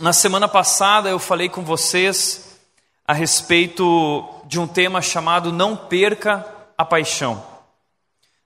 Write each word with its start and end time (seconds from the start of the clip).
Na 0.00 0.12
semana 0.12 0.46
passada 0.46 1.08
eu 1.08 1.18
falei 1.18 1.48
com 1.48 1.64
vocês 1.64 2.56
a 3.04 3.12
respeito 3.12 4.22
de 4.44 4.60
um 4.60 4.66
tema 4.66 5.02
chamado 5.02 5.52
Não 5.52 5.76
Perca 5.76 6.46
a 6.76 6.84
Paixão. 6.84 7.42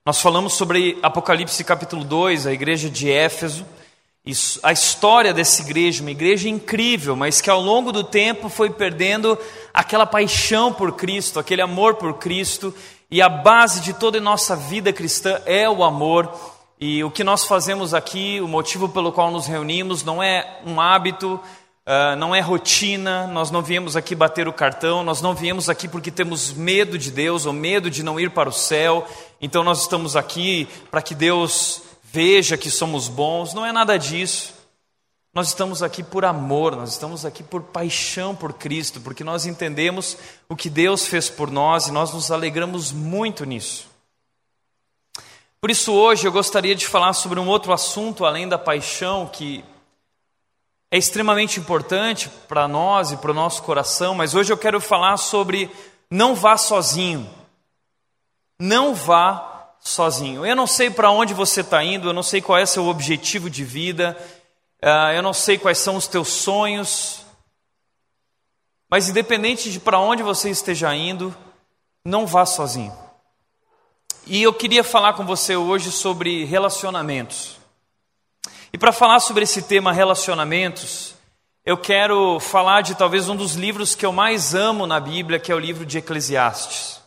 Nós 0.06 0.18
falamos 0.18 0.54
sobre 0.54 0.98
Apocalipse 1.02 1.62
capítulo 1.62 2.04
2, 2.04 2.46
a 2.46 2.54
igreja 2.54 2.88
de 2.88 3.10
Éfeso, 3.10 3.66
a 4.62 4.72
história 4.72 5.34
dessa 5.34 5.60
igreja, 5.60 6.00
uma 6.00 6.10
igreja 6.10 6.48
incrível, 6.48 7.14
mas 7.14 7.43
que 7.43 7.50
ao 7.50 7.61
longo 7.61 7.93
do 7.93 8.03
tempo 8.03 8.48
foi 8.48 8.71
perdendo 8.71 9.39
aquela 9.75 10.07
paixão 10.07 10.73
por 10.73 10.93
Cristo, 10.93 11.39
aquele 11.39 11.61
amor 11.61 11.96
por 11.96 12.14
Cristo, 12.14 12.75
e 13.11 13.21
a 13.21 13.29
base 13.29 13.82
de 13.82 13.93
toda 13.93 14.16
a 14.16 14.23
nossa 14.23 14.57
vida 14.57 14.91
cristã 14.91 15.39
é 15.45 15.69
o 15.69 15.84
amor 15.84 16.32
e 16.84 17.04
o 17.04 17.12
que 17.12 17.22
nós 17.22 17.44
fazemos 17.44 17.94
aqui, 17.94 18.40
o 18.40 18.48
motivo 18.48 18.88
pelo 18.88 19.12
qual 19.12 19.30
nos 19.30 19.46
reunimos, 19.46 20.02
não 20.02 20.20
é 20.20 20.58
um 20.66 20.80
hábito, 20.80 21.34
uh, 21.86 22.16
não 22.18 22.34
é 22.34 22.40
rotina, 22.40 23.24
nós 23.28 23.52
não 23.52 23.62
viemos 23.62 23.95
aqui 23.95 24.16
bater 24.16 24.48
o 24.48 24.52
cartão, 24.52 25.04
nós 25.04 25.23
não 25.23 25.32
viemos 25.32 25.68
aqui 25.68 25.87
porque 25.87 26.10
temos 26.10 26.52
medo 26.52 26.98
de 26.98 27.12
Deus 27.12 27.46
ou 27.46 27.52
medo 27.52 27.88
de 27.88 28.02
não 28.02 28.18
ir 28.18 28.30
para 28.30 28.48
o 28.48 28.52
céu, 28.52 29.06
então 29.40 29.62
nós 29.62 29.82
estamos 29.82 30.16
aqui 30.16 30.68
para 30.90 31.00
que 31.00 31.14
Deus 31.14 31.82
veja 32.02 32.56
que 32.56 32.68
somos 32.68 33.06
bons, 33.06 33.54
não 33.54 33.64
é 33.64 33.70
nada 33.70 33.96
disso. 33.96 34.52
Nós 35.32 35.46
estamos 35.46 35.84
aqui 35.84 36.02
por 36.02 36.24
amor, 36.24 36.74
nós 36.74 36.90
estamos 36.90 37.24
aqui 37.24 37.45
por 37.45 37.62
paixão 37.62 38.34
por 38.34 38.54
Cristo, 38.54 39.01
porque 39.01 39.23
nós 39.23 39.46
entendemos 39.46 40.18
o 40.48 40.56
que 40.56 40.68
Deus 40.68 41.06
fez 41.06 41.30
por 41.30 41.48
nós 41.48 41.87
e 41.87 41.92
nós 41.92 42.12
nos 42.12 42.32
alegramos 42.32 42.90
muito 42.90 43.45
nisso. 43.45 43.91
Por 45.62 45.71
isso, 45.71 45.93
hoje 45.93 46.27
eu 46.27 46.33
gostaria 46.33 46.75
de 46.75 46.89
falar 46.89 47.12
sobre 47.12 47.39
um 47.39 47.47
outro 47.47 47.73
assunto 47.73 48.25
além 48.25 48.48
da 48.48 48.59
paixão 48.59 49.29
que 49.29 49.65
é 50.91 50.98
extremamente 50.98 51.61
importante 51.61 52.29
para 52.48 52.66
nós 52.66 53.12
e 53.12 53.16
para 53.16 53.30
o 53.30 53.35
nosso 53.35 53.62
coração, 53.62 54.12
mas 54.12 54.35
hoje 54.35 54.52
eu 54.52 54.59
quero 54.59 54.80
falar 54.80 55.16
sobre 55.19 55.71
não 56.10 56.35
vá 56.35 56.57
sozinho. 56.57 57.32
Não 58.59 58.93
vá 58.93 59.71
sozinho. 59.79 60.45
Eu 60.45 60.57
não 60.57 60.66
sei 60.66 60.91
para 60.91 61.13
onde 61.13 61.32
você 61.32 61.60
está 61.60 61.85
indo, 61.85 62.09
eu 62.09 62.13
não 62.13 62.24
sei 62.24 62.43
qual 62.43 62.59
é 62.59 62.66
seu 62.66 62.87
objetivo 62.87 63.49
de 63.49 63.63
vida, 63.63 64.19
ah, 64.82 65.15
eu 65.15 65.22
não 65.22 65.32
sei 65.32 65.59
quais 65.59 65.78
são 65.78 65.94
os 65.94 66.09
teus 66.09 66.26
sonhos, 66.26 67.25
mas 68.91 69.09
independente 69.09 69.71
de 69.71 69.78
para 69.78 70.00
onde 70.00 70.25
você 70.25 70.50
esteja 70.50 70.93
indo, 70.93 71.32
não 72.04 72.26
vá 72.26 72.44
sozinho. 72.44 73.01
E 74.25 74.41
eu 74.41 74.53
queria 74.53 74.84
falar 74.84 75.15
com 75.15 75.26
você 75.26 75.56
hoje 75.56 75.91
sobre 75.91 76.44
relacionamentos. 76.44 77.56
E 78.72 78.78
para 78.78 78.92
falar 78.92 79.19
sobre 79.19 79.42
esse 79.42 79.62
tema 79.62 79.92
relacionamentos, 79.92 81.16
eu 81.66 81.76
quero 81.76 82.38
falar 82.38 82.82
de 82.82 82.94
talvez 82.94 83.28
um 83.28 83.34
dos 83.34 83.54
livros 83.54 83.97
que 83.97 84.06
eu 84.06 84.12
mais 84.12 84.54
amo 84.54 84.87
na 84.87 85.00
Bíblia, 85.00 85.41
que 85.41 85.50
é 85.50 85.54
o 85.54 85.59
livro 85.59 85.84
de 85.84 85.98
Eclesiastes. 85.98 87.00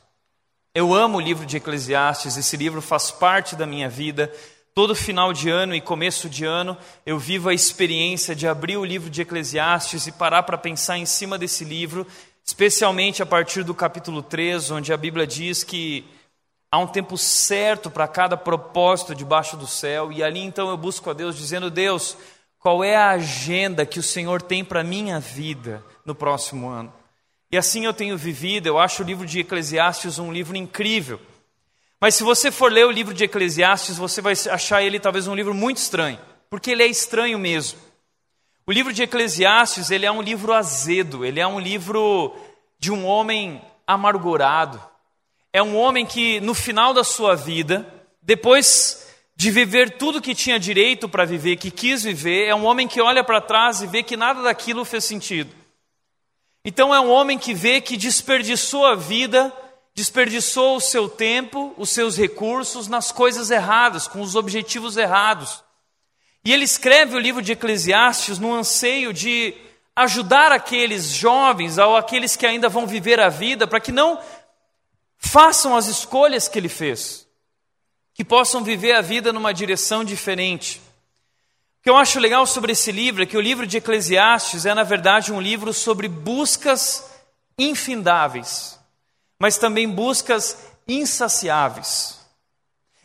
Eu 0.73 0.94
amo 0.94 1.17
o 1.17 1.22
livro 1.22 1.45
de 1.45 1.55
Eclesiastes, 1.55 2.35
esse 2.35 2.57
livro 2.57 2.81
faz 2.81 3.11
parte 3.11 3.55
da 3.55 3.66
minha 3.66 3.88
vida. 3.88 4.29
Todo 4.73 4.94
final 4.94 5.31
de 5.31 5.50
ano 5.50 5.73
e 5.73 5.79
começo 5.79 6.29
de 6.29 6.44
ano, 6.44 6.77
eu 7.05 7.17
vivo 7.17 7.47
a 7.47 7.53
experiência 7.53 8.35
de 8.35 8.45
abrir 8.45 8.75
o 8.75 8.83
livro 8.83 9.09
de 9.09 9.22
Eclesiastes 9.22 10.05
e 10.05 10.11
parar 10.11 10.44
para 10.44 10.57
pensar 10.57 10.97
em 10.97 11.05
cima 11.05 11.38
desse 11.38 11.63
livro, 11.63 12.05
especialmente 12.44 13.23
a 13.23 13.25
partir 13.25 13.63
do 13.63 13.73
capítulo 13.73 14.22
3, 14.22 14.69
onde 14.72 14.91
a 14.91 14.97
Bíblia 14.97 15.25
diz 15.25 15.63
que 15.63 16.05
Há 16.76 16.78
um 16.78 16.88
tempo 16.88 17.18
certo 17.18 17.90
para 17.90 18.06
cada 18.06 18.36
propósito 18.36 19.16
debaixo 19.16 19.56
do 19.56 19.66
céu, 19.66 20.12
e 20.12 20.22
ali 20.22 20.42
então 20.42 20.68
eu 20.68 20.76
busco 20.76 21.09
a 21.09 21.14
Deus 21.14 21.38
dizendo: 21.38 21.72
Deus, 21.72 22.18
qual 22.59 22.84
é 22.84 22.98
a 22.98 23.12
agenda 23.12 23.86
que 23.86 23.98
o 23.98 24.04
Senhor 24.04 24.42
tem 24.42 24.62
para 24.62 24.81
a 24.81 24.84
minha 24.84 25.18
vida 25.18 25.81
no 26.03 26.14
próximo 26.14 26.68
ano? 26.68 26.92
E 27.50 27.58
assim 27.58 27.86
eu 27.86 27.94
tenho 27.94 28.18
vivido, 28.18 28.68
eu 28.68 28.78
acho 28.78 29.03
o 29.03 29.06
livro 29.06 29.26
de 29.26 29.40
Eclesiastes 29.40 30.20
um 30.20 30.34
livro 30.34 30.58
incrível. 30.58 31.18
Mas 31.98 32.16
se 32.16 32.23
você 32.26 32.52
for 32.52 32.69
ler 32.69 32.85
o 32.85 32.91
livro 32.91 33.14
de 33.14 33.24
Eclesiastes, 33.24 33.96
você 33.96 34.22
vai 34.22 34.34
achar 34.52 34.84
ele 34.84 35.00
talvez 35.00 35.28
um 35.28 35.35
livro 35.35 35.53
muito 35.53 35.78
estranho, 35.78 36.19
porque 36.50 36.72
ele 36.72 36.84
é 36.84 36.88
estranho 36.88 37.40
mesmo. 37.40 37.80
O 38.68 38.72
livro 38.74 38.91
de 38.91 39.02
Eclesiastes, 39.02 39.91
ele 39.91 40.06
é 40.06 40.12
um 40.12 40.22
livro 40.22 40.52
azedo, 40.52 41.24
ele 41.24 41.40
é 41.40 41.47
um 41.47 41.58
livro 41.58 42.35
de 42.78 42.91
um 42.91 43.06
homem 43.06 43.62
amargurado 43.88 44.94
é 45.55 45.63
um 45.63 45.77
homem 45.77 46.05
que, 46.05 46.41
no 46.41 46.53
final 46.53 46.93
da 46.93 47.01
sua 47.01 47.33
vida, 47.33 47.88
depois 48.21 49.07
de 49.38 49.49
viver 49.49 49.91
tudo 49.91 50.21
que 50.21 50.35
tinha 50.35 50.59
direito 50.59 51.07
para 51.07 51.23
viver, 51.23 51.55
que 51.55 51.71
quis 51.71 52.03
viver, 52.03 52.49
é 52.49 52.53
um 52.53 52.66
homem 52.66 52.89
que 52.89 52.99
olha 52.99 53.23
para 53.23 53.39
trás 53.39 53.81
e 53.81 53.88
vê 53.88 54.03
que 54.03 54.17
nada 54.17 54.41
daquilo 54.41 54.83
fez 54.83 55.05
sentido. 55.05 55.49
Então, 56.66 56.93
é 56.93 56.99
um 56.99 57.09
homem 57.09 57.38
que 57.38 57.53
vê 57.53 57.79
que 57.79 57.95
desperdiçou 57.95 58.85
a 58.85 58.95
vida, 58.95 59.49
desperdiçou 59.93 60.75
o 60.75 60.81
seu 60.81 61.07
tempo, 61.07 61.73
os 61.77 61.89
seus 61.89 62.17
recursos 62.17 62.89
nas 62.89 63.13
coisas 63.13 63.49
erradas, 63.49 64.09
com 64.09 64.19
os 64.19 64.35
objetivos 64.35 64.97
errados. 64.97 65.63
E 66.43 66.51
ele 66.51 66.66
escreve 66.66 67.16
o 67.16 67.19
livro 67.19 67.41
de 67.41 67.53
Eclesiastes 67.53 68.39
no 68.39 68.53
anseio 68.53 69.13
de 69.13 69.53
ajudar 69.95 70.51
aqueles 70.51 71.13
jovens 71.13 71.77
ou 71.77 71.95
aqueles 71.95 72.35
que 72.35 72.45
ainda 72.45 72.67
vão 72.67 72.85
viver 72.85 73.22
a 73.22 73.29
vida 73.29 73.66
para 73.66 73.79
que 73.79 73.93
não 73.93 74.19
façam 75.18 75.76
as 75.76 75.88
escolhas 75.88 76.48
que 76.48 76.58
ele 76.58 76.70
fez, 76.70 77.28
que 78.14 78.24
possam 78.24 78.64
viver 78.64 78.94
a 78.94 79.02
vida 79.02 79.34
numa 79.34 79.53
direção 79.53 80.03
diferente. 80.03 80.81
O 81.80 81.84
que 81.84 81.90
eu 81.90 81.98
acho 81.98 82.20
legal 82.20 82.46
sobre 82.46 82.72
esse 82.72 82.92
livro 82.92 83.24
é 83.24 83.26
que 83.26 83.38
o 83.38 83.42
livro 83.42 83.68
de 83.68 83.78
Eclesiastes 83.78 84.66
é, 84.66 84.74
na 84.74 84.84
verdade, 84.84 85.34
um 85.34 85.42
livro 85.42 85.74
sobre 85.74 86.08
buscas 86.08 87.06
infindáveis, 87.58 88.80
mas 89.40 89.58
também 89.58 89.90
buscas 89.90 90.58
insaciáveis. 90.88 92.20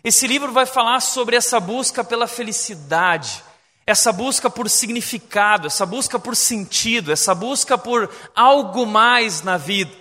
Esse 0.03 0.27
livro 0.27 0.53
vai 0.53 0.65
falar 0.65 1.01
sobre 1.01 1.37
essa 1.37 1.61
busca 1.61 2.03
pela 2.03 2.27
felicidade, 2.27 3.43
essa 3.87 4.13
busca 4.13 4.49
por 4.49 4.71
significado, 4.71 5.67
essa 5.67 5.85
busca 5.85 6.19
por 6.19 6.35
sentido, 6.35 7.13
essa 7.13 7.35
busca 7.35 7.77
por 7.77 8.11
algo 8.35 8.87
mais 8.87 9.43
na 9.43 9.57
vida. 9.57 9.93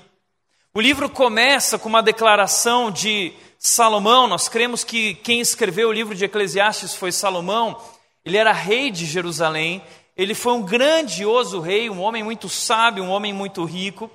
O 0.79 0.81
livro 0.81 1.09
começa 1.09 1.77
com 1.77 1.89
uma 1.89 2.01
declaração 2.01 2.89
de 2.89 3.33
Salomão. 3.57 4.29
Nós 4.29 4.47
cremos 4.47 4.81
que 4.81 5.13
quem 5.13 5.41
escreveu 5.41 5.89
o 5.89 5.91
livro 5.91 6.15
de 6.15 6.23
Eclesiastes 6.23 6.95
foi 6.95 7.11
Salomão. 7.11 7.77
Ele 8.23 8.37
era 8.37 8.53
rei 8.53 8.89
de 8.89 9.05
Jerusalém. 9.05 9.83
Ele 10.15 10.33
foi 10.33 10.53
um 10.53 10.61
grandioso 10.61 11.59
rei, 11.59 11.89
um 11.89 11.99
homem 11.99 12.23
muito 12.23 12.47
sábio, 12.47 13.03
um 13.03 13.09
homem 13.09 13.33
muito 13.33 13.65
rico. 13.65 14.09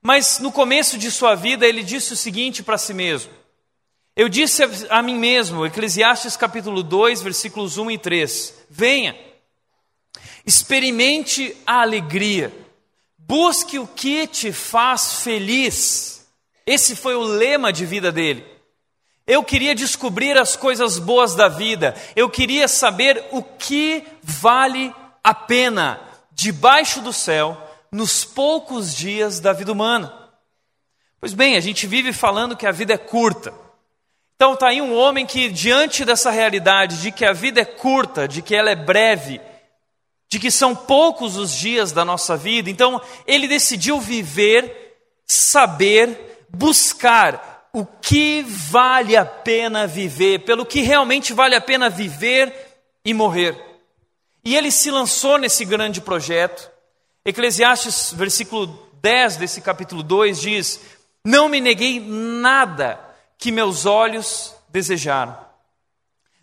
Mas 0.00 0.38
no 0.38 0.50
começo 0.50 0.96
de 0.96 1.10
sua 1.10 1.34
vida, 1.34 1.66
ele 1.66 1.82
disse 1.82 2.14
o 2.14 2.16
seguinte 2.16 2.62
para 2.62 2.78
si 2.78 2.94
mesmo: 2.94 3.30
Eu 4.16 4.30
disse 4.30 4.62
a 4.88 5.02
mim 5.02 5.18
mesmo, 5.18 5.66
Eclesiastes 5.66 6.38
capítulo 6.38 6.82
2, 6.82 7.20
versículos 7.20 7.76
1 7.76 7.90
e 7.90 7.98
3: 7.98 8.64
Venha, 8.70 9.14
experimente 10.46 11.54
a 11.66 11.82
alegria 11.82 12.61
Busque 13.26 13.78
o 13.78 13.86
que 13.86 14.26
te 14.26 14.52
faz 14.52 15.22
feliz. 15.22 16.26
Esse 16.66 16.94
foi 16.94 17.14
o 17.14 17.22
lema 17.22 17.72
de 17.72 17.86
vida 17.86 18.12
dele. 18.12 18.44
Eu 19.26 19.42
queria 19.42 19.74
descobrir 19.74 20.36
as 20.36 20.56
coisas 20.56 20.98
boas 20.98 21.34
da 21.34 21.48
vida. 21.48 21.94
Eu 22.16 22.28
queria 22.28 22.66
saber 22.66 23.24
o 23.30 23.42
que 23.42 24.04
vale 24.22 24.92
a 25.22 25.32
pena 25.32 26.00
debaixo 26.32 27.00
do 27.00 27.12
céu 27.12 27.56
nos 27.90 28.24
poucos 28.24 28.94
dias 28.94 29.38
da 29.38 29.52
vida 29.52 29.72
humana. 29.72 30.12
Pois 31.20 31.34
bem, 31.34 31.56
a 31.56 31.60
gente 31.60 31.86
vive 31.86 32.12
falando 32.12 32.56
que 32.56 32.66
a 32.66 32.72
vida 32.72 32.94
é 32.94 32.98
curta. 32.98 33.54
Então 34.34 34.54
está 34.54 34.68
aí 34.68 34.82
um 34.82 34.92
homem 34.92 35.24
que, 35.24 35.48
diante 35.48 36.04
dessa 36.04 36.30
realidade 36.30 37.00
de 37.00 37.12
que 37.12 37.24
a 37.24 37.32
vida 37.32 37.60
é 37.60 37.64
curta, 37.64 38.26
de 38.26 38.42
que 38.42 38.56
ela 38.56 38.70
é 38.70 38.74
breve, 38.74 39.40
de 40.32 40.40
que 40.40 40.50
são 40.50 40.74
poucos 40.74 41.36
os 41.36 41.52
dias 41.54 41.92
da 41.92 42.06
nossa 42.06 42.38
vida, 42.38 42.70
então 42.70 42.98
ele 43.26 43.46
decidiu 43.46 44.00
viver, 44.00 44.96
saber, 45.26 46.46
buscar 46.48 47.68
o 47.70 47.84
que 47.84 48.42
vale 48.48 49.14
a 49.14 49.26
pena 49.26 49.86
viver, 49.86 50.38
pelo 50.38 50.64
que 50.64 50.80
realmente 50.80 51.34
vale 51.34 51.54
a 51.54 51.60
pena 51.60 51.90
viver 51.90 52.50
e 53.04 53.12
morrer. 53.12 53.62
E 54.42 54.56
ele 54.56 54.70
se 54.70 54.90
lançou 54.90 55.36
nesse 55.36 55.66
grande 55.66 56.00
projeto. 56.00 56.70
Eclesiastes, 57.26 58.14
versículo 58.14 58.88
10 59.02 59.36
desse 59.36 59.60
capítulo 59.60 60.02
2 60.02 60.40
diz: 60.40 60.80
Não 61.22 61.46
me 61.46 61.60
neguei 61.60 62.00
nada 62.00 62.98
que 63.36 63.52
meus 63.52 63.84
olhos 63.84 64.54
desejaram. 64.70 65.36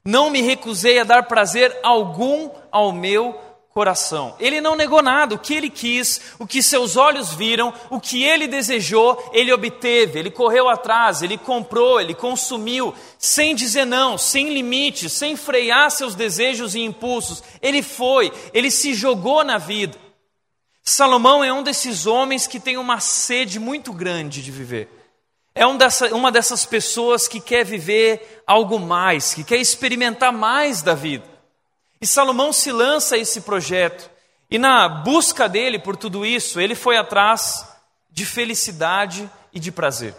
Não 0.05 0.29
me 0.29 0.43
recusei 0.43 0.99
a 0.99 1.03
dar 1.03 1.23
prazer 1.23 1.75
algum 1.81 2.51
ao 2.71 2.91
meu 2.91 3.48
coração. 3.73 4.35
Ele 4.39 4.59
não 4.59 4.75
negou 4.75 5.01
nada, 5.01 5.35
o 5.35 5.39
que 5.39 5.53
ele 5.53 5.69
quis, 5.69 6.33
o 6.39 6.47
que 6.47 6.61
seus 6.61 6.97
olhos 6.97 7.33
viram, 7.33 7.73
o 7.89 7.99
que 7.99 8.23
ele 8.23 8.47
desejou, 8.47 9.29
ele 9.33 9.53
obteve, 9.53 10.19
ele 10.19 10.31
correu 10.31 10.67
atrás, 10.67 11.21
ele 11.21 11.37
comprou, 11.37 12.01
ele 12.01 12.13
consumiu, 12.13 12.93
sem 13.17 13.55
dizer 13.55 13.85
não, 13.85 14.17
sem 14.17 14.53
limites, 14.53 15.13
sem 15.13 15.35
frear 15.35 15.91
seus 15.91 16.15
desejos 16.15 16.75
e 16.75 16.79
impulsos. 16.79 17.43
Ele 17.61 17.81
foi, 17.81 18.33
ele 18.53 18.71
se 18.71 18.93
jogou 18.93 19.43
na 19.43 19.57
vida. 19.57 19.97
Salomão 20.83 21.43
é 21.43 21.53
um 21.53 21.61
desses 21.61 22.07
homens 22.07 22.47
que 22.47 22.59
tem 22.59 22.77
uma 22.77 22.99
sede 22.99 23.59
muito 23.59 23.93
grande 23.93 24.41
de 24.41 24.49
viver. 24.49 24.89
É 25.53 25.65
um 25.67 25.77
dessa, 25.77 26.13
uma 26.15 26.31
dessas 26.31 26.65
pessoas 26.65 27.27
que 27.27 27.39
quer 27.39 27.63
viver 27.63 28.43
algo 28.47 28.79
mais, 28.79 29.33
que 29.33 29.43
quer 29.43 29.57
experimentar 29.57 30.33
mais 30.33 30.81
da 30.81 30.95
vida. 30.95 31.38
E 32.01 32.07
Salomão 32.07 32.53
se 32.53 32.71
lança 32.71 33.15
a 33.15 33.17
esse 33.17 33.41
projeto. 33.41 34.09
E 34.49 34.57
na 34.57 34.87
busca 34.87 35.47
dele 35.47 35.77
por 35.77 35.95
tudo 35.95 36.25
isso, 36.25 36.59
ele 36.59 36.75
foi 36.75 36.97
atrás 36.97 37.67
de 38.09 38.25
felicidade 38.25 39.29
e 39.53 39.59
de 39.59 39.71
prazer. 39.71 40.15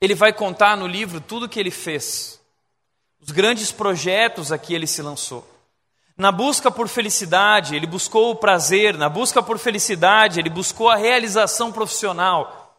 Ele 0.00 0.14
vai 0.14 0.32
contar 0.32 0.76
no 0.76 0.86
livro 0.86 1.20
tudo 1.20 1.46
o 1.46 1.48
que 1.48 1.60
ele 1.60 1.70
fez, 1.70 2.40
os 3.20 3.30
grandes 3.30 3.70
projetos 3.70 4.50
a 4.50 4.58
que 4.58 4.74
ele 4.74 4.86
se 4.86 5.02
lançou. 5.02 5.48
Na 6.16 6.32
busca 6.32 6.70
por 6.70 6.88
felicidade, 6.88 7.74
ele 7.76 7.86
buscou 7.86 8.30
o 8.30 8.36
prazer, 8.36 8.96
na 8.96 9.08
busca 9.08 9.42
por 9.42 9.58
felicidade, 9.58 10.40
ele 10.40 10.50
buscou 10.50 10.90
a 10.90 10.96
realização 10.96 11.70
profissional. 11.70 12.76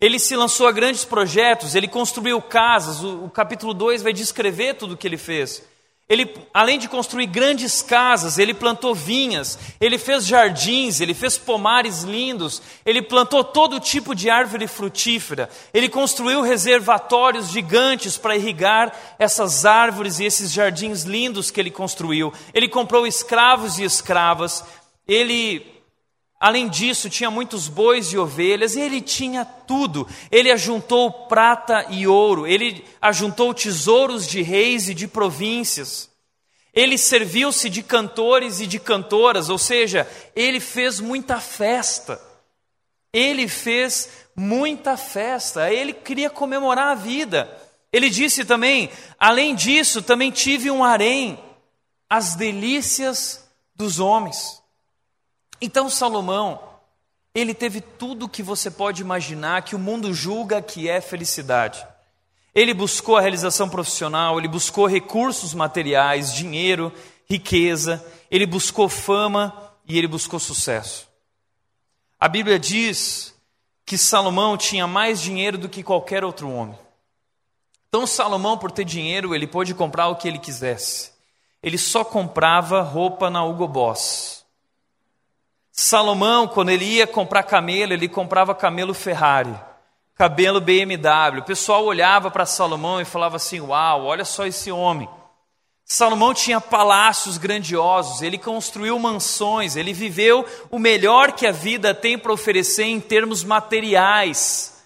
Ele 0.00 0.18
se 0.18 0.34
lançou 0.34 0.66
a 0.66 0.72
grandes 0.72 1.04
projetos, 1.04 1.74
ele 1.74 1.86
construiu 1.88 2.40
casas, 2.40 3.02
o, 3.02 3.24
o 3.24 3.30
capítulo 3.30 3.74
2 3.74 4.02
vai 4.02 4.12
descrever 4.12 4.74
tudo 4.74 4.94
o 4.94 4.96
que 4.96 5.06
ele 5.06 5.18
fez. 5.18 5.62
Ele, 6.10 6.28
além 6.52 6.76
de 6.76 6.88
construir 6.88 7.26
grandes 7.26 7.82
casas, 7.82 8.36
ele 8.36 8.52
plantou 8.52 8.96
vinhas, 8.96 9.56
ele 9.80 9.96
fez 9.96 10.26
jardins, 10.26 11.00
ele 11.00 11.14
fez 11.14 11.38
pomares 11.38 12.02
lindos, 12.02 12.60
ele 12.84 13.00
plantou 13.00 13.44
todo 13.44 13.78
tipo 13.78 14.12
de 14.12 14.28
árvore 14.28 14.66
frutífera, 14.66 15.48
ele 15.72 15.88
construiu 15.88 16.42
reservatórios 16.42 17.50
gigantes 17.50 18.18
para 18.18 18.34
irrigar 18.34 18.92
essas 19.20 19.64
árvores 19.64 20.18
e 20.18 20.24
esses 20.24 20.50
jardins 20.50 21.04
lindos 21.04 21.48
que 21.48 21.60
ele 21.60 21.70
construiu. 21.70 22.32
Ele 22.52 22.68
comprou 22.68 23.06
escravos 23.06 23.78
e 23.78 23.84
escravas, 23.84 24.64
ele 25.06 25.79
Além 26.40 26.70
disso, 26.70 27.10
tinha 27.10 27.30
muitos 27.30 27.68
bois 27.68 28.14
e 28.14 28.16
ovelhas, 28.16 28.74
e 28.74 28.80
ele 28.80 29.02
tinha 29.02 29.44
tudo. 29.44 30.08
Ele 30.30 30.50
ajuntou 30.50 31.12
prata 31.28 31.84
e 31.90 32.06
ouro, 32.06 32.46
ele 32.46 32.82
ajuntou 33.02 33.52
tesouros 33.52 34.26
de 34.26 34.40
reis 34.40 34.88
e 34.88 34.94
de 34.94 35.06
províncias. 35.06 36.08
Ele 36.72 36.96
serviu-se 36.96 37.68
de 37.68 37.82
cantores 37.82 38.58
e 38.58 38.66
de 38.66 38.78
cantoras, 38.78 39.50
ou 39.50 39.58
seja, 39.58 40.08
ele 40.34 40.60
fez 40.60 40.98
muita 40.98 41.38
festa. 41.38 42.18
Ele 43.12 43.46
fez 43.46 44.08
muita 44.34 44.96
festa, 44.96 45.70
ele 45.70 45.92
queria 45.92 46.30
comemorar 46.30 46.88
a 46.88 46.94
vida. 46.94 47.54
Ele 47.92 48.08
disse 48.08 48.46
também: 48.46 48.88
além 49.18 49.54
disso, 49.54 50.00
também 50.00 50.30
tive 50.30 50.70
um 50.70 50.82
harém, 50.82 51.38
as 52.08 52.34
delícias 52.34 53.46
dos 53.74 53.98
homens. 54.00 54.59
Então 55.60 55.90
Salomão, 55.90 56.60
ele 57.34 57.54
teve 57.54 57.80
tudo 57.80 58.28
que 58.28 58.42
você 58.42 58.70
pode 58.70 59.02
imaginar 59.02 59.62
que 59.62 59.76
o 59.76 59.78
mundo 59.78 60.12
julga 60.12 60.62
que 60.62 60.88
é 60.88 61.00
felicidade. 61.00 61.86
Ele 62.54 62.74
buscou 62.74 63.16
a 63.16 63.20
realização 63.20 63.68
profissional, 63.68 64.38
ele 64.38 64.48
buscou 64.48 64.86
recursos 64.86 65.54
materiais, 65.54 66.34
dinheiro, 66.34 66.92
riqueza, 67.28 68.04
ele 68.30 68.46
buscou 68.46 68.88
fama 68.88 69.72
e 69.86 69.96
ele 69.96 70.08
buscou 70.08 70.40
sucesso. 70.40 71.08
A 72.18 72.28
Bíblia 72.28 72.58
diz 72.58 73.34
que 73.86 73.96
Salomão 73.96 74.56
tinha 74.56 74.86
mais 74.86 75.20
dinheiro 75.20 75.56
do 75.56 75.68
que 75.68 75.82
qualquer 75.82 76.24
outro 76.24 76.50
homem. 76.50 76.78
Então, 77.88 78.06
Salomão, 78.06 78.56
por 78.56 78.70
ter 78.70 78.84
dinheiro, 78.84 79.34
ele 79.34 79.46
pôde 79.46 79.74
comprar 79.74 80.08
o 80.08 80.16
que 80.16 80.28
ele 80.28 80.38
quisesse. 80.38 81.10
Ele 81.62 81.76
só 81.76 82.04
comprava 82.04 82.82
roupa 82.82 83.28
na 83.28 83.44
Hugo 83.44 83.66
Boss. 83.66 84.39
Salomão, 85.72 86.48
quando 86.48 86.70
ele 86.70 86.84
ia 86.84 87.06
comprar 87.06 87.42
camelo, 87.44 87.92
ele 87.92 88.08
comprava 88.08 88.54
camelo 88.54 88.92
Ferrari, 88.92 89.54
cabelo 90.14 90.60
BMW. 90.60 91.40
O 91.40 91.44
pessoal 91.44 91.84
olhava 91.84 92.30
para 92.30 92.44
Salomão 92.44 93.00
e 93.00 93.04
falava 93.04 93.36
assim: 93.36 93.60
Uau, 93.60 94.04
olha 94.04 94.24
só 94.24 94.46
esse 94.46 94.70
homem. 94.70 95.08
Salomão 95.84 96.32
tinha 96.32 96.60
palácios 96.60 97.36
grandiosos, 97.36 98.22
ele 98.22 98.38
construiu 98.38 98.96
mansões, 98.96 99.74
ele 99.74 99.92
viveu 99.92 100.46
o 100.70 100.78
melhor 100.78 101.32
que 101.32 101.44
a 101.46 101.50
vida 101.50 101.92
tem 101.92 102.16
para 102.16 102.32
oferecer 102.32 102.84
em 102.84 103.00
termos 103.00 103.42
materiais. 103.42 104.84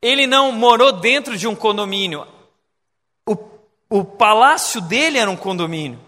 Ele 0.00 0.26
não 0.26 0.50
morou 0.50 0.90
dentro 0.90 1.38
de 1.38 1.46
um 1.46 1.54
condomínio, 1.54 2.26
o, 3.24 3.36
o 3.88 4.04
palácio 4.04 4.80
dele 4.80 5.18
era 5.18 5.30
um 5.30 5.36
condomínio. 5.36 6.00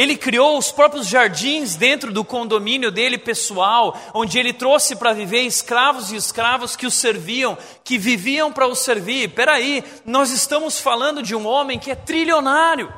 Ele 0.00 0.16
criou 0.16 0.56
os 0.56 0.72
próprios 0.72 1.06
jardins 1.06 1.76
dentro 1.76 2.10
do 2.10 2.24
condomínio 2.24 2.90
dele 2.90 3.18
pessoal, 3.18 3.94
onde 4.14 4.38
ele 4.38 4.50
trouxe 4.50 4.96
para 4.96 5.12
viver 5.12 5.42
escravos 5.42 6.10
e 6.10 6.16
escravos 6.16 6.74
que 6.74 6.86
o 6.86 6.90
serviam, 6.90 7.58
que 7.84 7.98
viviam 7.98 8.50
para 8.50 8.66
o 8.66 8.74
servir. 8.74 9.28
Peraí, 9.34 9.84
nós 10.06 10.30
estamos 10.30 10.80
falando 10.80 11.22
de 11.22 11.36
um 11.36 11.46
homem 11.46 11.78
que 11.78 11.90
é 11.90 11.94
trilionário. 11.94 12.90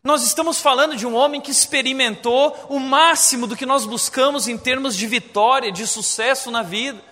Nós 0.00 0.22
estamos 0.22 0.60
falando 0.60 0.94
de 0.94 1.04
um 1.04 1.16
homem 1.16 1.40
que 1.40 1.50
experimentou 1.50 2.56
o 2.68 2.78
máximo 2.78 3.48
do 3.48 3.56
que 3.56 3.66
nós 3.66 3.84
buscamos 3.84 4.46
em 4.46 4.56
termos 4.56 4.96
de 4.96 5.08
vitória, 5.08 5.72
de 5.72 5.88
sucesso 5.88 6.52
na 6.52 6.62
vida. 6.62 7.02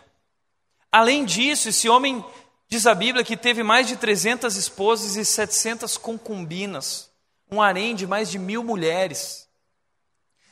Além 0.92 1.24
disso, 1.24 1.68
esse 1.68 1.88
homem, 1.88 2.24
diz 2.68 2.86
a 2.86 2.94
Bíblia, 2.94 3.24
que 3.24 3.36
teve 3.36 3.64
mais 3.64 3.88
de 3.88 3.96
300 3.96 4.54
esposas 4.54 5.16
e 5.16 5.24
700 5.24 5.96
concubinas 5.96 7.12
um 7.54 7.62
harém 7.62 7.94
de 7.94 8.06
mais 8.06 8.30
de 8.30 8.38
mil 8.38 8.64
mulheres. 8.64 9.48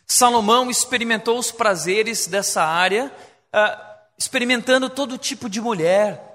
Salomão 0.06 0.70
experimentou 0.70 1.38
os 1.38 1.50
prazeres 1.50 2.26
dessa 2.26 2.62
área, 2.62 3.10
uh, 3.54 3.84
experimentando 4.18 4.88
todo 4.90 5.18
tipo 5.18 5.48
de 5.48 5.60
mulher. 5.60 6.28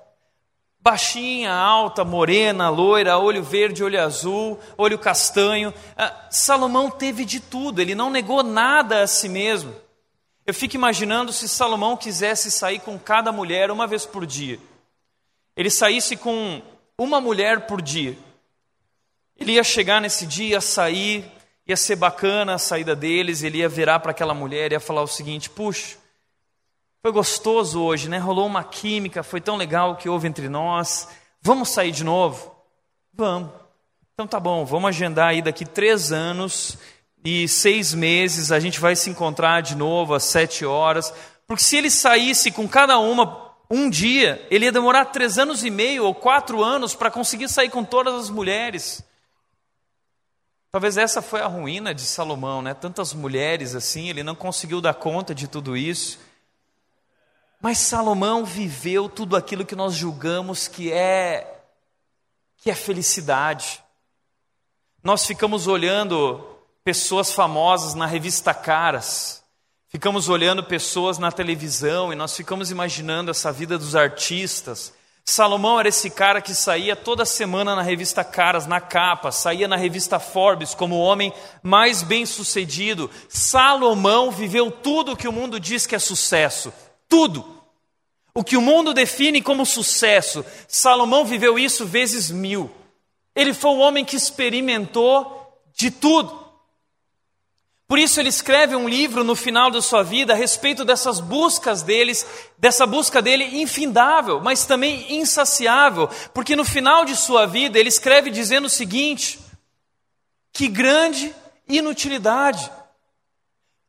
Baixinha, 0.80 1.54
alta, 1.54 2.04
morena, 2.04 2.70
loira, 2.70 3.18
olho 3.18 3.44
verde, 3.44 3.84
olho 3.84 4.02
azul, 4.02 4.60
olho 4.78 4.98
castanho. 4.98 5.70
Uh, 5.70 6.14
Salomão 6.30 6.90
teve 6.90 7.24
de 7.24 7.40
tudo, 7.40 7.82
ele 7.82 7.96
não 7.96 8.10
negou 8.10 8.44
nada 8.44 9.04
a 9.04 9.08
si 9.08 9.30
mesmo. 9.30 9.76
Eu 10.46 10.54
fico 10.54 10.76
imaginando 10.76 11.32
se 11.34 11.48
Salomão 11.48 11.98
quisesse 11.98 12.50
sair 12.50 12.80
com 12.80 12.98
cada 12.98 13.32
mulher 13.32 13.70
uma 13.70 13.86
vez 13.86 14.06
por 14.06 14.26
dia. 14.26 14.60
Ele 15.56 15.70
saísse 15.70 16.16
com 16.16 16.62
uma 16.98 17.20
mulher 17.20 17.68
por 17.68 17.82
dia. 17.82 18.18
Ele 19.40 19.54
ia 19.54 19.64
chegar 19.64 20.02
nesse 20.02 20.26
dia, 20.26 20.56
ia 20.56 20.62
sair, 20.62 21.32
ia 21.68 21.78
ser 21.78 21.96
bacana 21.96 22.56
a 22.56 22.58
saída 22.58 22.96
deles, 22.96 23.44
ele 23.44 23.60
ia 23.60 23.70
virar 23.70 24.00
para 24.00 24.12
aquela 24.12 24.34
mulher 24.34 24.72
e 24.72 24.76
ia 24.76 24.80
falar 24.80 25.04
o 25.04 25.08
seguinte: 25.08 25.50
puxa, 25.50 25.98
foi 27.02 27.12
gostoso 27.12 27.82
hoje, 27.82 28.10
né? 28.10 28.18
Rolou 28.18 28.46
uma 28.46 28.64
química, 28.64 29.24
foi 29.24 29.40
tão 29.40 29.56
legal 29.56 29.92
o 29.92 29.96
que 29.96 30.10
houve 30.10 30.28
entre 30.28 30.50
nós. 30.50 31.08
Vamos 31.42 31.70
sair 31.70 31.92
de 31.92 32.04
novo? 32.04 32.56
Vamos. 33.14 33.52
Então 34.14 34.28
tá 34.28 34.40
bom, 34.40 34.66
vamos 34.66 34.90
agendar 34.90 35.30
aí 35.30 35.42
daqui 35.42 35.64
três 35.64 36.12
anos 36.12 36.78
e 37.24 37.48
seis 37.48 37.94
meses 37.94 38.52
a 38.52 38.60
gente 38.60 38.80
vai 38.80 38.96
se 38.96 39.10
encontrar 39.10 39.62
de 39.62 39.76
novo 39.76 40.14
às 40.16 40.24
sete 40.24 40.66
horas. 40.66 41.14
Porque 41.46 41.64
se 41.64 41.78
ele 41.78 41.92
saísse 41.92 42.52
com 42.52 42.68
cada 42.68 42.98
uma 42.98 43.54
um 43.70 43.90
dia, 43.90 44.46
ele 44.50 44.66
ia 44.66 44.72
demorar 44.72 45.06
três 45.06 45.38
anos 45.38 45.64
e 45.64 45.70
meio 45.70 46.06
ou 46.06 46.16
quatro 46.16 46.64
anos 46.64 46.96
para 46.96 47.12
conseguir 47.12 47.48
sair 47.50 47.70
com 47.70 47.84
todas 47.84 48.14
as 48.16 48.30
mulheres. 48.30 49.04
Talvez 50.78 50.96
essa 50.96 51.24
foi 51.24 51.42
a 51.42 51.48
ruína 51.48 51.92
de 51.92 52.04
Salomão, 52.04 52.62
né? 52.62 52.72
Tantas 52.72 53.12
mulheres 53.12 53.74
assim, 53.74 54.10
ele 54.10 54.22
não 54.22 54.36
conseguiu 54.36 54.80
dar 54.80 54.94
conta 54.94 55.34
de 55.34 55.48
tudo 55.48 55.76
isso. 55.76 56.20
Mas 57.60 57.80
Salomão 57.80 58.46
viveu 58.46 59.10
tudo 59.10 59.36
aquilo 59.36 59.66
que 59.66 59.76
nós 59.76 59.96
julgamos 59.96 60.68
que 60.68 60.92
é 60.92 61.62
que 62.58 62.70
é 62.70 62.76
felicidade. 62.76 63.84
Nós 65.04 65.26
ficamos 65.26 65.66
olhando 65.66 66.48
pessoas 66.84 67.32
famosas 67.32 67.96
na 67.96 68.06
revista 68.06 68.54
Caras, 68.54 69.44
ficamos 69.90 70.30
olhando 70.30 70.64
pessoas 70.64 71.18
na 71.18 71.32
televisão 71.32 72.14
e 72.14 72.16
nós 72.16 72.36
ficamos 72.36 72.70
imaginando 72.70 73.32
essa 73.32 73.52
vida 73.52 73.80
dos 73.80 73.96
artistas, 73.96 74.94
Salomão 75.30 75.78
era 75.78 75.90
esse 75.90 76.10
cara 76.10 76.42
que 76.42 76.56
saía 76.56 76.96
toda 76.96 77.26
semana 77.26 77.76
na 77.76 77.82
revista 77.82 78.24
Caras, 78.24 78.66
na 78.66 78.80
capa, 78.80 79.30
saía 79.30 79.68
na 79.68 79.76
revista 79.76 80.20
Forbes 80.20 80.74
como 80.74 80.96
o 80.96 81.02
homem 81.02 81.34
mais 81.62 82.02
bem 82.02 82.26
sucedido. 82.26 83.12
Salomão 83.28 84.32
viveu 84.32 84.72
tudo 84.72 85.12
o 85.12 85.18
que 85.18 85.28
o 85.28 85.34
mundo 85.34 85.60
diz 85.60 85.86
que 85.86 85.94
é 85.94 86.00
sucesso. 86.00 86.72
Tudo. 87.10 87.62
O 88.34 88.42
que 88.42 88.56
o 88.56 88.62
mundo 88.62 88.94
define 88.94 89.42
como 89.42 89.66
sucesso. 89.66 90.46
Salomão 90.66 91.26
viveu 91.26 91.60
isso 91.60 91.86
vezes 91.86 92.32
mil. 92.32 92.72
Ele 93.36 93.54
foi 93.54 93.72
o 93.72 93.80
homem 93.80 94.06
que 94.06 94.16
experimentou 94.16 95.62
de 95.76 95.92
tudo. 95.92 96.47
Por 97.88 97.98
isso 97.98 98.20
ele 98.20 98.28
escreve 98.28 98.76
um 98.76 98.88
livro 98.88 99.24
no 99.24 99.34
final 99.34 99.72
da 99.72 99.82
sua 99.82 100.04
vida 100.04 100.34
a 100.34 100.36
respeito 100.36 100.84
dessas 100.84 101.22
buscas 101.22 101.84
deles, 101.84 102.26
dessa 102.58 102.86
busca 102.86 103.22
dele 103.22 103.62
infindável, 103.62 104.42
mas 104.42 104.66
também 104.66 105.18
insaciável, 105.18 106.10
porque 106.34 106.56
no 106.56 106.66
final 106.66 107.06
de 107.06 107.16
sua 107.16 107.46
vida 107.46 107.80
ele 107.80 107.88
escreve 107.88 108.30
dizendo 108.30 108.66
o 108.66 108.70
seguinte: 108.70 109.40
que 110.52 110.68
grande 110.68 111.34
inutilidade, 111.70 112.70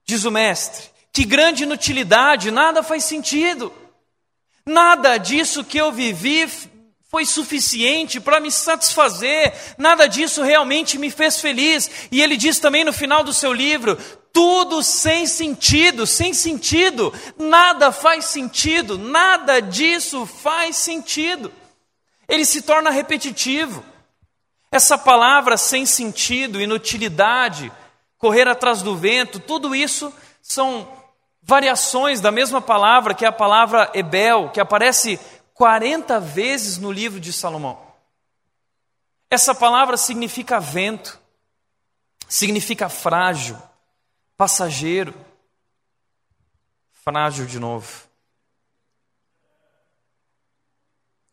diz 0.06 0.24
o 0.24 0.30
mestre, 0.30 0.90
que 1.12 1.24
grande 1.24 1.64
inutilidade, 1.64 2.52
nada 2.52 2.84
faz 2.84 3.02
sentido. 3.02 3.72
Nada 4.64 5.16
disso 5.16 5.64
que 5.64 5.78
eu 5.78 5.90
vivi 5.90 6.46
foi 7.08 7.24
suficiente 7.24 8.20
para 8.20 8.38
me 8.38 8.50
satisfazer, 8.50 9.54
nada 9.78 10.06
disso 10.06 10.42
realmente 10.42 10.98
me 10.98 11.10
fez 11.10 11.40
feliz. 11.40 11.90
E 12.12 12.20
ele 12.20 12.36
diz 12.36 12.58
também 12.58 12.84
no 12.84 12.92
final 12.92 13.24
do 13.24 13.32
seu 13.32 13.52
livro: 13.52 13.96
tudo 14.32 14.82
sem 14.82 15.26
sentido, 15.26 16.06
sem 16.06 16.34
sentido, 16.34 17.12
nada 17.38 17.90
faz 17.90 18.26
sentido, 18.26 18.98
nada 18.98 19.60
disso 19.60 20.26
faz 20.26 20.76
sentido. 20.76 21.50
Ele 22.28 22.44
se 22.44 22.60
torna 22.62 22.90
repetitivo. 22.90 23.82
Essa 24.70 24.98
palavra 24.98 25.56
sem 25.56 25.86
sentido, 25.86 26.60
inutilidade, 26.60 27.72
correr 28.18 28.46
atrás 28.46 28.82
do 28.82 28.94
vento, 28.94 29.40
tudo 29.40 29.74
isso 29.74 30.12
são 30.42 30.86
variações 31.42 32.20
da 32.20 32.30
mesma 32.30 32.60
palavra 32.60 33.14
que 33.14 33.24
é 33.24 33.28
a 33.28 33.32
palavra 33.32 33.90
Ebel, 33.94 34.50
que 34.50 34.60
aparece 34.60 35.18
40 35.58 36.20
vezes 36.20 36.78
no 36.78 36.92
livro 36.92 37.18
de 37.18 37.32
Salomão. 37.32 37.84
Essa 39.28 39.52
palavra 39.52 39.96
significa 39.96 40.60
vento, 40.60 41.20
significa 42.28 42.88
frágil, 42.88 43.60
passageiro. 44.36 45.12
Frágil 46.92 47.44
de 47.44 47.58
novo. 47.58 48.06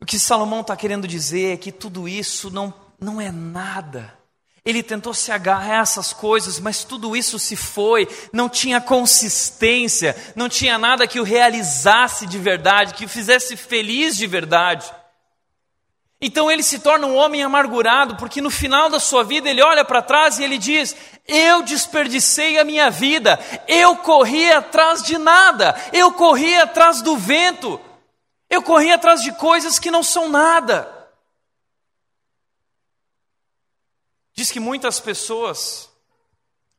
O 0.02 0.06
que 0.06 0.20
Salomão 0.20 0.62
está 0.62 0.76
querendo 0.76 1.08
dizer 1.08 1.54
é 1.54 1.58
que 1.58 1.72
tudo 1.72 2.08
isso 2.08 2.50
não, 2.50 2.74
não 3.00 3.22
é 3.22 3.32
nada 3.32 4.18
ele 4.66 4.82
tentou 4.82 5.14
se 5.14 5.32
agarrar 5.32 5.80
a 5.80 5.82
essas 5.84 6.12
coisas, 6.12 6.60
mas 6.60 6.84
tudo 6.84 7.16
isso 7.16 7.38
se 7.38 7.56
foi, 7.56 8.08
não 8.34 8.50
tinha 8.50 8.82
consistência, 8.82 10.16
não 10.36 10.50
tinha 10.50 10.76
nada 10.80 11.06
que 11.06 11.20
o 11.20 11.24
realizasse 11.24 12.26
de 12.26 12.40
verdade, 12.40 12.96
que 12.96 13.06
o 13.06 13.10
fizesse 13.10 13.56
feliz 13.56 14.18
de 14.18 14.26
verdade. 14.26 14.92
Então 16.20 16.50
ele 16.50 16.64
se 16.64 16.80
torna 16.80 17.06
um 17.06 17.16
homem 17.16 17.44
amargurado, 17.44 18.16
porque 18.16 18.42
no 18.42 18.50
final 18.50 18.90
da 18.90 19.00
sua 19.00 19.24
vida 19.24 19.48
ele 19.48 19.62
olha 19.62 19.86
para 19.86 20.02
trás 20.02 20.40
e 20.40 20.44
ele 20.44 20.58
diz: 20.58 20.96
Eu 21.28 21.62
desperdicei 21.62 22.58
a 22.58 22.64
minha 22.64 22.90
vida, 22.90 23.40
eu 23.68 23.98
corri 23.98 24.52
atrás 24.52 25.04
de 25.04 25.20
nada, 25.20 25.76
eu 25.94 26.12
corri 26.14 26.56
atrás 26.56 27.04
do 27.04 27.16
vento, 27.16 27.80
eu 28.50 28.64
corri 28.64 28.92
atrás 28.92 29.22
de 29.22 29.32
coisas 29.34 29.78
que 29.78 29.92
não 29.92 30.02
são 30.02 30.28
nada. 30.28 30.95
Diz 34.36 34.52
que 34.52 34.60
muitas 34.60 35.00
pessoas, 35.00 35.90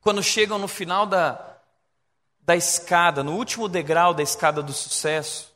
quando 0.03 0.23
chegam 0.23 0.59
no 0.59 0.69
final 0.69 1.07
da, 1.07 1.57
da 2.43 2.55
escada, 2.55 3.25
no 3.25 3.35
último 3.35 3.67
degrau 3.67 4.13
da 4.13 4.23
escada 4.23 4.63
do 4.63 4.75
sucesso, 4.75 5.51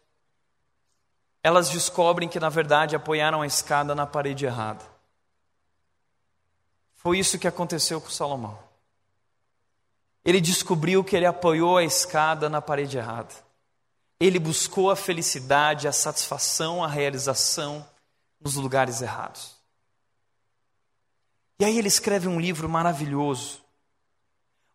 elas 1.43 1.69
descobrem 1.69 2.27
que 2.27 2.41
na 2.41 2.49
verdade 2.49 2.97
apoiaram 2.97 3.43
a 3.43 3.47
escada 3.47 3.95
na 3.95 4.07
parede 4.07 4.47
errada. 4.47 4.85
Foi 6.97 7.19
isso 7.19 7.39
que 7.39 7.47
aconteceu 7.47 8.01
com 8.01 8.09
Salomão. 8.09 8.59
Ele 10.25 10.41
descobriu 10.41 11.05
que 11.05 11.15
ele 11.15 11.27
apoiou 11.27 11.77
a 11.77 11.85
escada 11.85 12.49
na 12.49 12.63
parede 12.63 12.97
errada. 12.97 13.35
Ele 14.19 14.39
buscou 14.39 14.91
a 14.91 14.97
felicidade, 14.97 15.87
a 15.87 15.93
satisfação, 15.93 16.83
a 16.83 16.89
realização 16.89 17.87
nos 18.41 18.55
lugares 18.55 19.03
errados. 19.03 19.60
E 21.61 21.65
aí 21.65 21.77
ele 21.77 21.89
escreve 21.89 22.27
um 22.27 22.41
livro 22.41 22.67
maravilhoso, 22.71 23.61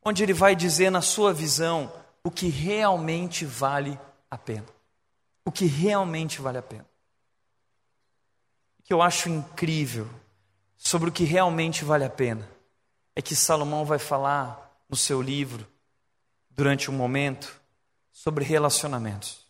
onde 0.03 0.21
ele 0.21 0.33
vai 0.33 0.55
dizer 0.55 0.91
na 0.91 1.01
sua 1.01 1.33
visão 1.33 1.91
o 2.23 2.29
que 2.29 2.47
realmente 2.47 3.43
vale 3.43 3.99
a 4.29 4.37
pena. 4.37 4.67
O 5.43 5.51
que 5.51 5.65
realmente 5.65 6.39
vale 6.39 6.59
a 6.59 6.61
pena. 6.61 6.85
O 8.77 8.83
que 8.83 8.93
eu 8.93 9.01
acho 9.01 9.29
incrível 9.29 10.07
sobre 10.77 11.09
o 11.09 11.11
que 11.11 11.23
realmente 11.23 11.83
vale 11.83 12.03
a 12.05 12.09
pena 12.09 12.47
é 13.15 13.21
que 13.21 13.35
Salomão 13.35 13.83
vai 13.83 13.97
falar 13.97 14.79
no 14.87 14.95
seu 14.95 15.19
livro, 15.23 15.65
durante 16.51 16.91
um 16.91 16.93
momento, 16.93 17.59
sobre 18.11 18.45
relacionamentos. 18.45 19.43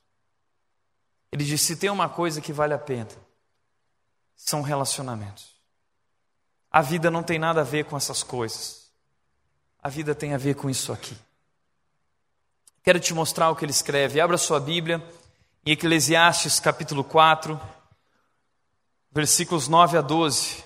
Ele 1.34 1.44
diz: 1.44 1.60
se 1.60 1.76
tem 1.76 1.90
uma 1.90 2.08
coisa 2.08 2.40
que 2.40 2.54
vale 2.54 2.74
a 2.74 2.80
pena, 2.80 3.10
são 4.38 4.62
relacionamentos. 4.62 5.55
A 6.76 6.82
vida 6.82 7.10
não 7.10 7.24
tem 7.24 7.40
nada 7.40 7.62
a 7.62 7.64
ver 7.64 7.86
com 7.86 7.96
essas 7.96 8.22
coisas. 8.22 8.92
A 9.82 9.88
vida 9.88 10.14
tem 10.14 10.34
a 10.34 10.38
ver 10.38 10.56
com 10.56 10.70
isso 10.70 10.92
aqui. 10.92 11.16
Quero 12.84 13.00
te 13.00 13.14
mostrar 13.14 13.50
o 13.50 13.56
que 13.56 13.64
ele 13.64 13.72
escreve. 13.72 14.20
Abra 14.20 14.38
sua 14.38 14.60
Bíblia 14.60 15.02
em 15.66 15.72
Eclesiastes 15.72 16.60
capítulo 16.60 17.02
4, 17.02 17.58
versículos 19.10 19.70
9 19.70 20.00
a 20.00 20.02
12. 20.02 20.65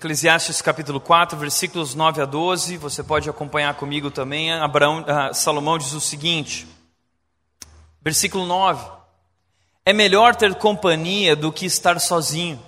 Eclesiastes 0.00 0.62
capítulo 0.62 0.98
4, 0.98 1.36
versículos 1.36 1.94
9 1.94 2.22
a 2.22 2.24
12, 2.24 2.78
você 2.78 3.02
pode 3.02 3.28
acompanhar 3.28 3.74
comigo 3.74 4.10
também. 4.10 4.50
Abraão, 4.50 5.02
uh, 5.02 5.34
Salomão 5.34 5.76
diz 5.76 5.92
o 5.92 6.00
seguinte, 6.00 6.66
versículo 8.00 8.46
9: 8.46 8.82
É 9.84 9.92
melhor 9.92 10.34
ter 10.34 10.54
companhia 10.54 11.36
do 11.36 11.52
que 11.52 11.66
estar 11.66 12.00
sozinho, 12.00 12.58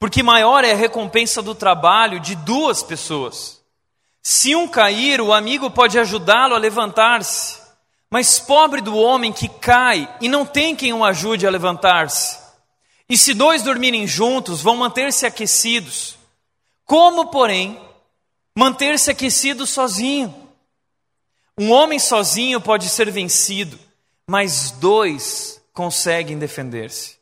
porque 0.00 0.22
maior 0.22 0.64
é 0.64 0.72
a 0.72 0.76
recompensa 0.76 1.42
do 1.42 1.54
trabalho 1.54 2.18
de 2.18 2.34
duas 2.36 2.82
pessoas. 2.82 3.60
Se 4.22 4.56
um 4.56 4.66
cair, 4.66 5.20
o 5.20 5.34
amigo 5.34 5.70
pode 5.70 5.98
ajudá-lo 5.98 6.54
a 6.54 6.58
levantar-se, 6.58 7.60
mas 8.08 8.38
pobre 8.38 8.80
do 8.80 8.96
homem 8.96 9.30
que 9.30 9.46
cai 9.46 10.08
e 10.22 10.26
não 10.26 10.46
tem 10.46 10.74
quem 10.74 10.94
o 10.94 11.04
ajude 11.04 11.46
a 11.46 11.50
levantar-se. 11.50 12.47
E 13.08 13.16
se 13.16 13.32
dois 13.32 13.62
dormirem 13.62 14.06
juntos, 14.06 14.60
vão 14.60 14.76
manter-se 14.76 15.24
aquecidos. 15.24 16.18
Como, 16.84 17.30
porém, 17.30 17.80
manter-se 18.56 19.10
aquecido 19.10 19.66
sozinho? 19.66 20.48
Um 21.56 21.72
homem 21.72 21.98
sozinho 21.98 22.60
pode 22.60 22.88
ser 22.88 23.10
vencido, 23.10 23.78
mas 24.26 24.70
dois 24.72 25.60
conseguem 25.72 26.38
defender-se. 26.38 27.16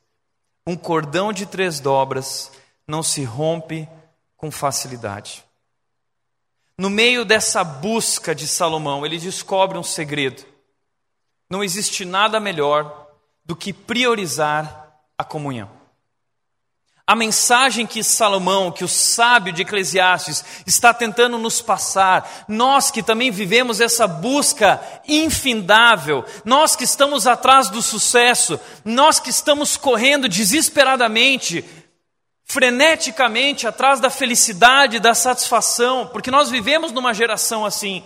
Um 0.66 0.76
cordão 0.76 1.32
de 1.32 1.46
três 1.46 1.78
dobras 1.78 2.50
não 2.86 3.02
se 3.02 3.22
rompe 3.22 3.88
com 4.36 4.50
facilidade. 4.50 5.44
No 6.76 6.90
meio 6.90 7.24
dessa 7.24 7.64
busca 7.64 8.34
de 8.34 8.46
Salomão, 8.46 9.06
ele 9.06 9.18
descobre 9.18 9.78
um 9.78 9.82
segredo. 9.82 10.44
Não 11.48 11.62
existe 11.62 12.04
nada 12.04 12.40
melhor 12.40 13.08
do 13.44 13.54
que 13.54 13.72
priorizar 13.72 15.00
a 15.16 15.24
comunhão. 15.24 15.75
A 17.08 17.14
mensagem 17.14 17.86
que 17.86 18.02
Salomão, 18.02 18.72
que 18.72 18.82
o 18.82 18.88
sábio 18.88 19.52
de 19.52 19.62
Eclesiastes, 19.62 20.44
está 20.66 20.92
tentando 20.92 21.38
nos 21.38 21.62
passar, 21.62 22.44
nós 22.48 22.90
que 22.90 23.00
também 23.00 23.30
vivemos 23.30 23.80
essa 23.80 24.08
busca 24.08 24.82
infindável, 25.06 26.24
nós 26.44 26.74
que 26.74 26.82
estamos 26.82 27.24
atrás 27.24 27.68
do 27.68 27.80
sucesso, 27.80 28.58
nós 28.84 29.20
que 29.20 29.30
estamos 29.30 29.76
correndo 29.76 30.28
desesperadamente, 30.28 31.64
freneticamente 32.44 33.68
atrás 33.68 34.00
da 34.00 34.10
felicidade, 34.10 34.98
da 34.98 35.14
satisfação, 35.14 36.08
porque 36.08 36.30
nós 36.30 36.50
vivemos 36.50 36.90
numa 36.90 37.14
geração 37.14 37.64
assim. 37.64 38.02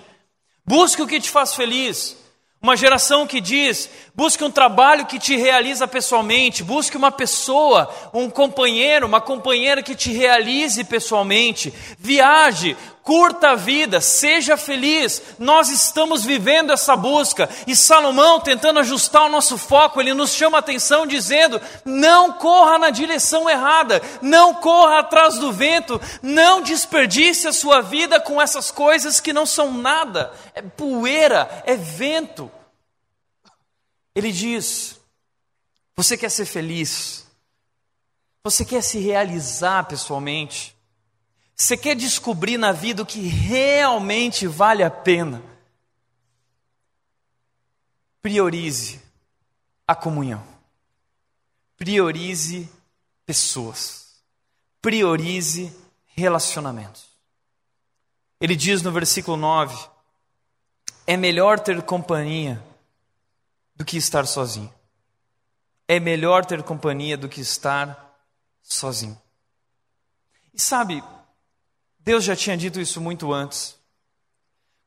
Busque 0.66 1.00
o 1.00 1.06
que 1.06 1.20
te 1.20 1.30
faz 1.30 1.54
feliz, 1.54 2.18
uma 2.62 2.76
geração 2.76 3.26
que 3.26 3.40
diz: 3.40 3.88
busque 4.14 4.44
um 4.44 4.50
trabalho 4.50 5.06
que 5.06 5.18
te 5.18 5.34
realiza 5.36 5.88
pessoalmente, 5.88 6.62
busque 6.62 6.96
uma 6.96 7.10
pessoa, 7.10 7.90
um 8.12 8.28
companheiro, 8.28 9.06
uma 9.06 9.20
companheira 9.20 9.82
que 9.82 9.94
te 9.94 10.12
realize 10.12 10.84
pessoalmente. 10.84 11.72
Viaje, 11.98 12.76
curta 13.02 13.50
a 13.50 13.54
vida, 13.54 14.00
seja 14.00 14.56
feliz. 14.56 15.22
Nós 15.38 15.68
estamos 15.68 16.24
vivendo 16.24 16.72
essa 16.72 16.96
busca. 16.96 17.48
E 17.66 17.74
Salomão, 17.74 18.40
tentando 18.40 18.80
ajustar 18.80 19.24
o 19.24 19.28
nosso 19.28 19.58
foco, 19.58 20.00
ele 20.00 20.14
nos 20.14 20.32
chama 20.32 20.58
a 20.58 20.60
atenção 20.60 21.06
dizendo: 21.06 21.60
não 21.84 22.32
corra 22.34 22.78
na 22.78 22.90
direção 22.90 23.48
errada, 23.48 24.02
não 24.20 24.54
corra 24.54 25.00
atrás 25.00 25.38
do 25.38 25.52
vento, 25.52 26.00
não 26.22 26.62
desperdice 26.62 27.48
a 27.48 27.52
sua 27.52 27.80
vida 27.80 28.20
com 28.20 28.40
essas 28.40 28.70
coisas 28.70 29.20
que 29.20 29.32
não 29.32 29.46
são 29.46 29.72
nada, 29.72 30.32
é 30.54 30.62
poeira, 30.62 31.62
é 31.66 31.76
vento. 31.76 32.50
Ele 34.14 34.32
diz: 34.32 35.00
você 35.96 36.16
quer 36.16 36.30
ser 36.30 36.46
feliz? 36.46 37.26
Você 38.42 38.64
quer 38.64 38.82
se 38.82 38.98
realizar 38.98 39.84
pessoalmente? 39.84 40.74
Você 41.60 41.76
quer 41.76 41.94
descobrir 41.94 42.56
na 42.56 42.72
vida 42.72 43.02
o 43.02 43.06
que 43.06 43.20
realmente 43.20 44.46
vale 44.46 44.82
a 44.82 44.90
pena? 44.90 45.42
Priorize 48.22 48.98
a 49.86 49.94
comunhão. 49.94 50.42
Priorize 51.76 52.66
pessoas. 53.26 54.22
Priorize 54.80 55.70
relacionamentos. 56.06 57.10
Ele 58.40 58.56
diz 58.56 58.80
no 58.80 58.90
versículo 58.90 59.36
9: 59.36 59.86
É 61.06 61.14
melhor 61.14 61.60
ter 61.60 61.82
companhia 61.82 62.58
do 63.76 63.84
que 63.84 63.98
estar 63.98 64.26
sozinho. 64.26 64.72
É 65.86 66.00
melhor 66.00 66.46
ter 66.46 66.62
companhia 66.62 67.18
do 67.18 67.28
que 67.28 67.42
estar 67.42 68.18
sozinho. 68.62 69.20
E 70.54 70.58
sabe, 70.58 71.04
Deus 72.04 72.24
já 72.24 72.34
tinha 72.34 72.56
dito 72.56 72.80
isso 72.80 73.00
muito 73.00 73.32
antes. 73.32 73.78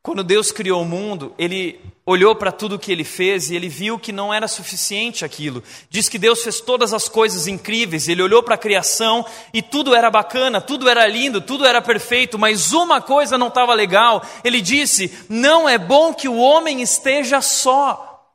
Quando 0.04 0.22
Deus 0.22 0.52
criou 0.52 0.82
o 0.82 0.86
mundo, 0.86 1.34
ele 1.38 1.80
olhou 2.06 2.36
para 2.36 2.52
tudo 2.52 2.78
que 2.78 2.92
ele 2.92 3.06
fez 3.06 3.50
e 3.50 3.56
ele 3.56 3.70
viu 3.70 3.98
que 3.98 4.12
não 4.12 4.34
era 4.34 4.50
suficiente 4.50 5.24
aquilo. 5.24 5.64
Diz 5.90 6.10
que 6.10 6.20
Deus 6.20 6.44
fez 6.44 6.60
todas 6.60 6.94
as 6.94 7.08
coisas 7.08 7.48
incríveis, 7.48 8.10
ele 8.10 8.22
olhou 8.22 8.44
para 8.44 8.56
a 8.56 8.58
criação 8.58 9.26
e 9.54 9.62
tudo 9.62 9.96
era 9.96 10.12
bacana, 10.12 10.60
tudo 10.60 10.90
era 10.90 11.08
lindo, 11.08 11.40
tudo 11.40 11.66
era 11.66 11.82
perfeito, 11.82 12.38
mas 12.38 12.74
uma 12.74 13.00
coisa 13.00 13.38
não 13.38 13.48
estava 13.48 13.74
legal. 13.74 14.22
Ele 14.44 14.60
disse: 14.60 15.26
Não 15.30 15.70
é 15.70 15.78
bom 15.78 16.14
que 16.14 16.28
o 16.28 16.38
homem 16.38 16.82
esteja 16.82 17.40
só. 17.40 18.28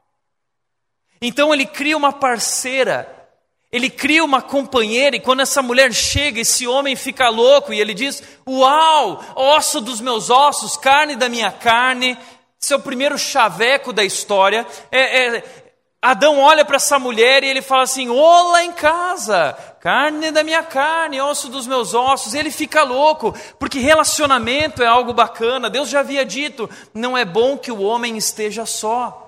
Então 1.20 1.52
ele 1.52 1.66
cria 1.66 1.98
uma 1.98 2.14
parceira 2.14 3.17
ele 3.70 3.90
cria 3.90 4.24
uma 4.24 4.40
companheira 4.40 5.16
e 5.16 5.20
quando 5.20 5.40
essa 5.40 5.60
mulher 5.60 5.92
chega, 5.92 6.40
esse 6.40 6.66
homem 6.66 6.96
fica 6.96 7.28
louco 7.28 7.72
e 7.72 7.80
ele 7.80 7.92
diz: 7.92 8.22
Uau, 8.48 9.22
osso 9.36 9.80
dos 9.80 10.00
meus 10.00 10.30
ossos, 10.30 10.76
carne 10.76 11.16
da 11.16 11.28
minha 11.28 11.52
carne. 11.52 12.16
Seu 12.58 12.80
primeiro 12.80 13.16
chaveco 13.18 13.92
da 13.92 14.02
história. 14.02 14.66
É, 14.90 15.26
é, 15.36 15.44
Adão 16.00 16.38
olha 16.38 16.64
para 16.64 16.76
essa 16.76 16.98
mulher 16.98 17.44
e 17.44 17.48
ele 17.48 17.60
fala 17.60 17.82
assim: 17.82 18.08
Olá 18.08 18.64
em 18.64 18.72
casa, 18.72 19.52
carne 19.80 20.30
da 20.30 20.42
minha 20.42 20.62
carne, 20.62 21.20
osso 21.20 21.50
dos 21.50 21.66
meus 21.66 21.92
ossos. 21.92 22.32
Ele 22.32 22.50
fica 22.50 22.82
louco, 22.84 23.34
porque 23.58 23.78
relacionamento 23.78 24.82
é 24.82 24.86
algo 24.86 25.12
bacana. 25.12 25.68
Deus 25.68 25.90
já 25.90 26.00
havia 26.00 26.24
dito: 26.24 26.70
não 26.94 27.18
é 27.18 27.24
bom 27.24 27.58
que 27.58 27.70
o 27.70 27.82
homem 27.82 28.16
esteja 28.16 28.64
só. 28.64 29.27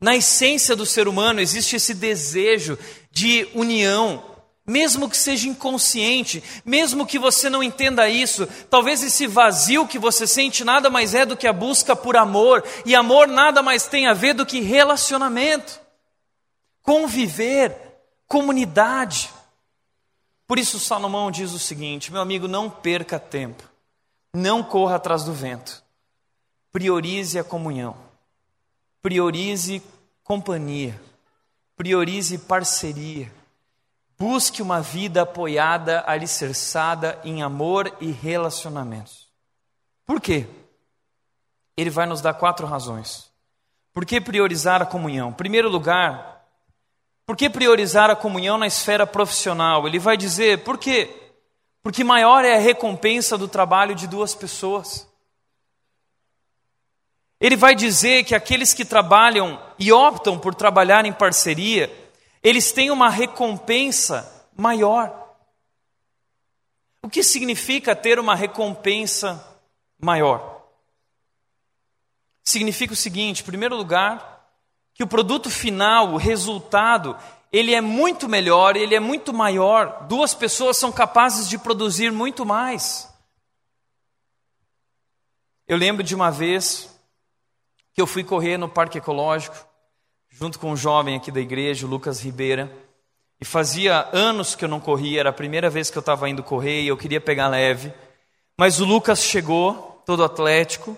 Na 0.00 0.14
essência 0.14 0.76
do 0.76 0.86
ser 0.86 1.08
humano 1.08 1.40
existe 1.40 1.76
esse 1.76 1.92
desejo 1.92 2.78
de 3.10 3.48
união, 3.54 4.22
mesmo 4.64 5.08
que 5.08 5.16
seja 5.16 5.48
inconsciente, 5.48 6.44
mesmo 6.64 7.06
que 7.06 7.18
você 7.18 7.48
não 7.48 7.62
entenda 7.62 8.08
isso, 8.08 8.46
talvez 8.68 9.02
esse 9.02 9.26
vazio 9.26 9.88
que 9.88 9.98
você 9.98 10.26
sente 10.26 10.62
nada 10.62 10.90
mais 10.90 11.14
é 11.14 11.24
do 11.24 11.36
que 11.36 11.46
a 11.46 11.52
busca 11.52 11.96
por 11.96 12.16
amor, 12.16 12.62
e 12.84 12.94
amor 12.94 13.26
nada 13.26 13.62
mais 13.62 13.88
tem 13.88 14.06
a 14.06 14.12
ver 14.12 14.34
do 14.34 14.46
que 14.46 14.60
relacionamento, 14.60 15.80
conviver, 16.82 17.74
comunidade. 18.28 19.30
Por 20.46 20.58
isso, 20.58 20.78
Salomão 20.78 21.30
diz 21.30 21.52
o 21.52 21.58
seguinte: 21.58 22.12
meu 22.12 22.20
amigo, 22.20 22.46
não 22.46 22.70
perca 22.70 23.18
tempo, 23.18 23.64
não 24.32 24.62
corra 24.62 24.96
atrás 24.96 25.24
do 25.24 25.32
vento, 25.32 25.82
priorize 26.70 27.38
a 27.38 27.44
comunhão, 27.44 27.96
priorize 29.08 29.82
companhia 30.22 31.08
priorize 31.78 32.36
parceria, 32.36 33.32
busque 34.18 34.60
uma 34.60 34.82
vida 34.82 35.22
apoiada, 35.22 36.02
alicerçada 36.08 37.20
em 37.24 37.40
amor 37.40 37.96
e 38.00 38.10
relacionamentos. 38.10 39.28
Por 40.04 40.20
quê? 40.20 40.46
Ele 41.76 41.88
vai 41.88 42.04
nos 42.04 42.20
dar 42.20 42.34
quatro 42.34 42.66
razões. 42.66 43.30
Por 43.94 44.04
que 44.04 44.20
priorizar 44.20 44.82
a 44.82 44.86
comunhão? 44.86 45.30
Em 45.30 45.34
primeiro 45.34 45.68
lugar, 45.68 46.44
por 47.24 47.36
que 47.36 47.48
priorizar 47.48 48.10
a 48.10 48.16
comunhão 48.16 48.58
na 48.58 48.66
esfera 48.66 49.06
profissional? 49.06 49.86
Ele 49.86 50.00
vai 50.00 50.16
dizer, 50.16 50.64
por 50.64 50.76
quê? 50.76 51.30
Porque 51.80 52.02
maior 52.02 52.44
é 52.44 52.56
a 52.56 52.60
recompensa 52.60 53.38
do 53.38 53.46
trabalho 53.46 53.94
de 53.94 54.08
duas 54.08 54.34
pessoas. 54.34 55.07
Ele 57.40 57.56
vai 57.56 57.74
dizer 57.74 58.24
que 58.24 58.34
aqueles 58.34 58.74
que 58.74 58.84
trabalham 58.84 59.62
e 59.78 59.92
optam 59.92 60.38
por 60.38 60.54
trabalhar 60.54 61.04
em 61.04 61.12
parceria, 61.12 61.88
eles 62.42 62.72
têm 62.72 62.90
uma 62.90 63.08
recompensa 63.08 64.48
maior. 64.56 65.36
O 67.02 67.08
que 67.08 67.22
significa 67.22 67.94
ter 67.94 68.18
uma 68.18 68.34
recompensa 68.34 69.44
maior? 70.00 70.66
Significa 72.44 72.92
o 72.92 72.96
seguinte, 72.96 73.42
em 73.42 73.46
primeiro 73.46 73.76
lugar, 73.76 74.50
que 74.92 75.04
o 75.04 75.06
produto 75.06 75.48
final, 75.48 76.12
o 76.12 76.16
resultado, 76.16 77.16
ele 77.52 77.72
é 77.72 77.80
muito 77.80 78.28
melhor, 78.28 78.76
ele 78.76 78.96
é 78.96 79.00
muito 79.00 79.32
maior. 79.32 80.06
Duas 80.08 80.34
pessoas 80.34 80.76
são 80.76 80.90
capazes 80.90 81.48
de 81.48 81.56
produzir 81.56 82.10
muito 82.10 82.44
mais. 82.44 83.08
Eu 85.68 85.76
lembro 85.76 86.02
de 86.02 86.16
uma 86.16 86.30
vez 86.30 86.97
que 87.98 88.02
eu 88.02 88.06
fui 88.06 88.22
correr 88.22 88.56
no 88.56 88.68
Parque 88.68 88.98
Ecológico, 88.98 89.56
junto 90.30 90.60
com 90.60 90.70
um 90.70 90.76
jovem 90.76 91.16
aqui 91.16 91.32
da 91.32 91.40
igreja, 91.40 91.84
Lucas 91.84 92.20
Ribeira. 92.20 92.72
E 93.40 93.44
fazia 93.44 94.08
anos 94.12 94.54
que 94.54 94.64
eu 94.64 94.68
não 94.68 94.78
corria, 94.78 95.18
era 95.18 95.30
a 95.30 95.32
primeira 95.32 95.68
vez 95.68 95.90
que 95.90 95.98
eu 95.98 96.00
estava 96.00 96.30
indo 96.30 96.40
correr 96.40 96.82
e 96.82 96.86
eu 96.86 96.96
queria 96.96 97.20
pegar 97.20 97.48
leve. 97.48 97.92
Mas 98.56 98.78
o 98.78 98.84
Lucas 98.84 99.20
chegou, 99.20 100.00
todo 100.06 100.22
atlético, 100.22 100.96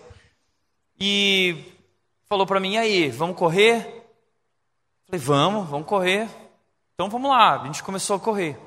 e 1.00 1.72
falou 2.28 2.46
para 2.46 2.60
mim: 2.60 2.76
aí, 2.76 3.08
vamos 3.08 3.38
correr? 3.38 4.04
Falei: 5.06 5.24
vamos, 5.24 5.70
vamos 5.70 5.86
correr. 5.86 6.28
Então 6.92 7.08
vamos 7.08 7.30
lá. 7.30 7.62
A 7.62 7.64
gente 7.64 7.82
começou 7.82 8.16
a 8.16 8.20
correr. 8.20 8.58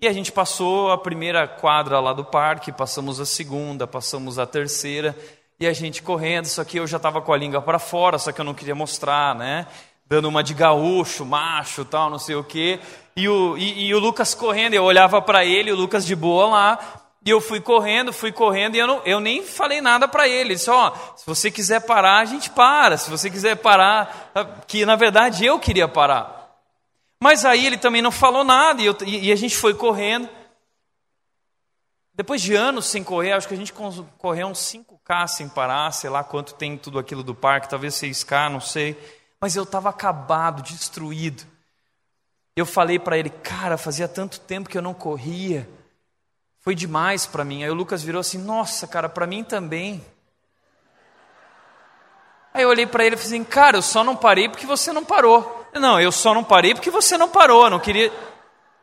E 0.00 0.08
a 0.08 0.12
gente 0.12 0.32
passou 0.32 0.90
a 0.90 0.98
primeira 0.98 1.46
quadra 1.46 2.00
lá 2.00 2.12
do 2.12 2.24
parque, 2.24 2.72
passamos 2.72 3.20
a 3.20 3.24
segunda, 3.24 3.86
passamos 3.86 4.36
a 4.36 4.46
terceira, 4.48 5.16
e 5.58 5.66
a 5.66 5.72
gente 5.72 6.02
correndo, 6.02 6.46
só 6.46 6.64
que 6.64 6.78
eu 6.78 6.86
já 6.86 6.98
estava 6.98 7.22
com 7.22 7.32
a 7.32 7.36
língua 7.36 7.62
para 7.62 7.78
fora, 7.78 8.18
só 8.18 8.30
que 8.30 8.40
eu 8.40 8.44
não 8.44 8.54
queria 8.54 8.74
mostrar, 8.74 9.34
né? 9.34 9.66
Dando 10.06 10.28
uma 10.28 10.42
de 10.42 10.54
gaúcho, 10.54 11.24
macho, 11.24 11.84
tal, 11.84 12.10
não 12.10 12.18
sei 12.18 12.36
o 12.36 12.44
quê. 12.44 12.78
E 13.16 13.28
o, 13.28 13.56
e, 13.56 13.86
e 13.86 13.94
o 13.94 13.98
Lucas 13.98 14.34
correndo, 14.34 14.74
eu 14.74 14.84
olhava 14.84 15.20
para 15.22 15.44
ele, 15.44 15.72
o 15.72 15.76
Lucas 15.76 16.04
de 16.04 16.14
boa 16.14 16.46
lá, 16.46 16.78
e 17.24 17.30
eu 17.30 17.40
fui 17.40 17.60
correndo, 17.60 18.12
fui 18.12 18.30
correndo, 18.30 18.76
e 18.76 18.78
eu, 18.78 18.86
não, 18.86 19.02
eu 19.04 19.18
nem 19.18 19.42
falei 19.42 19.80
nada 19.80 20.06
para 20.06 20.28
ele. 20.28 20.40
Ele 20.40 20.54
disse: 20.54 20.70
Ó, 20.70 20.92
oh, 20.92 21.18
se 21.18 21.26
você 21.26 21.50
quiser 21.50 21.80
parar, 21.80 22.18
a 22.18 22.24
gente 22.24 22.50
para. 22.50 22.96
Se 22.96 23.10
você 23.10 23.28
quiser 23.28 23.56
parar, 23.56 24.30
que 24.68 24.86
na 24.86 24.94
verdade 24.94 25.44
eu 25.44 25.58
queria 25.58 25.88
parar. 25.88 26.54
Mas 27.20 27.44
aí 27.44 27.66
ele 27.66 27.78
também 27.78 28.00
não 28.00 28.12
falou 28.12 28.44
nada, 28.44 28.80
e, 28.80 28.86
eu, 28.86 28.96
e 29.04 29.32
a 29.32 29.36
gente 29.36 29.56
foi 29.56 29.74
correndo. 29.74 30.28
Depois 32.16 32.40
de 32.40 32.54
anos 32.54 32.86
sem 32.86 33.04
correr, 33.04 33.32
acho 33.32 33.46
que 33.46 33.52
a 33.52 33.58
gente 33.58 33.74
correu 33.74 34.46
uns 34.46 34.60
5K 34.60 35.28
sem 35.28 35.48
parar, 35.50 35.92
sei 35.92 36.08
lá 36.08 36.24
quanto 36.24 36.54
tem 36.54 36.78
tudo 36.78 36.98
aquilo 36.98 37.22
do 37.22 37.34
parque, 37.34 37.68
talvez 37.68 37.94
6K, 37.94 38.50
não 38.50 38.60
sei. 38.60 38.98
Mas 39.38 39.54
eu 39.54 39.64
estava 39.64 39.90
acabado, 39.90 40.62
destruído. 40.62 41.44
Eu 42.56 42.64
falei 42.64 42.98
para 42.98 43.18
ele, 43.18 43.28
cara, 43.28 43.76
fazia 43.76 44.08
tanto 44.08 44.40
tempo 44.40 44.70
que 44.70 44.78
eu 44.78 44.82
não 44.82 44.94
corria. 44.94 45.68
Foi 46.60 46.74
demais 46.74 47.26
para 47.26 47.44
mim. 47.44 47.62
Aí 47.62 47.68
o 47.68 47.74
Lucas 47.74 48.02
virou 48.02 48.20
assim: 48.20 48.38
Nossa, 48.38 48.86
cara, 48.86 49.10
para 49.10 49.26
mim 49.26 49.44
também. 49.44 50.02
Aí 52.54 52.62
eu 52.62 52.70
olhei 52.70 52.86
para 52.86 53.04
ele 53.04 53.14
e 53.14 53.18
falei 53.18 53.36
assim: 53.36 53.44
Cara, 53.44 53.76
eu 53.76 53.82
só 53.82 54.02
não 54.02 54.16
parei 54.16 54.48
porque 54.48 54.64
você 54.64 54.90
não 54.90 55.04
parou. 55.04 55.66
Não, 55.74 56.00
eu 56.00 56.10
só 56.10 56.32
não 56.32 56.42
parei 56.42 56.74
porque 56.74 56.90
você 56.90 57.18
não 57.18 57.28
parou. 57.28 57.64
Eu 57.64 57.70
não 57.70 57.78
queria. 57.78 58.10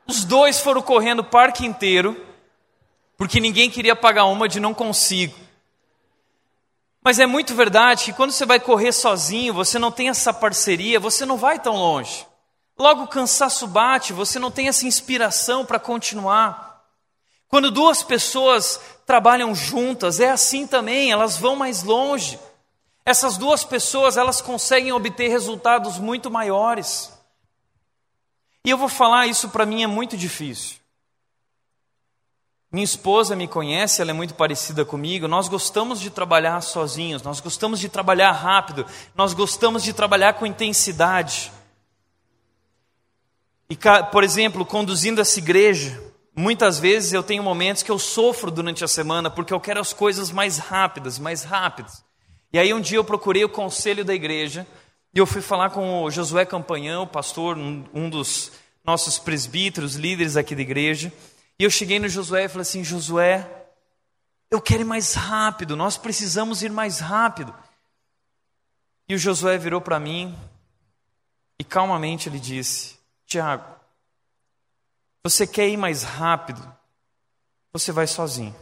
Os 0.08 0.24
dois 0.24 0.60
foram 0.60 0.84
correndo 0.84 1.22
o 1.22 1.26
parque 1.26 1.66
inteiro 1.66 2.32
porque 3.18 3.40
ninguém 3.40 3.70
queria 3.70 3.96
pagar 3.96 4.26
uma 4.26 4.48
de 4.48 4.60
não 4.60 4.74
consigo. 4.74 5.36
Mas 7.04 7.20
é 7.20 7.26
muito 7.26 7.54
verdade 7.54 8.06
que 8.06 8.14
quando 8.14 8.32
você 8.32 8.46
vai 8.46 8.60
correr 8.60 8.94
sozinho, 8.94 9.54
você 9.54 9.78
não 9.78 9.92
tem 9.92 10.10
essa 10.10 10.34
parceria, 10.34 11.00
você 11.00 11.26
não 11.26 11.38
vai 11.38 11.60
tão 11.60 11.76
longe. 11.76 12.26
Logo 12.78 13.04
o 13.04 13.08
cansaço 13.08 13.68
bate, 13.68 14.14
você 14.14 14.40
não 14.40 14.50
tem 14.50 14.68
essa 14.68 14.88
inspiração 14.88 15.66
para 15.66 15.80
continuar. 15.80 16.82
Quando 17.48 17.70
duas 17.70 18.02
pessoas 18.02 18.80
trabalham 19.06 19.54
juntas, 19.54 20.20
é 20.20 20.32
assim 20.32 20.66
também, 20.66 21.12
elas 21.12 21.38
vão 21.38 21.56
mais 21.56 21.84
longe. 21.84 22.40
Essas 23.06 23.38
duas 23.38 23.64
pessoas, 23.66 24.16
elas 24.16 24.42
conseguem 24.42 24.94
obter 24.94 25.28
resultados 25.28 26.00
muito 26.00 26.32
maiores. 26.32 27.12
E 28.66 28.70
eu 28.70 28.78
vou 28.78 28.88
falar, 28.88 29.28
isso 29.28 29.50
para 29.50 29.66
mim 29.66 29.84
é 29.84 29.88
muito 29.88 30.16
difícil. 30.16 30.78
Minha 32.74 32.86
esposa 32.86 33.36
me 33.36 33.48
conhece, 33.48 34.02
ela 34.02 34.10
é 34.10 34.16
muito 34.16 34.34
parecida 34.34 34.84
comigo. 34.84 35.28
Nós 35.28 35.48
gostamos 35.48 36.02
de 36.02 36.10
trabalhar 36.10 36.60
sozinhos, 36.62 37.22
nós 37.22 37.40
gostamos 37.40 37.80
de 37.80 37.88
trabalhar 37.88 38.32
rápido, 38.32 38.84
nós 39.14 39.32
gostamos 39.36 39.84
de 39.84 39.94
trabalhar 39.94 40.34
com 40.34 40.44
intensidade. 40.44 41.52
E, 43.70 43.78
por 44.12 44.24
exemplo, 44.24 44.66
conduzindo 44.66 45.22
essa 45.22 45.38
igreja, 45.38 46.04
muitas 46.36 46.80
vezes 46.80 47.14
eu 47.14 47.22
tenho 47.22 47.44
momentos 47.44 47.84
que 47.84 47.92
eu 47.92 48.00
sofro 48.00 48.50
durante 48.50 48.84
a 48.84 48.88
semana 48.88 49.30
porque 49.30 49.54
eu 49.54 49.60
quero 49.60 49.80
as 49.80 49.94
coisas 49.94 50.32
mais 50.32 50.58
rápidas, 50.58 51.20
mais 51.20 51.44
rápidas. 51.44 52.04
E 52.52 52.58
aí 52.58 52.74
um 52.74 52.82
dia 52.82 52.98
eu 52.98 53.04
procurei 53.04 53.46
o 53.46 53.50
conselho 53.50 54.04
da 54.04 54.16
igreja 54.16 54.66
e 55.14 55.20
eu 55.20 55.28
fui 55.28 55.44
falar 55.44 55.70
com 55.70 56.02
o 56.02 56.10
Josué 56.10 56.44
Campanhão, 56.44 57.06
pastor, 57.06 57.56
um 57.56 58.10
dos 58.10 58.52
nossos 58.84 59.20
presbíteros, 59.20 59.94
líderes 59.94 60.36
aqui 60.36 60.56
da 60.56 60.62
igreja. 60.64 61.14
E 61.60 61.64
eu 61.64 61.70
cheguei 61.70 62.00
no 62.00 62.10
Josué 62.10 62.46
e 62.46 62.50
falei 62.50 62.64
assim: 62.64 62.84
Josué, 62.84 63.48
eu 64.50 64.62
quero 64.62 64.82
ir 64.82 64.86
mais 64.86 65.14
rápido, 65.14 65.76
nós 65.76 65.98
precisamos 65.98 66.64
ir 66.64 66.72
mais 66.72 67.00
rápido. 67.00 67.54
E 69.08 69.16
o 69.16 69.18
Josué 69.18 69.58
virou 69.58 69.82
para 69.82 70.00
mim 70.00 70.38
e 71.60 71.64
calmamente 71.64 72.30
ele 72.30 72.40
disse: 72.40 73.00
Tiago, 73.26 73.66
você 75.24 75.46
quer 75.46 75.68
ir 75.68 75.78
mais 75.78 76.04
rápido? 76.04 76.62
Você 77.72 77.92
vai 77.92 78.08
sozinho. 78.08 78.56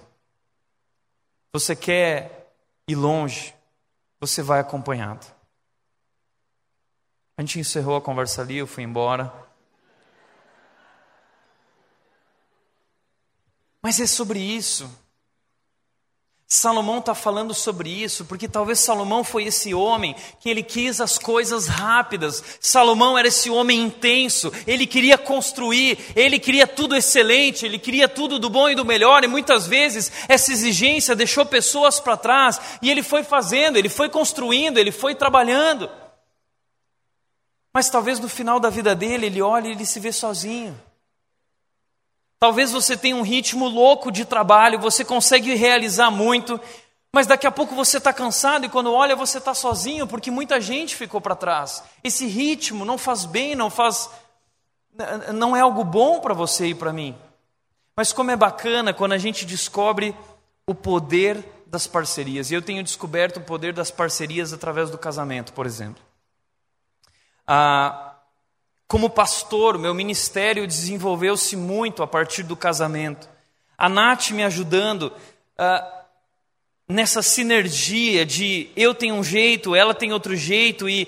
Você 1.54 1.76
quer 1.76 2.54
ir 2.88 2.96
longe? 2.96 3.54
você 4.22 4.44
vai 4.44 4.60
acompanhado. 4.60 5.26
A 7.36 7.42
gente 7.42 7.60
encerrou 7.60 7.96
a 7.96 8.02
conversa 8.02 8.44
ali, 8.44 8.58
eu 8.58 8.68
fui 8.68 8.84
embora. 8.84 9.34
Mas 13.82 14.00
é 14.00 14.06
sobre 14.06 14.40
isso. 14.40 14.90
Salomão 16.54 17.00
está 17.00 17.16
falando 17.16 17.54
sobre 17.54 17.90
isso, 17.90 18.26
porque 18.26 18.46
talvez 18.46 18.78
Salomão 18.82 19.24
foi 19.24 19.46
esse 19.46 19.74
homem 19.74 20.14
que 20.42 20.50
ele 20.50 20.62
quis 20.62 21.00
as 21.00 21.18
coisas 21.18 21.66
rápidas. 21.66 22.44
Salomão 22.60 23.18
era 23.18 23.30
esse 23.30 23.50
homem 23.50 23.80
intenso, 23.80 24.52
ele 24.68 24.86
queria 24.86 25.18
construir, 25.18 25.98
ele 26.14 26.38
queria 26.38 26.68
tudo 26.68 26.94
excelente, 26.94 27.66
ele 27.66 27.80
queria 27.80 28.10
tudo 28.10 28.38
do 28.38 28.50
bom 28.50 28.70
e 28.70 28.76
do 28.76 28.84
melhor, 28.84 29.24
e 29.24 29.30
muitas 29.30 29.66
vezes 29.66 30.12
essa 30.28 30.52
exigência 30.52 31.16
deixou 31.16 31.46
pessoas 31.46 32.02
para 32.02 32.18
trás, 32.18 32.60
e 32.82 32.92
ele 32.92 33.02
foi 33.02 33.24
fazendo, 33.24 33.78
ele 33.78 33.88
foi 33.88 34.10
construindo, 34.10 34.78
ele 34.78 34.92
foi 34.92 35.16
trabalhando. 35.16 35.90
Mas 37.74 37.90
talvez 37.90 38.20
no 38.20 38.28
final 38.28 38.60
da 38.60 38.70
vida 38.70 38.94
dele, 38.94 39.28
ele 39.28 39.42
olha 39.42 39.70
e 39.70 39.72
ele 39.72 39.86
se 39.86 40.02
vê 40.02 40.12
sozinho. 40.12 40.78
Talvez 42.42 42.72
você 42.72 42.98
tenha 42.98 43.16
um 43.16 43.22
ritmo 43.22 43.68
louco 43.68 44.12
de 44.12 44.26
trabalho, 44.26 44.80
você 44.80 45.06
consegue 45.06 45.54
realizar 45.54 46.10
muito, 46.10 46.60
mas 47.14 47.28
daqui 47.28 47.46
a 47.46 47.52
pouco 47.52 47.76
você 47.76 48.00
está 48.00 48.12
cansado 48.12 48.66
e 48.66 48.70
quando 48.70 48.92
olha 48.92 49.16
você 49.16 49.38
está 49.38 49.54
sozinho 49.54 50.08
porque 50.08 50.32
muita 50.32 50.60
gente 50.60 50.96
ficou 50.96 51.22
para 51.22 51.36
trás. 51.36 51.84
Esse 52.04 52.26
ritmo 52.26 52.84
não 52.84 52.98
faz 52.98 53.26
bem, 53.26 53.54
não 53.54 53.70
faz, 53.70 54.10
não 55.36 55.56
é 55.56 55.60
algo 55.60 55.84
bom 55.84 56.20
para 56.20 56.34
você 56.34 56.70
e 56.70 56.74
para 56.74 56.92
mim. 56.92 57.16
Mas 57.96 58.12
como 58.12 58.32
é 58.32 58.36
bacana 58.36 58.92
quando 58.92 59.12
a 59.12 59.20
gente 59.20 59.46
descobre 59.46 60.16
o 60.66 60.74
poder 60.74 61.46
das 61.68 61.86
parcerias. 61.86 62.50
E 62.50 62.56
eu 62.56 62.62
tenho 62.64 62.84
descoberto 62.84 63.38
o 63.38 63.42
poder 63.42 63.72
das 63.72 63.92
parcerias 63.92 64.52
através 64.52 64.90
do 64.90 64.98
casamento, 64.98 65.54
por 65.54 65.68
exemplo. 65.68 66.02
Ah, 67.46 68.11
como 68.92 69.10
pastor, 69.10 69.78
meu 69.78 69.94
ministério 69.94 70.68
desenvolveu-se 70.68 71.56
muito 71.56 72.04
a 72.04 72.08
partir 72.08 72.44
do 72.44 72.58
casamento. 72.58 73.30
A 73.78 73.88
Nath 73.88 74.32
me 74.32 74.44
ajudando 74.44 75.04
uh, 75.04 76.04
nessa 76.90 77.22
sinergia 77.22 78.26
de 78.26 78.70
eu 78.76 78.94
tenho 78.94 79.16
um 79.16 79.24
jeito, 79.24 79.74
ela 79.74 79.94
tem 79.94 80.12
outro 80.12 80.36
jeito, 80.36 80.90
e 80.90 81.08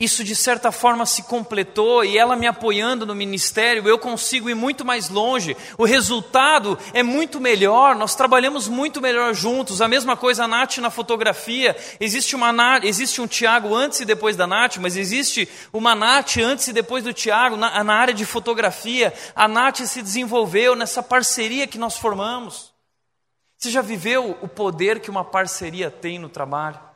isso 0.00 0.24
de 0.24 0.34
certa 0.34 0.72
forma 0.72 1.04
se 1.04 1.24
completou 1.24 2.02
e 2.02 2.16
ela 2.16 2.34
me 2.34 2.46
apoiando 2.46 3.04
no 3.04 3.14
ministério, 3.14 3.86
eu 3.86 3.98
consigo 3.98 4.48
ir 4.48 4.54
muito 4.54 4.82
mais 4.82 5.10
longe. 5.10 5.54
O 5.76 5.84
resultado 5.84 6.78
é 6.94 7.02
muito 7.02 7.38
melhor, 7.38 7.94
nós 7.94 8.14
trabalhamos 8.14 8.66
muito 8.66 8.98
melhor 8.98 9.34
juntos. 9.34 9.82
A 9.82 9.86
mesma 9.86 10.16
coisa 10.16 10.44
a 10.44 10.48
Nath 10.48 10.78
na 10.78 10.88
fotografia. 10.88 11.76
Existe, 12.00 12.34
uma, 12.34 12.50
existe 12.82 13.20
um 13.20 13.26
Tiago 13.26 13.74
antes 13.74 14.00
e 14.00 14.06
depois 14.06 14.36
da 14.36 14.46
Nath, 14.46 14.78
mas 14.78 14.96
existe 14.96 15.46
uma 15.70 15.94
Nath 15.94 16.38
antes 16.38 16.68
e 16.68 16.72
depois 16.72 17.04
do 17.04 17.12
Tiago 17.12 17.56
na, 17.56 17.84
na 17.84 17.94
área 17.94 18.14
de 18.14 18.24
fotografia. 18.24 19.12
A 19.36 19.46
Nath 19.46 19.80
se 19.80 20.00
desenvolveu 20.00 20.74
nessa 20.74 21.02
parceria 21.02 21.66
que 21.66 21.76
nós 21.76 21.98
formamos. 21.98 22.72
Você 23.58 23.70
já 23.70 23.82
viveu 23.82 24.38
o 24.40 24.48
poder 24.48 25.00
que 25.00 25.10
uma 25.10 25.22
parceria 25.22 25.90
tem 25.90 26.18
no 26.18 26.30
trabalho? 26.30 26.89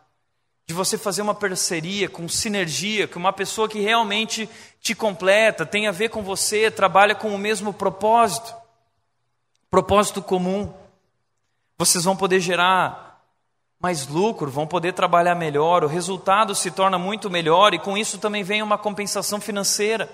De 0.66 0.72
você 0.72 0.96
fazer 0.96 1.20
uma 1.20 1.34
parceria 1.34 2.08
com 2.08 2.28
sinergia, 2.28 3.06
com 3.06 3.18
uma 3.18 3.32
pessoa 3.32 3.68
que 3.68 3.80
realmente 3.80 4.48
te 4.80 4.94
completa, 4.94 5.66
tem 5.66 5.86
a 5.86 5.92
ver 5.92 6.08
com 6.08 6.22
você, 6.22 6.70
trabalha 6.70 7.14
com 7.14 7.34
o 7.34 7.38
mesmo 7.38 7.72
propósito, 7.72 8.54
propósito 9.70 10.22
comum. 10.22 10.72
Vocês 11.76 12.04
vão 12.04 12.16
poder 12.16 12.40
gerar 12.40 13.22
mais 13.78 14.06
lucro, 14.06 14.50
vão 14.50 14.66
poder 14.66 14.94
trabalhar 14.94 15.34
melhor, 15.34 15.84
o 15.84 15.88
resultado 15.88 16.54
se 16.54 16.70
torna 16.70 16.98
muito 16.98 17.28
melhor 17.28 17.74
e 17.74 17.78
com 17.78 17.98
isso 17.98 18.18
também 18.18 18.42
vem 18.42 18.62
uma 18.62 18.78
compensação 18.78 19.40
financeira. 19.40 20.10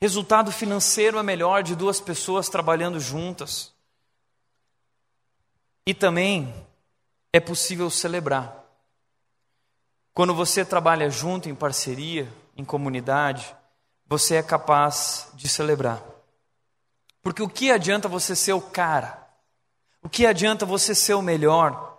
Resultado 0.00 0.50
financeiro 0.50 1.18
é 1.18 1.22
melhor 1.22 1.62
de 1.62 1.76
duas 1.76 2.00
pessoas 2.00 2.48
trabalhando 2.48 2.98
juntas. 2.98 3.72
E 5.86 5.94
também 5.94 6.52
é 7.32 7.38
possível 7.38 7.88
celebrar. 7.88 8.61
Quando 10.14 10.34
você 10.34 10.64
trabalha 10.64 11.08
junto, 11.08 11.48
em 11.48 11.54
parceria, 11.54 12.30
em 12.56 12.64
comunidade, 12.64 13.54
você 14.06 14.34
é 14.34 14.42
capaz 14.42 15.28
de 15.34 15.48
celebrar. 15.48 16.02
Porque 17.22 17.42
o 17.42 17.48
que 17.48 17.70
adianta 17.70 18.08
você 18.08 18.36
ser 18.36 18.52
o 18.52 18.60
cara? 18.60 19.18
O 20.02 20.08
que 20.08 20.26
adianta 20.26 20.66
você 20.66 20.94
ser 20.94 21.14
o 21.14 21.22
melhor 21.22 21.98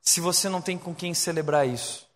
se 0.00 0.20
você 0.20 0.48
não 0.48 0.60
tem 0.60 0.76
com 0.76 0.94
quem 0.94 1.14
celebrar 1.14 1.68
isso? 1.68 2.08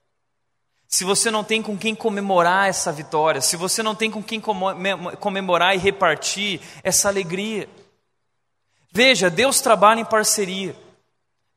Se 0.89 1.05
você 1.05 1.31
não 1.31 1.45
tem 1.45 1.63
com 1.63 1.77
quem 1.77 1.95
comemorar 1.95 2.69
essa 2.69 2.91
vitória, 2.91 3.43
se 3.43 3.57
você 3.57 3.83
não 3.83 3.95
tem 3.95 4.11
com 4.11 4.23
quem 4.23 4.41
comemorar 4.41 5.75
e 5.77 5.79
repartir 5.79 6.63
essa 6.83 7.09
alegria. 7.09 7.69
Veja, 8.91 9.29
Deus 9.29 9.61
trabalha 9.61 10.01
em 10.01 10.05
parceria. 10.05 10.75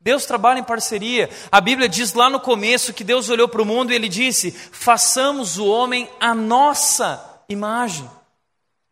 Deus 0.02 0.26
trabalha 0.26 0.58
em 0.58 0.64
parceria. 0.64 1.30
A 1.50 1.60
Bíblia 1.60 1.88
diz 1.88 2.12
lá 2.12 2.28
no 2.28 2.40
começo 2.40 2.92
que 2.92 3.04
Deus 3.04 3.28
olhou 3.28 3.48
para 3.48 3.62
o 3.62 3.64
mundo 3.64 3.92
e 3.92 3.94
ele 3.94 4.08
disse: 4.08 4.50
façamos 4.50 5.58
o 5.58 5.66
homem 5.66 6.10
a 6.18 6.34
nossa 6.34 7.44
imagem. 7.48 8.10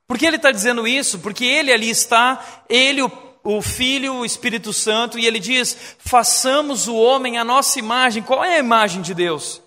Por 0.07 0.17
que 0.17 0.25
ele 0.25 0.37
está 0.37 0.53
dizendo 0.53 0.87
isso? 0.87 1.19
Porque 1.19 1.45
ele 1.45 1.73
ali 1.73 1.91
está, 1.91 2.65
ele, 2.69 3.03
o, 3.03 3.11
o 3.43 3.61
Filho, 3.61 4.15
o 4.15 4.25
Espírito 4.25 4.73
Santo, 4.73 5.19
e 5.19 5.27
ele 5.27 5.41
diz: 5.41 5.97
façamos 5.99 6.87
o 6.87 6.95
homem 6.95 7.39
a 7.39 7.45
nossa 7.45 7.81
imagem. 7.81 8.23
Qual 8.23 8.45
é 8.45 8.57
a 8.57 8.61
imagem 8.61 9.03
de 9.03 9.13
Deus? 9.13 9.61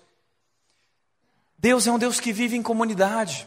Deus 1.58 1.86
é 1.86 1.92
um 1.92 1.98
Deus 1.98 2.20
que 2.20 2.32
vive 2.32 2.56
em 2.56 2.62
comunidade. 2.62 3.46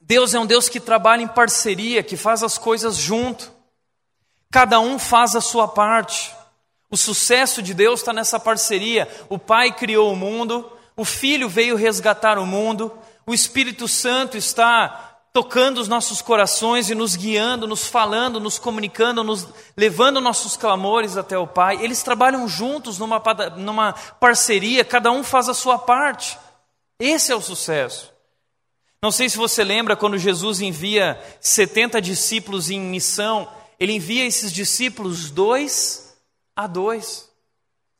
Deus 0.00 0.34
é 0.34 0.38
um 0.38 0.46
Deus 0.46 0.68
que 0.68 0.78
trabalha 0.78 1.22
em 1.22 1.28
parceria, 1.28 2.02
que 2.02 2.16
faz 2.16 2.44
as 2.44 2.58
coisas 2.58 2.96
junto. 2.96 3.50
Cada 4.52 4.78
um 4.78 5.00
faz 5.00 5.34
a 5.34 5.40
sua 5.40 5.66
parte. 5.66 6.32
O 6.92 6.96
sucesso 6.96 7.62
de 7.62 7.72
Deus 7.72 8.00
está 8.00 8.12
nessa 8.12 8.38
parceria. 8.38 9.08
O 9.30 9.38
Pai 9.38 9.72
criou 9.72 10.12
o 10.12 10.16
mundo, 10.16 10.70
o 10.94 11.06
Filho 11.06 11.48
veio 11.48 11.74
resgatar 11.74 12.38
o 12.38 12.44
mundo, 12.44 12.92
o 13.26 13.32
Espírito 13.32 13.88
Santo 13.88 14.36
está 14.36 15.20
tocando 15.32 15.80
os 15.80 15.88
nossos 15.88 16.20
corações 16.20 16.90
e 16.90 16.94
nos 16.94 17.16
guiando, 17.16 17.66
nos 17.66 17.86
falando, 17.86 18.38
nos 18.38 18.58
comunicando, 18.58 19.24
nos 19.24 19.48
levando 19.74 20.20
nossos 20.20 20.54
clamores 20.54 21.16
até 21.16 21.38
o 21.38 21.46
Pai. 21.46 21.82
Eles 21.82 22.02
trabalham 22.02 22.46
juntos 22.46 22.98
numa, 22.98 23.22
numa 23.56 23.94
parceria, 24.20 24.84
cada 24.84 25.10
um 25.10 25.24
faz 25.24 25.48
a 25.48 25.54
sua 25.54 25.78
parte. 25.78 26.38
Esse 27.00 27.32
é 27.32 27.34
o 27.34 27.40
sucesso. 27.40 28.12
Não 29.02 29.10
sei 29.10 29.30
se 29.30 29.38
você 29.38 29.64
lembra 29.64 29.96
quando 29.96 30.18
Jesus 30.18 30.60
envia 30.60 31.18
70 31.40 32.02
discípulos 32.02 32.68
em 32.68 32.78
missão, 32.78 33.48
ele 33.80 33.94
envia 33.94 34.26
esses 34.26 34.52
discípulos 34.52 35.30
dois 35.30 36.11
a 36.54 36.66
dois. 36.66 37.30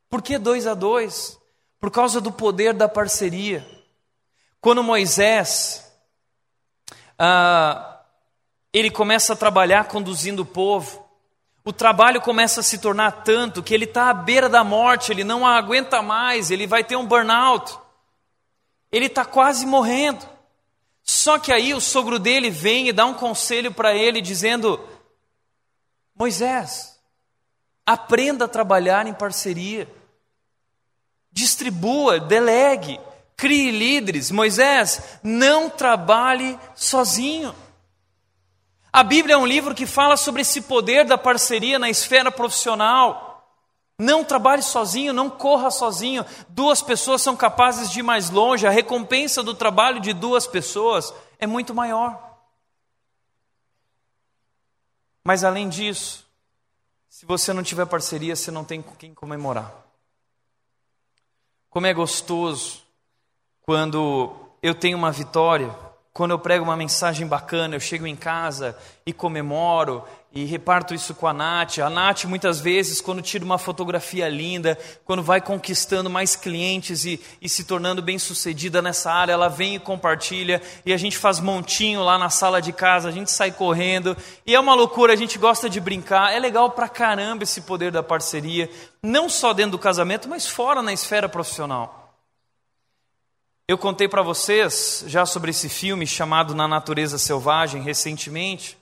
Por 0.08 0.22
que 0.22 0.38
dois 0.38 0.66
a 0.66 0.74
dois? 0.74 1.38
Por 1.80 1.90
causa 1.90 2.20
do 2.20 2.30
poder 2.30 2.74
da 2.74 2.88
parceria. 2.88 3.66
Quando 4.60 4.82
Moisés 4.82 5.90
ah, 7.18 8.00
ele 8.72 8.90
começa 8.90 9.32
a 9.32 9.36
trabalhar 9.36 9.88
conduzindo 9.88 10.42
o 10.42 10.46
povo, 10.46 11.02
O 11.64 11.72
trabalho 11.72 12.20
começa 12.20 12.60
a 12.60 12.62
se 12.62 12.78
tornar 12.78 13.22
tanto 13.22 13.62
que 13.62 13.72
ele 13.72 13.84
está 13.84 14.10
à 14.10 14.14
beira 14.14 14.48
da 14.48 14.64
morte, 14.64 15.12
ele 15.12 15.22
não 15.22 15.46
aguenta 15.46 16.02
mais, 16.02 16.50
ele 16.50 16.66
vai 16.66 16.82
ter 16.82 16.96
um 16.96 17.06
burnout. 17.06 17.78
Ele 18.90 19.06
está 19.06 19.24
quase 19.24 19.64
morrendo. 19.64 20.28
Só 21.04 21.38
que 21.38 21.52
aí 21.52 21.72
o 21.72 21.80
sogro 21.80 22.18
dele 22.18 22.50
vem 22.50 22.88
e 22.88 22.92
dá 22.92 23.06
um 23.06 23.14
conselho 23.14 23.72
para 23.72 23.94
ele, 23.94 24.20
dizendo: 24.20 24.80
Moisés, 26.16 26.91
aprenda 27.86 28.44
a 28.44 28.48
trabalhar 28.48 29.06
em 29.06 29.14
parceria, 29.14 29.88
distribua, 31.30 32.20
delegue, 32.20 33.00
crie 33.36 33.70
líderes. 33.70 34.30
Moisés, 34.30 35.18
não 35.22 35.68
trabalhe 35.68 36.58
sozinho. 36.74 37.54
A 38.92 39.02
Bíblia 39.02 39.34
é 39.34 39.38
um 39.38 39.46
livro 39.46 39.74
que 39.74 39.86
fala 39.86 40.16
sobre 40.16 40.42
esse 40.42 40.62
poder 40.62 41.04
da 41.06 41.16
parceria 41.16 41.78
na 41.78 41.88
esfera 41.88 42.30
profissional. 42.30 43.32
Não 43.98 44.24
trabalhe 44.24 44.62
sozinho, 44.62 45.12
não 45.12 45.30
corra 45.30 45.70
sozinho. 45.70 46.26
Duas 46.48 46.82
pessoas 46.82 47.22
são 47.22 47.34
capazes 47.34 47.90
de 47.90 48.00
ir 48.00 48.02
mais 48.02 48.28
longe. 48.28 48.66
A 48.66 48.70
recompensa 48.70 49.42
do 49.42 49.54
trabalho 49.54 50.00
de 50.00 50.12
duas 50.12 50.46
pessoas 50.46 51.12
é 51.38 51.46
muito 51.46 51.74
maior. 51.74 52.32
Mas 55.24 55.44
além 55.44 55.68
disso, 55.68 56.21
se 57.22 57.26
você 57.26 57.52
não 57.52 57.62
tiver 57.62 57.86
parceria, 57.86 58.34
você 58.34 58.50
não 58.50 58.64
tem 58.64 58.82
com 58.82 58.96
quem 58.96 59.14
comemorar. 59.14 59.72
Como 61.70 61.86
é 61.86 61.94
gostoso 61.94 62.82
quando 63.60 64.34
eu 64.60 64.74
tenho 64.74 64.98
uma 64.98 65.12
vitória 65.12 65.72
quando 66.12 66.32
eu 66.32 66.38
prego 66.38 66.62
uma 66.62 66.76
mensagem 66.76 67.26
bacana, 67.26 67.74
eu 67.74 67.80
chego 67.80 68.06
em 68.06 68.14
casa 68.14 68.76
e 69.06 69.14
comemoro 69.14 70.04
e 70.30 70.44
reparto 70.44 70.94
isso 70.94 71.14
com 71.14 71.26
a 71.26 71.32
Nath. 71.32 71.78
A 71.78 71.88
Nath, 71.88 72.24
muitas 72.24 72.60
vezes, 72.60 73.00
quando 73.00 73.22
tira 73.22 73.42
uma 73.42 73.56
fotografia 73.56 74.28
linda, 74.28 74.78
quando 75.06 75.22
vai 75.22 75.40
conquistando 75.40 76.10
mais 76.10 76.36
clientes 76.36 77.06
e, 77.06 77.18
e 77.40 77.48
se 77.48 77.64
tornando 77.64 78.02
bem 78.02 78.18
sucedida 78.18 78.82
nessa 78.82 79.10
área, 79.10 79.32
ela 79.32 79.48
vem 79.48 79.76
e 79.76 79.78
compartilha 79.78 80.60
e 80.84 80.92
a 80.92 80.98
gente 80.98 81.16
faz 81.16 81.40
montinho 81.40 82.02
lá 82.02 82.18
na 82.18 82.28
sala 82.28 82.60
de 82.60 82.74
casa, 82.74 83.08
a 83.08 83.12
gente 83.12 83.30
sai 83.30 83.50
correndo 83.50 84.14
e 84.46 84.54
é 84.54 84.60
uma 84.60 84.74
loucura, 84.74 85.14
a 85.14 85.16
gente 85.16 85.38
gosta 85.38 85.68
de 85.68 85.80
brincar. 85.80 86.34
É 86.34 86.38
legal 86.38 86.70
pra 86.72 86.90
caramba 86.90 87.44
esse 87.44 87.62
poder 87.62 87.90
da 87.90 88.02
parceria, 88.02 88.68
não 89.02 89.30
só 89.30 89.54
dentro 89.54 89.72
do 89.72 89.78
casamento, 89.78 90.28
mas 90.28 90.46
fora 90.46 90.82
na 90.82 90.92
esfera 90.92 91.26
profissional. 91.26 92.01
Eu 93.68 93.78
contei 93.78 94.08
para 94.08 94.22
vocês 94.22 95.04
já 95.06 95.24
sobre 95.24 95.52
esse 95.52 95.68
filme 95.68 96.04
chamado 96.04 96.52
Na 96.52 96.66
Natureza 96.66 97.16
Selvagem 97.16 97.80
recentemente, 97.80 98.76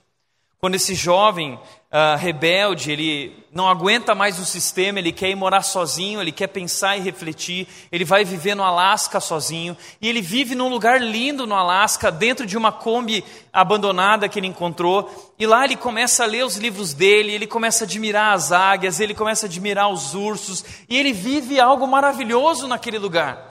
quando 0.57 0.73
esse 0.73 0.95
jovem 0.95 1.53
uh, 1.53 2.17
rebelde 2.17 2.91
ele 2.91 3.45
não 3.53 3.69
aguenta 3.69 4.15
mais 4.15 4.39
o 4.39 4.45
sistema, 4.45 4.97
ele 4.97 5.11
quer 5.11 5.29
ir 5.29 5.35
morar 5.35 5.61
sozinho, 5.61 6.19
ele 6.19 6.31
quer 6.31 6.47
pensar 6.47 6.97
e 6.97 7.01
refletir, 7.01 7.67
ele 7.91 8.03
vai 8.03 8.25
viver 8.25 8.55
no 8.55 8.63
Alasca 8.63 9.19
sozinho 9.19 9.77
e 10.01 10.09
ele 10.09 10.21
vive 10.21 10.55
num 10.55 10.67
lugar 10.67 10.99
lindo 10.99 11.45
no 11.45 11.55
Alasca, 11.55 12.11
dentro 12.11 12.47
de 12.47 12.57
uma 12.57 12.71
Kombi 12.71 13.23
abandonada 13.53 14.27
que 14.27 14.39
ele 14.39 14.47
encontrou 14.47 15.33
e 15.37 15.45
lá 15.45 15.63
ele 15.63 15.75
começa 15.75 16.23
a 16.23 16.27
ler 16.27 16.43
os 16.43 16.57
livros 16.57 16.91
dele, 16.91 17.33
ele 17.33 17.47
começa 17.47 17.83
a 17.83 17.87
admirar 17.87 18.33
as 18.33 18.51
águias, 18.51 18.99
ele 18.99 19.13
começa 19.13 19.45
a 19.45 19.49
admirar 19.49 19.89
os 19.89 20.15
ursos 20.15 20.65
e 20.89 20.97
ele 20.97 21.13
vive 21.13 21.59
algo 21.59 21.85
maravilhoso 21.85 22.67
naquele 22.67 22.97
lugar. 22.97 23.50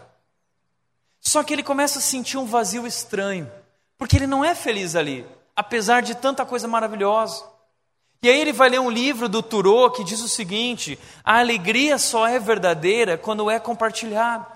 Só 1.20 1.42
que 1.42 1.52
ele 1.52 1.62
começa 1.62 1.98
a 1.98 2.02
sentir 2.02 2.38
um 2.38 2.46
vazio 2.46 2.86
estranho, 2.86 3.50
porque 3.98 4.16
ele 4.16 4.26
não 4.26 4.44
é 4.44 4.54
feliz 4.54 4.96
ali, 4.96 5.26
apesar 5.54 6.00
de 6.00 6.14
tanta 6.14 6.46
coisa 6.46 6.66
maravilhosa. 6.66 7.44
E 8.22 8.28
aí 8.28 8.40
ele 8.40 8.52
vai 8.52 8.68
ler 8.68 8.80
um 8.80 8.90
livro 8.90 9.28
do 9.28 9.42
Turô 9.42 9.90
que 9.90 10.04
diz 10.04 10.20
o 10.20 10.28
seguinte: 10.28 10.98
a 11.24 11.38
alegria 11.38 11.98
só 11.98 12.26
é 12.26 12.38
verdadeira 12.38 13.16
quando 13.16 13.50
é 13.50 13.58
compartilhada. 13.58 14.46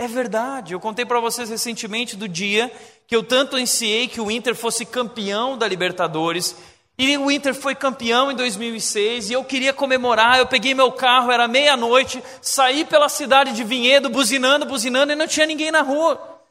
É 0.00 0.08
verdade. 0.08 0.72
Eu 0.72 0.80
contei 0.80 1.04
para 1.04 1.20
vocês 1.20 1.50
recentemente 1.50 2.16
do 2.16 2.26
dia 2.26 2.72
que 3.06 3.14
eu 3.14 3.22
tanto 3.22 3.56
ansiei 3.56 4.08
que 4.08 4.20
o 4.20 4.30
Inter 4.30 4.54
fosse 4.54 4.86
campeão 4.86 5.58
da 5.58 5.68
Libertadores 5.68 6.56
e 7.02 7.16
o 7.16 7.30
Inter 7.30 7.54
foi 7.54 7.74
campeão 7.74 8.30
em 8.30 8.36
2006 8.36 9.30
e 9.30 9.32
eu 9.32 9.42
queria 9.42 9.72
comemorar. 9.72 10.38
Eu 10.38 10.46
peguei 10.46 10.74
meu 10.74 10.92
carro, 10.92 11.30
era 11.30 11.48
meia-noite, 11.48 12.22
saí 12.42 12.84
pela 12.84 13.08
cidade 13.08 13.54
de 13.54 13.64
Vinhedo, 13.64 14.10
buzinando, 14.10 14.66
buzinando 14.66 15.10
e 15.10 15.16
não 15.16 15.26
tinha 15.26 15.46
ninguém 15.46 15.70
na 15.70 15.80
rua. 15.80 16.42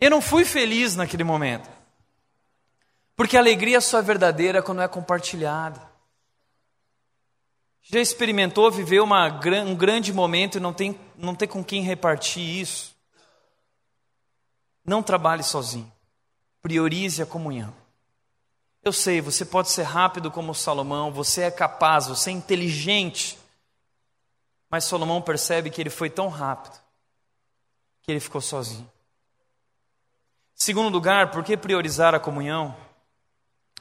Eu 0.00 0.08
não 0.08 0.20
fui 0.20 0.44
feliz 0.44 0.94
naquele 0.94 1.24
momento. 1.24 1.68
Porque 3.16 3.36
a 3.36 3.40
alegria 3.40 3.80
só 3.80 3.98
é 3.98 4.02
verdadeira 4.02 4.62
quando 4.62 4.80
é 4.80 4.86
compartilhada. 4.86 5.82
Já 7.82 7.98
experimentou 7.98 8.70
viver 8.70 9.00
uma, 9.00 9.26
um 9.66 9.74
grande 9.74 10.12
momento 10.12 10.58
e 10.58 10.60
não 10.60 10.72
tem, 10.72 10.96
não 11.16 11.34
ter 11.34 11.48
com 11.48 11.64
quem 11.64 11.82
repartir 11.82 12.60
isso? 12.60 12.94
Não 14.84 15.02
trabalhe 15.02 15.42
sozinho. 15.42 15.90
Priorize 16.62 17.20
a 17.20 17.26
comunhão. 17.26 17.74
Eu 18.86 18.92
sei, 18.92 19.20
você 19.20 19.44
pode 19.44 19.68
ser 19.68 19.82
rápido 19.82 20.30
como 20.30 20.54
Salomão, 20.54 21.10
você 21.10 21.42
é 21.42 21.50
capaz, 21.50 22.06
você 22.06 22.30
é 22.30 22.32
inteligente. 22.32 23.36
Mas 24.70 24.84
Salomão 24.84 25.20
percebe 25.20 25.70
que 25.70 25.80
ele 25.80 25.90
foi 25.90 26.08
tão 26.08 26.28
rápido 26.28 26.78
que 28.00 28.12
ele 28.12 28.20
ficou 28.20 28.40
sozinho. 28.40 28.88
Segundo 30.54 30.92
lugar, 30.92 31.32
por 31.32 31.42
que 31.42 31.56
priorizar 31.56 32.14
a 32.14 32.20
comunhão? 32.20 32.76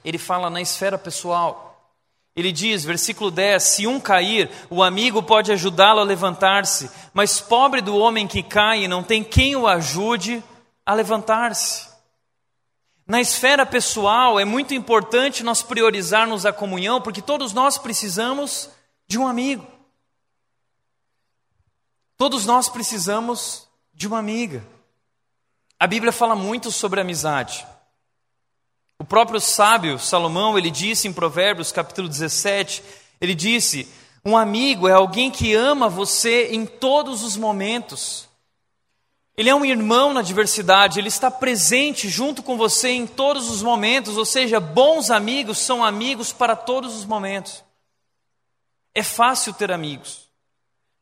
Ele 0.03 0.17
fala 0.17 0.49
na 0.49 0.59
esfera 0.59 0.97
pessoal. 0.97 1.93
Ele 2.35 2.51
diz, 2.51 2.83
versículo 2.83 3.29
10: 3.29 3.61
Se 3.61 3.85
um 3.85 3.99
cair, 3.99 4.49
o 4.71 4.81
amigo 4.81 5.21
pode 5.21 5.51
ajudá-lo 5.51 5.99
a 5.99 6.03
levantar-se, 6.03 6.89
mas 7.13 7.39
pobre 7.39 7.79
do 7.79 7.95
homem 7.95 8.27
que 8.27 8.41
cai 8.41 8.85
e 8.85 8.87
não 8.87 9.03
tem 9.03 9.23
quem 9.23 9.55
o 9.55 9.67
ajude 9.67 10.43
a 10.83 10.95
levantar-se. 10.95 11.94
Na 13.07 13.21
esfera 13.21 13.65
pessoal, 13.65 14.39
é 14.39 14.45
muito 14.45 14.73
importante 14.73 15.43
nós 15.43 15.61
priorizarmos 15.61 16.43
a 16.45 16.51
comunhão, 16.51 16.99
porque 16.99 17.21
todos 17.21 17.53
nós 17.53 17.77
precisamos 17.77 18.69
de 19.07 19.19
um 19.19 19.27
amigo. 19.27 19.65
Todos 22.17 22.45
nós 22.45 22.67
precisamos 22.67 23.67
de 23.93 24.07
uma 24.07 24.17
amiga. 24.17 24.65
A 25.79 25.85
Bíblia 25.85 26.11
fala 26.11 26.35
muito 26.35 26.71
sobre 26.71 26.99
amizade. 26.99 27.67
O 28.97 29.03
próprio 29.03 29.39
sábio 29.39 29.99
Salomão, 29.99 30.57
ele 30.57 30.71
disse 30.71 31.07
em 31.07 31.13
Provérbios, 31.13 31.71
capítulo 31.71 32.07
17, 32.07 32.81
ele 33.21 33.35
disse: 33.35 33.87
"Um 34.25 34.35
amigo 34.35 34.87
é 34.87 34.93
alguém 34.93 35.29
que 35.29 35.53
ama 35.53 35.87
você 35.89 36.47
em 36.51 36.65
todos 36.65 37.21
os 37.21 37.37
momentos, 37.37 38.27
ele 39.37 39.49
é 39.49 39.55
um 39.55 39.65
irmão 39.65 40.13
na 40.13 40.21
diversidade, 40.21 40.97
ele 40.97 41.09
está 41.09 41.29
presente 41.29 42.07
junto 42.07 42.41
com 42.41 42.57
você 42.57 42.89
em 42.89 43.05
todos 43.05 43.49
os 43.49 43.61
momentos, 43.61 44.15
ou 44.15 44.25
seja, 44.25 44.59
bons 44.59 45.11
amigos 45.11 45.57
são 45.57 45.83
amigos 45.83 46.31
para 46.31 46.55
todos 46.55 46.95
os 46.95 47.03
momentos. 47.03 47.63
É 48.93 49.03
fácil 49.03 49.53
ter 49.53 49.73
amigos, 49.73 50.29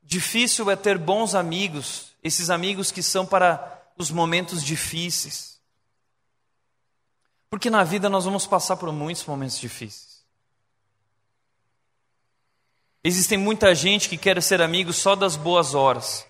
difícil 0.01 0.71
é 0.71 0.75
ter 0.75 0.97
bons 0.97 1.35
amigos, 1.35 2.07
esses 2.23 2.49
amigos 2.49 2.91
que 2.91 3.03
são 3.03 3.23
para 3.23 3.83
os 3.95 4.09
momentos 4.09 4.63
difíceis. 4.63 5.59
Porque 7.51 7.69
na 7.69 7.83
vida 7.83 8.09
nós 8.09 8.25
vamos 8.25 8.47
passar 8.47 8.77
por 8.77 8.91
muitos 8.91 9.23
momentos 9.25 9.59
difíceis. 9.59 10.23
Existem 13.03 13.37
muita 13.37 13.75
gente 13.75 14.09
que 14.09 14.17
quer 14.17 14.41
ser 14.41 14.59
amigo 14.59 14.91
só 14.91 15.15
das 15.15 15.35
boas 15.35 15.75
horas. 15.75 16.25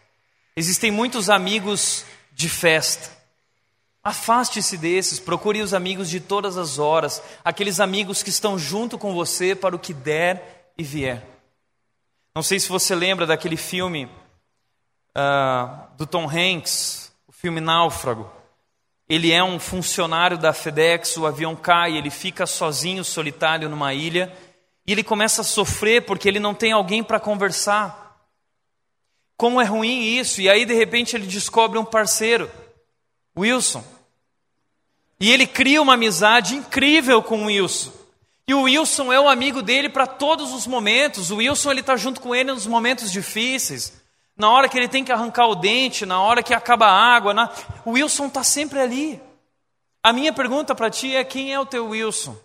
Existem 0.55 0.91
muitos 0.91 1.29
amigos 1.29 2.05
de 2.31 2.47
festa. 2.47 3.09
Afaste-se 4.03 4.77
desses, 4.77 5.19
procure 5.19 5.61
os 5.61 5.73
amigos 5.73 6.09
de 6.09 6.19
todas 6.19 6.57
as 6.57 6.77
horas, 6.77 7.23
aqueles 7.43 7.79
amigos 7.79 8.21
que 8.21 8.29
estão 8.29 8.59
junto 8.59 8.97
com 8.97 9.13
você 9.13 9.55
para 9.55 9.75
o 9.75 9.79
que 9.79 9.93
der 9.93 10.73
e 10.77 10.83
vier. 10.83 11.25
Não 12.35 12.43
sei 12.43 12.59
se 12.59 12.67
você 12.67 12.93
lembra 12.93 13.25
daquele 13.25 13.55
filme 13.55 14.05
uh, 15.15 15.87
do 15.97 16.05
Tom 16.05 16.29
Hanks, 16.29 17.13
o 17.27 17.31
filme 17.31 17.61
Náufrago. 17.61 18.29
Ele 19.07 19.31
é 19.31 19.43
um 19.43 19.59
funcionário 19.59 20.37
da 20.37 20.51
FedEx, 20.51 21.15
o 21.17 21.25
avião 21.25 21.55
cai, 21.55 21.95
ele 21.95 22.09
fica 22.09 22.45
sozinho, 22.45 23.03
solitário 23.03 23.69
numa 23.69 23.93
ilha, 23.93 24.35
e 24.85 24.91
ele 24.91 25.03
começa 25.03 25.41
a 25.41 25.45
sofrer 25.45 26.05
porque 26.05 26.27
ele 26.27 26.39
não 26.39 26.53
tem 26.53 26.71
alguém 26.71 27.03
para 27.03 27.19
conversar. 27.19 28.02
Como 29.43 29.59
é 29.59 29.65
ruim 29.65 30.17
isso. 30.17 30.39
E 30.39 30.49
aí, 30.49 30.63
de 30.63 30.73
repente, 30.73 31.17
ele 31.17 31.27
descobre 31.27 31.77
um 31.77 31.83
parceiro, 31.83 32.49
Wilson. 33.37 33.83
E 35.19 35.29
ele 35.29 35.45
cria 35.45 35.81
uma 35.81 35.95
amizade 35.95 36.55
incrível 36.55 37.21
com 37.21 37.43
o 37.43 37.45
Wilson. 37.47 37.91
E 38.47 38.53
o 38.53 38.61
Wilson 38.61 39.11
é 39.11 39.19
o 39.19 39.27
amigo 39.27 39.61
dele 39.61 39.89
para 39.89 40.07
todos 40.07 40.53
os 40.53 40.65
momentos. 40.65 41.29
O 41.29 41.35
Wilson 41.35 41.71
ele 41.71 41.81
está 41.81 41.97
junto 41.97 42.21
com 42.21 42.33
ele 42.33 42.53
nos 42.53 42.65
momentos 42.65 43.11
difíceis, 43.11 44.01
na 44.37 44.49
hora 44.49 44.69
que 44.69 44.77
ele 44.77 44.87
tem 44.87 45.03
que 45.03 45.11
arrancar 45.11 45.47
o 45.47 45.55
dente, 45.55 46.05
na 46.05 46.21
hora 46.21 46.41
que 46.41 46.53
acaba 46.53 46.85
a 46.85 47.13
água. 47.13 47.33
Na... 47.33 47.51
O 47.83 47.91
Wilson 47.91 48.27
está 48.27 48.45
sempre 48.45 48.79
ali. 48.79 49.21
A 50.01 50.13
minha 50.13 50.31
pergunta 50.31 50.73
para 50.73 50.89
ti 50.89 51.13
é: 51.13 51.21
quem 51.25 51.53
é 51.53 51.59
o 51.59 51.65
teu 51.65 51.89
Wilson? 51.89 52.37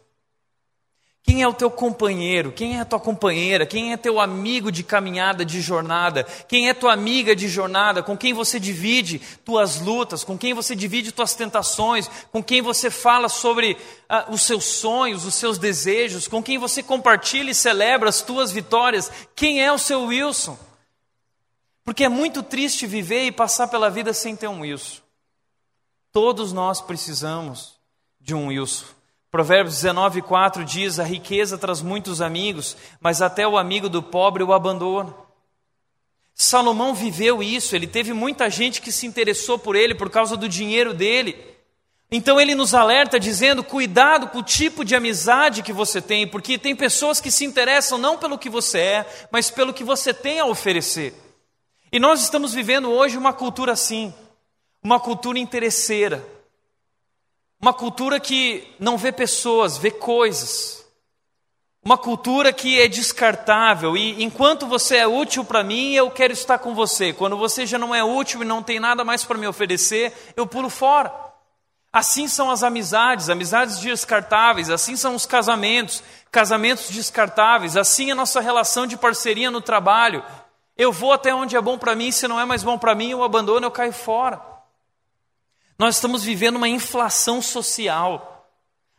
Quem 1.22 1.42
é 1.42 1.48
o 1.48 1.52
teu 1.52 1.70
companheiro? 1.70 2.52
Quem 2.52 2.78
é 2.78 2.80
a 2.80 2.84
tua 2.84 2.98
companheira? 2.98 3.66
Quem 3.66 3.92
é 3.92 3.96
teu 3.96 4.18
amigo 4.18 4.72
de 4.72 4.82
caminhada, 4.82 5.44
de 5.44 5.60
jornada? 5.60 6.24
Quem 6.48 6.68
é 6.68 6.74
tua 6.74 6.92
amiga 6.92 7.36
de 7.36 7.48
jornada? 7.48 8.02
Com 8.02 8.16
quem 8.16 8.32
você 8.32 8.58
divide 8.58 9.20
tuas 9.44 9.80
lutas? 9.80 10.24
Com 10.24 10.38
quem 10.38 10.54
você 10.54 10.74
divide 10.74 11.12
tuas 11.12 11.34
tentações? 11.34 12.08
Com 12.32 12.42
quem 12.42 12.62
você 12.62 12.90
fala 12.90 13.28
sobre 13.28 13.76
ah, 14.08 14.26
os 14.30 14.42
seus 14.42 14.64
sonhos, 14.64 15.26
os 15.26 15.34
seus 15.34 15.58
desejos? 15.58 16.26
Com 16.26 16.42
quem 16.42 16.56
você 16.56 16.82
compartilha 16.82 17.50
e 17.50 17.54
celebra 17.54 18.08
as 18.08 18.22
tuas 18.22 18.50
vitórias? 18.50 19.10
Quem 19.36 19.62
é 19.62 19.70
o 19.70 19.78
seu 19.78 20.04
Wilson? 20.04 20.58
Porque 21.84 22.04
é 22.04 22.08
muito 22.08 22.42
triste 22.42 22.86
viver 22.86 23.24
e 23.24 23.32
passar 23.32 23.68
pela 23.68 23.90
vida 23.90 24.12
sem 24.12 24.34
ter 24.34 24.48
um 24.48 24.60
Wilson. 24.60 25.00
Todos 26.12 26.52
nós 26.52 26.80
precisamos 26.80 27.78
de 28.20 28.34
um 28.34 28.48
Wilson. 28.48 28.97
Provérbios 29.30 29.74
19, 29.76 30.22
4 30.22 30.64
diz: 30.64 30.98
A 30.98 31.04
riqueza 31.04 31.58
traz 31.58 31.82
muitos 31.82 32.22
amigos, 32.22 32.76
mas 32.98 33.20
até 33.20 33.46
o 33.46 33.58
amigo 33.58 33.88
do 33.88 34.02
pobre 34.02 34.42
o 34.42 34.52
abandona. 34.52 35.14
Salomão 36.34 36.94
viveu 36.94 37.42
isso, 37.42 37.74
ele 37.76 37.86
teve 37.86 38.12
muita 38.12 38.48
gente 38.48 38.80
que 38.80 38.92
se 38.92 39.06
interessou 39.06 39.58
por 39.58 39.76
ele 39.76 39.94
por 39.94 40.08
causa 40.08 40.36
do 40.36 40.48
dinheiro 40.48 40.94
dele. 40.94 41.36
Então 42.10 42.40
ele 42.40 42.54
nos 42.54 42.72
alerta 42.72 43.20
dizendo: 43.20 43.62
cuidado 43.62 44.28
com 44.28 44.38
o 44.38 44.42
tipo 44.42 44.82
de 44.82 44.96
amizade 44.96 45.62
que 45.62 45.74
você 45.74 46.00
tem, 46.00 46.26
porque 46.26 46.56
tem 46.56 46.74
pessoas 46.74 47.20
que 47.20 47.30
se 47.30 47.44
interessam 47.44 47.98
não 47.98 48.16
pelo 48.16 48.38
que 48.38 48.48
você 48.48 48.78
é, 48.78 49.28
mas 49.30 49.50
pelo 49.50 49.74
que 49.74 49.84
você 49.84 50.14
tem 50.14 50.40
a 50.40 50.46
oferecer. 50.46 51.12
E 51.92 51.98
nós 51.98 52.22
estamos 52.22 52.54
vivendo 52.54 52.90
hoje 52.90 53.18
uma 53.18 53.34
cultura 53.34 53.72
assim, 53.72 54.14
uma 54.82 54.98
cultura 54.98 55.38
interesseira 55.38 56.37
uma 57.60 57.72
cultura 57.72 58.20
que 58.20 58.66
não 58.78 58.96
vê 58.96 59.10
pessoas, 59.10 59.76
vê 59.76 59.90
coisas. 59.90 60.86
Uma 61.84 61.98
cultura 61.98 62.52
que 62.52 62.80
é 62.80 62.86
descartável 62.86 63.96
e 63.96 64.22
enquanto 64.22 64.66
você 64.66 64.96
é 64.96 65.06
útil 65.06 65.44
para 65.44 65.64
mim, 65.64 65.94
eu 65.94 66.10
quero 66.10 66.32
estar 66.32 66.58
com 66.58 66.74
você. 66.74 67.12
Quando 67.12 67.36
você 67.36 67.64
já 67.64 67.78
não 67.78 67.94
é 67.94 68.04
útil 68.04 68.42
e 68.42 68.44
não 68.44 68.62
tem 68.62 68.78
nada 68.78 69.04
mais 69.04 69.24
para 69.24 69.38
me 69.38 69.46
oferecer, 69.46 70.12
eu 70.36 70.46
pulo 70.46 70.68
fora. 70.68 71.12
Assim 71.92 72.28
são 72.28 72.50
as 72.50 72.62
amizades, 72.62 73.30
amizades 73.30 73.78
descartáveis, 73.78 74.68
assim 74.68 74.94
são 74.94 75.14
os 75.14 75.24
casamentos, 75.24 76.02
casamentos 76.30 76.90
descartáveis, 76.90 77.76
assim 77.76 78.10
é 78.10 78.12
a 78.12 78.16
nossa 78.16 78.40
relação 78.40 78.86
de 78.86 78.96
parceria 78.96 79.50
no 79.50 79.62
trabalho. 79.62 80.22
Eu 80.76 80.92
vou 80.92 81.12
até 81.12 81.34
onde 81.34 81.56
é 81.56 81.60
bom 81.60 81.78
para 81.78 81.96
mim, 81.96 82.12
se 82.12 82.28
não 82.28 82.38
é 82.38 82.44
mais 82.44 82.62
bom 82.62 82.76
para 82.78 82.94
mim, 82.94 83.10
eu 83.10 83.22
abandono, 83.22 83.66
eu 83.66 83.70
caio 83.70 83.92
fora. 83.92 84.57
Nós 85.78 85.94
estamos 85.94 86.24
vivendo 86.24 86.56
uma 86.56 86.68
inflação 86.68 87.40
social. 87.40 88.50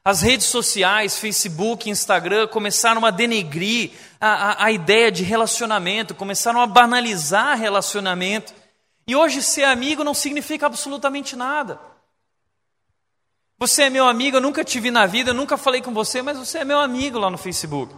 As 0.03 0.21
redes 0.21 0.47
sociais, 0.47 1.19
Facebook, 1.19 1.89
Instagram, 1.89 2.47
começaram 2.47 3.05
a 3.05 3.11
denegrir 3.11 3.91
a, 4.19 4.27
a, 4.29 4.65
a 4.65 4.71
ideia 4.71 5.11
de 5.11 5.23
relacionamento, 5.23 6.15
começaram 6.15 6.61
a 6.61 6.65
banalizar 6.65 7.57
relacionamento. 7.57 8.53
E 9.05 9.13
hoje 9.13 9.43
ser 9.43 9.65
amigo 9.65 10.05
não 10.05 10.13
significa 10.13 10.67
absolutamente 10.67 11.35
nada. 11.35 11.81
Você 13.57 13.83
é 13.83 13.89
meu 13.89 14.07
amigo, 14.07 14.37
eu 14.37 14.41
nunca 14.41 14.63
te 14.63 14.79
vi 14.79 14.89
na 14.89 15.05
vida, 15.05 15.33
nunca 15.33 15.57
falei 15.57 15.81
com 15.81 15.93
você, 15.93 16.21
mas 16.21 16.37
você 16.37 16.59
é 16.59 16.63
meu 16.63 16.79
amigo 16.79 17.19
lá 17.19 17.29
no 17.29 17.37
Facebook. 17.37 17.93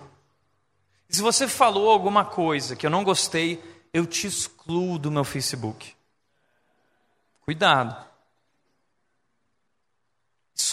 E 1.08 1.16
se 1.16 1.22
você 1.22 1.48
falou 1.48 1.92
alguma 1.92 2.26
coisa 2.26 2.76
que 2.76 2.88
eu 2.88 2.90
não 2.90 3.04
gostei, 3.04 3.64
eu 3.94 4.08
te 4.08 4.26
excluo 4.26 4.98
do 4.98 5.12
meu 5.12 5.24
Facebook. 5.24 5.94
Cuidado 7.42 8.11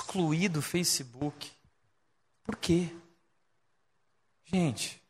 excluir 0.09 0.49
do 0.49 0.63
Facebook. 0.63 1.51
Por 2.43 2.57
quê? 2.57 2.89
Gente, 4.47 5.03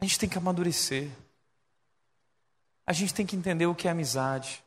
a 0.00 0.04
gente 0.04 0.18
tem 0.18 0.28
que 0.28 0.38
amadurecer. 0.38 1.10
A 2.86 2.94
gente 2.94 3.12
tem 3.12 3.26
que 3.26 3.36
entender 3.36 3.66
o 3.66 3.74
que 3.74 3.86
é 3.86 3.90
amizade. 3.90 4.64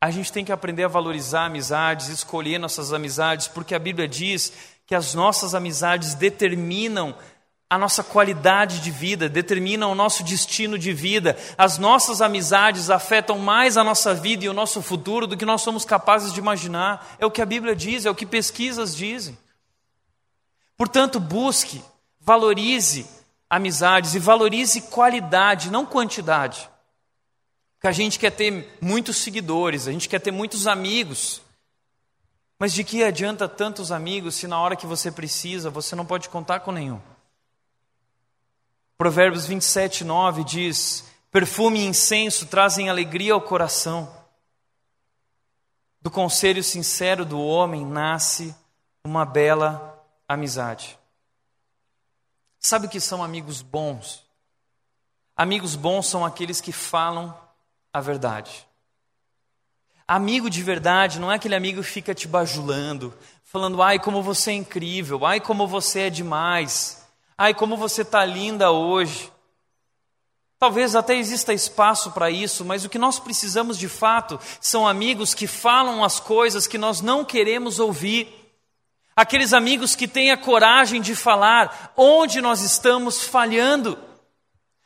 A 0.00 0.10
gente 0.10 0.32
tem 0.32 0.46
que 0.46 0.52
aprender 0.52 0.84
a 0.84 0.88
valorizar 0.88 1.44
amizades, 1.44 2.08
escolher 2.08 2.58
nossas 2.58 2.90
amizades, 2.90 3.48
porque 3.48 3.74
a 3.74 3.78
Bíblia 3.78 4.08
diz 4.08 4.52
que 4.86 4.94
as 4.94 5.12
nossas 5.12 5.54
amizades 5.54 6.14
determinam 6.14 7.14
a 7.74 7.78
nossa 7.78 8.04
qualidade 8.04 8.80
de 8.80 8.90
vida, 8.92 9.28
determinam 9.28 9.90
o 9.90 9.94
nosso 9.96 10.22
destino 10.22 10.78
de 10.78 10.92
vida. 10.92 11.36
As 11.58 11.76
nossas 11.76 12.22
amizades 12.22 12.88
afetam 12.88 13.36
mais 13.38 13.76
a 13.76 13.82
nossa 13.82 14.14
vida 14.14 14.44
e 14.44 14.48
o 14.48 14.52
nosso 14.52 14.80
futuro 14.80 15.26
do 15.26 15.36
que 15.36 15.44
nós 15.44 15.60
somos 15.60 15.84
capazes 15.84 16.32
de 16.32 16.38
imaginar. 16.38 17.16
É 17.18 17.26
o 17.26 17.30
que 17.30 17.42
a 17.42 17.46
Bíblia 17.46 17.74
diz, 17.74 18.06
é 18.06 18.10
o 18.10 18.14
que 18.14 18.24
pesquisas 18.24 18.94
dizem. 18.94 19.36
Portanto, 20.76 21.18
busque, 21.18 21.82
valorize 22.20 23.06
amizades 23.50 24.14
e 24.14 24.20
valorize 24.20 24.80
qualidade, 24.82 25.70
não 25.70 25.84
quantidade. 25.84 26.70
Porque 27.74 27.88
a 27.88 27.92
gente 27.92 28.20
quer 28.20 28.30
ter 28.30 28.78
muitos 28.80 29.16
seguidores, 29.16 29.88
a 29.88 29.92
gente 29.92 30.08
quer 30.08 30.20
ter 30.20 30.30
muitos 30.30 30.68
amigos. 30.68 31.42
Mas 32.56 32.72
de 32.72 32.84
que 32.84 33.02
adianta 33.02 33.48
tantos 33.48 33.90
amigos 33.90 34.36
se 34.36 34.46
na 34.46 34.60
hora 34.60 34.76
que 34.76 34.86
você 34.86 35.10
precisa 35.10 35.70
você 35.70 35.96
não 35.96 36.06
pode 36.06 36.28
contar 36.28 36.60
com 36.60 36.70
nenhum? 36.70 37.00
Provérbios 39.04 39.44
27, 39.44 40.02
9 40.02 40.44
diz: 40.44 41.04
Perfume 41.30 41.78
e 41.78 41.84
incenso 41.84 42.46
trazem 42.46 42.88
alegria 42.88 43.34
ao 43.34 43.40
coração. 43.42 44.10
Do 46.00 46.10
conselho 46.10 46.64
sincero 46.64 47.22
do 47.22 47.38
homem 47.38 47.84
nasce 47.84 48.56
uma 49.04 49.26
bela 49.26 50.02
amizade. 50.26 50.98
Sabe 52.58 52.86
o 52.86 52.88
que 52.88 52.98
são 52.98 53.22
amigos 53.22 53.60
bons? 53.60 54.24
Amigos 55.36 55.76
bons 55.76 56.06
são 56.06 56.24
aqueles 56.24 56.62
que 56.62 56.72
falam 56.72 57.38
a 57.92 58.00
verdade. 58.00 58.66
Amigo 60.08 60.48
de 60.48 60.62
verdade 60.62 61.20
não 61.20 61.30
é 61.30 61.34
aquele 61.34 61.54
amigo 61.54 61.82
que 61.82 61.90
fica 61.90 62.14
te 62.14 62.26
bajulando, 62.26 63.12
falando, 63.42 63.82
ai, 63.82 63.98
como 63.98 64.22
você 64.22 64.52
é 64.52 64.54
incrível, 64.54 65.26
ai, 65.26 65.40
como 65.40 65.68
você 65.68 66.06
é 66.06 66.10
demais. 66.10 67.03
Ai, 67.36 67.52
como 67.52 67.76
você 67.76 68.02
está 68.02 68.24
linda 68.24 68.70
hoje. 68.70 69.32
Talvez 70.58 70.94
até 70.94 71.16
exista 71.16 71.52
espaço 71.52 72.12
para 72.12 72.30
isso, 72.30 72.64
mas 72.64 72.84
o 72.84 72.88
que 72.88 72.98
nós 72.98 73.18
precisamos 73.18 73.76
de 73.76 73.88
fato 73.88 74.38
são 74.60 74.86
amigos 74.86 75.34
que 75.34 75.46
falam 75.46 76.04
as 76.04 76.20
coisas 76.20 76.66
que 76.66 76.78
nós 76.78 77.00
não 77.00 77.24
queremos 77.24 77.80
ouvir. 77.80 78.32
Aqueles 79.16 79.52
amigos 79.52 79.94
que 79.94 80.08
têm 80.08 80.30
a 80.30 80.36
coragem 80.36 81.00
de 81.00 81.14
falar 81.14 81.92
onde 81.96 82.40
nós 82.40 82.62
estamos 82.62 83.24
falhando. 83.24 83.98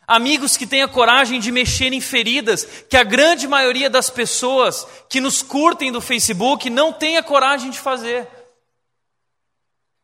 Amigos 0.07 0.57
que 0.57 0.67
têm 0.67 0.83
a 0.83 0.89
coragem 0.89 1.39
de 1.39 1.53
mexer 1.53 1.93
em 1.93 2.01
feridas, 2.01 2.65
que 2.89 2.97
a 2.97 3.05
grande 3.05 3.47
maioria 3.47 3.91
das 3.91 4.09
pessoas 4.09 4.87
que 5.07 5.21
nos 5.21 5.43
curtem 5.43 5.93
do 5.93 6.01
Facebook 6.01 6.71
não 6.71 6.95
tem 6.95 7.19
a 7.19 7.23
coragem 7.23 7.71
de 7.71 7.79
fazer. 7.79 8.27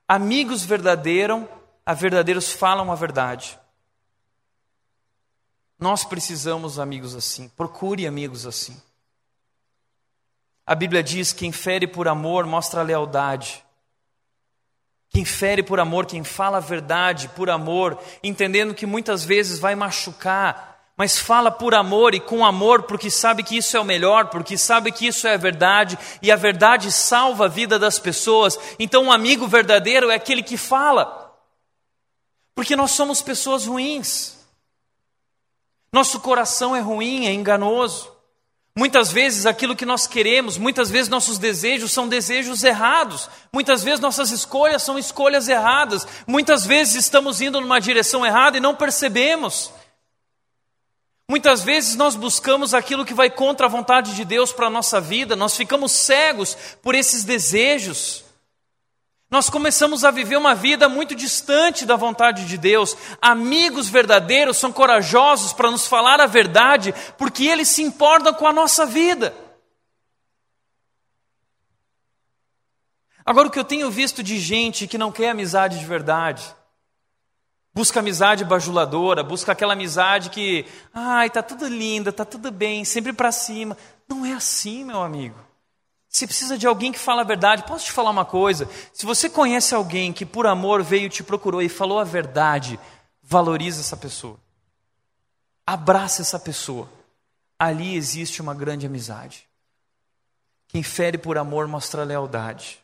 Amigos 0.07 0.63
verdadeiros 0.63 1.45
a 1.85 1.95
verdadeiros 1.95 2.53
falam 2.53 2.91
a 2.91 2.95
verdade. 2.95 3.59
Nós 5.79 6.05
precisamos 6.05 6.79
amigos 6.79 7.15
assim, 7.15 7.49
procure 7.49 8.07
amigos 8.07 8.47
assim. 8.47 8.81
A 10.67 10.75
Bíblia 10.75 11.03
diz: 11.03 11.33
quem 11.33 11.53
fere 11.53 11.87
por 11.87 12.09
amor 12.09 12.47
mostra 12.47 12.83
lealdade. 12.83 13.63
Quem 15.11 15.25
fere 15.25 15.63
por 15.63 15.79
amor, 15.79 16.07
quem 16.07 16.25
fala 16.25 16.57
a 16.57 16.61
verdade 16.61 17.29
por 17.29 17.49
amor, 17.49 18.03
entendendo 18.21 18.75
que 18.75 18.85
muitas 18.85 19.25
vezes 19.25 19.61
vai 19.61 19.77
machucar, 19.77 20.91
mas 20.97 21.17
fala 21.17 21.53
por 21.53 21.73
amor 21.73 22.15
e 22.15 22.21
com 22.21 22.45
amor, 22.45 22.83
porque 22.83 23.09
sabe 23.09 23.45
que 23.45 23.57
isso 23.57 23.77
é 23.77 23.81
o 23.81 23.85
melhor, 23.85 24.29
porque 24.31 24.59
sabe 24.59 24.91
que 24.91 25.07
isso 25.07 25.29
é 25.29 25.35
a 25.35 25.37
verdade, 25.37 25.97
e 26.21 26.33
a 26.33 26.37
verdade 26.37 26.91
salva 26.91 27.45
a 27.45 27.49
vida 27.49 27.79
das 27.79 27.97
pessoas. 27.97 28.59
Então, 28.77 29.05
um 29.05 29.13
amigo 29.13 29.47
verdadeiro 29.47 30.11
é 30.11 30.17
aquele 30.17 30.43
que 30.43 30.57
fala. 30.57 31.24
Porque 32.55 32.77
nós 32.77 32.93
somos 32.93 33.21
pessoas 33.21 33.67
ruins. 33.67 34.39
Nosso 35.93 36.21
coração 36.21 36.75
é 36.75 36.81
ruim, 36.81 37.27
é 37.27 37.33
enganoso. 37.33 38.15
Muitas 38.77 39.13
vezes 39.13 39.47
aquilo 39.47 39.77
que 39.77 39.87
nós 39.87 40.09
queremos, 40.09 40.59
muitas 40.59 40.91
vezes 40.91 41.09
nossos 41.09 41.39
desejos 41.39 41.93
são 41.93 42.09
desejos 42.09 42.65
errados, 42.65 43.31
muitas 43.53 43.85
vezes 43.85 44.01
nossas 44.01 44.33
escolhas 44.33 44.83
são 44.83 44.99
escolhas 44.99 45.47
erradas, 45.49 46.05
muitas 46.27 46.67
vezes 46.67 46.97
estamos 46.97 47.41
indo 47.41 47.61
numa 47.61 47.81
direção 47.81 48.27
errada 48.27 48.57
e 48.57 48.61
não 48.61 48.75
percebemos. 48.75 49.71
Muitas 51.31 51.63
vezes 51.63 51.95
nós 51.95 52.17
buscamos 52.17 52.75
aquilo 52.75 53.05
que 53.05 53.15
vai 53.15 53.31
contra 53.31 53.67
a 53.67 53.71
vontade 53.71 54.13
de 54.17 54.25
Deus 54.25 54.53
para 54.53 54.67
a 54.67 54.71
nossa 54.71 55.01
vida, 55.01 55.37
nós 55.37 55.57
ficamos 55.57 55.93
cegos 55.93 56.57
por 56.83 56.97
esses 56.97 57.23
desejos. 57.23 58.24
Nós 59.35 59.51
começamos 59.51 60.05
a 60.05 60.13
viver 60.13 60.37
uma 60.37 60.55
vida 60.55 60.89
muito 60.89 61.13
distante 61.13 61.85
da 61.85 61.97
vontade 61.97 62.47
de 62.47 62.57
Deus. 62.57 62.97
Amigos 63.21 63.89
verdadeiros 63.89 64.59
são 64.59 64.71
corajosos 64.71 65.53
para 65.53 65.73
nos 65.73 65.89
falar 65.89 66.21
a 66.21 66.27
verdade, 66.27 66.95
porque 67.19 67.47
eles 67.47 67.67
se 67.67 67.83
importam 67.83 68.33
com 68.33 68.47
a 68.47 68.53
nossa 68.53 68.87
vida. 68.87 69.35
Agora, 73.27 73.49
o 73.49 73.51
que 73.51 73.59
eu 73.59 73.65
tenho 73.65 73.91
visto 73.91 74.23
de 74.23 74.39
gente 74.39 74.87
que 74.87 74.97
não 74.97 75.11
quer 75.11 75.31
amizade 75.31 75.81
de 75.81 75.85
verdade, 75.85 76.55
busca 77.75 77.99
amizade 77.99 78.45
bajuladora, 78.45 79.25
busca 79.25 79.51
aquela 79.51 79.73
amizade 79.73 80.31
que, 80.31 80.65
ai, 80.95 81.29
tá 81.29 81.43
tudo 81.43 81.67
linda, 81.67 82.13
tá 82.13 82.25
tudo 82.25 82.53
bem, 82.53 82.85
sempre 82.85 83.13
para 83.13 83.33
cima. 83.33 83.77
Não 84.09 84.25
é 84.25 84.33
assim, 84.33 84.85
meu 84.85 85.03
amigo. 85.03 85.54
Você 86.15 86.29
precisa 86.29 86.57
de 86.57 86.65
alguém 86.65 86.93
que 86.93 86.99
fala 86.99 87.23
a 87.23 87.25
verdade. 87.25 87.65
Posso 87.65 87.87
te 87.87 87.91
falar 87.91 88.11
uma 88.11 88.25
coisa? 88.25 88.69
Se 88.93 89.05
você 89.05 89.29
conhece 89.29 89.75
alguém 89.75 90.13
que 90.13 90.25
por 90.25 90.47
amor 90.47 90.81
veio 90.81 91.11
te 91.11 91.25
procurou 91.25 91.61
e 91.61 91.69
falou 91.69 91.99
a 91.99 92.05
verdade, 92.05 92.79
valorize 93.21 93.81
essa 93.81 93.97
pessoa. 93.97 94.39
Abraça 95.67 96.23
essa 96.23 96.39
pessoa. 96.39 96.89
Ali 97.59 97.97
existe 97.97 98.41
uma 98.41 98.55
grande 98.55 98.87
amizade. 98.87 99.49
Quem 100.69 100.85
fere 100.85 101.19
por 101.19 101.37
amor 101.37 101.67
mostra 101.67 102.05
lealdade. 102.05 102.79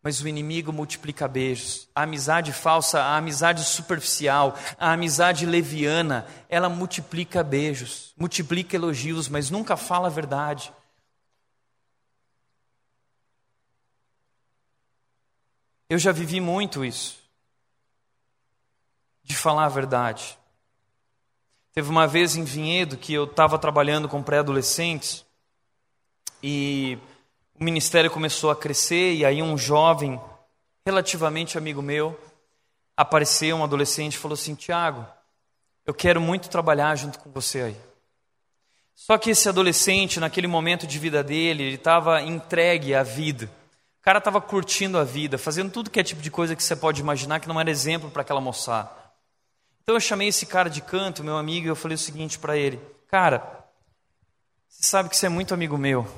Mas 0.00 0.20
o 0.20 0.28
inimigo 0.28 0.72
multiplica 0.72 1.26
beijos. 1.26 1.88
A 1.92 2.02
amizade 2.02 2.52
falsa, 2.52 3.00
a 3.00 3.16
amizade 3.16 3.64
superficial, 3.64 4.56
a 4.78 4.92
amizade 4.92 5.44
leviana, 5.44 6.24
ela 6.48 6.68
multiplica 6.68 7.42
beijos, 7.42 8.14
multiplica 8.16 8.76
elogios, 8.76 9.28
mas 9.28 9.50
nunca 9.50 9.76
fala 9.76 10.06
a 10.06 10.10
verdade. 10.10 10.72
Eu 15.90 15.98
já 15.98 16.12
vivi 16.12 16.38
muito 16.38 16.84
isso, 16.84 17.18
de 19.24 19.34
falar 19.34 19.64
a 19.64 19.70
verdade. 19.70 20.38
Teve 21.72 21.88
uma 21.88 22.06
vez 22.06 22.36
em 22.36 22.44
Vinhedo 22.44 22.98
que 22.98 23.14
eu 23.14 23.24
estava 23.24 23.58
trabalhando 23.58 24.08
com 24.08 24.22
pré-adolescentes 24.22 25.24
e 26.42 26.98
o 27.58 27.64
ministério 27.64 28.10
começou 28.10 28.50
a 28.50 28.56
crescer 28.56 29.14
e 29.14 29.24
aí 29.24 29.42
um 29.42 29.56
jovem, 29.56 30.20
relativamente 30.84 31.56
amigo 31.56 31.80
meu, 31.80 32.18
apareceu, 32.94 33.56
um 33.56 33.64
adolescente, 33.64 34.14
e 34.14 34.18
falou 34.18 34.34
assim: 34.34 34.54
Tiago, 34.54 35.06
eu 35.86 35.94
quero 35.94 36.20
muito 36.20 36.50
trabalhar 36.50 36.96
junto 36.96 37.18
com 37.18 37.30
você 37.30 37.62
aí. 37.62 37.76
Só 38.94 39.16
que 39.16 39.30
esse 39.30 39.48
adolescente, 39.48 40.20
naquele 40.20 40.46
momento 40.46 40.86
de 40.86 40.98
vida 40.98 41.24
dele, 41.24 41.62
ele 41.62 41.76
estava 41.76 42.20
entregue 42.20 42.94
à 42.94 43.02
vida. 43.02 43.48
Cara 44.08 44.20
estava 44.20 44.40
curtindo 44.40 44.96
a 44.96 45.04
vida, 45.04 45.36
fazendo 45.36 45.70
tudo 45.70 45.90
que 45.90 46.00
é 46.00 46.02
tipo 46.02 46.22
de 46.22 46.30
coisa 46.30 46.56
que 46.56 46.62
você 46.62 46.74
pode 46.74 46.98
imaginar 46.98 47.40
que 47.40 47.46
não 47.46 47.60
era 47.60 47.70
exemplo 47.70 48.10
para 48.10 48.22
aquela 48.22 48.40
moçada. 48.40 48.88
Então 49.82 49.94
eu 49.94 50.00
chamei 50.00 50.28
esse 50.28 50.46
cara 50.46 50.70
de 50.70 50.80
canto, 50.80 51.22
meu 51.22 51.36
amigo, 51.36 51.66
e 51.66 51.68
eu 51.68 51.76
falei 51.76 51.94
o 51.94 51.98
seguinte 51.98 52.38
para 52.38 52.56
ele: 52.56 52.80
Cara, 53.08 53.68
você 54.66 54.82
sabe 54.84 55.10
que 55.10 55.16
você 55.18 55.26
é 55.26 55.28
muito 55.28 55.52
amigo 55.52 55.76
meu. 55.76 56.08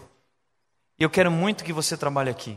E 1.01 1.03
eu 1.03 1.11
quero 1.11 1.33
muito 1.33 1.65
que 1.65 1.73
você 1.73 1.97
trabalhe 1.97 2.31
aqui. 2.31 2.57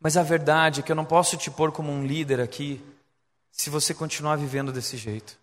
Mas 0.00 0.16
a 0.16 0.24
verdade 0.24 0.80
é 0.80 0.82
que 0.82 0.90
eu 0.90 0.96
não 0.96 1.04
posso 1.04 1.36
te 1.36 1.48
pôr 1.48 1.70
como 1.70 1.92
um 1.92 2.04
líder 2.04 2.40
aqui 2.40 2.84
se 3.52 3.70
você 3.70 3.94
continuar 3.94 4.34
vivendo 4.34 4.72
desse 4.72 4.96
jeito. 4.96 5.38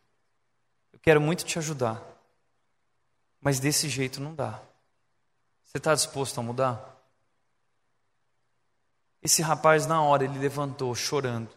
Eu 0.92 1.00
quero 1.00 1.22
muito 1.22 1.46
te 1.46 1.58
ajudar, 1.58 2.04
mas 3.40 3.62
desse 3.62 3.88
jeito 3.88 4.20
não 4.20 4.36
dá. 4.36 4.60
Você 5.64 5.78
está 5.78 5.96
disposto 5.96 6.38
a 6.38 6.44
mudar? 6.44 6.95
Esse 9.26 9.42
rapaz, 9.42 9.88
na 9.88 10.04
hora, 10.04 10.24
ele 10.24 10.38
levantou 10.38 10.94
chorando 10.94 11.50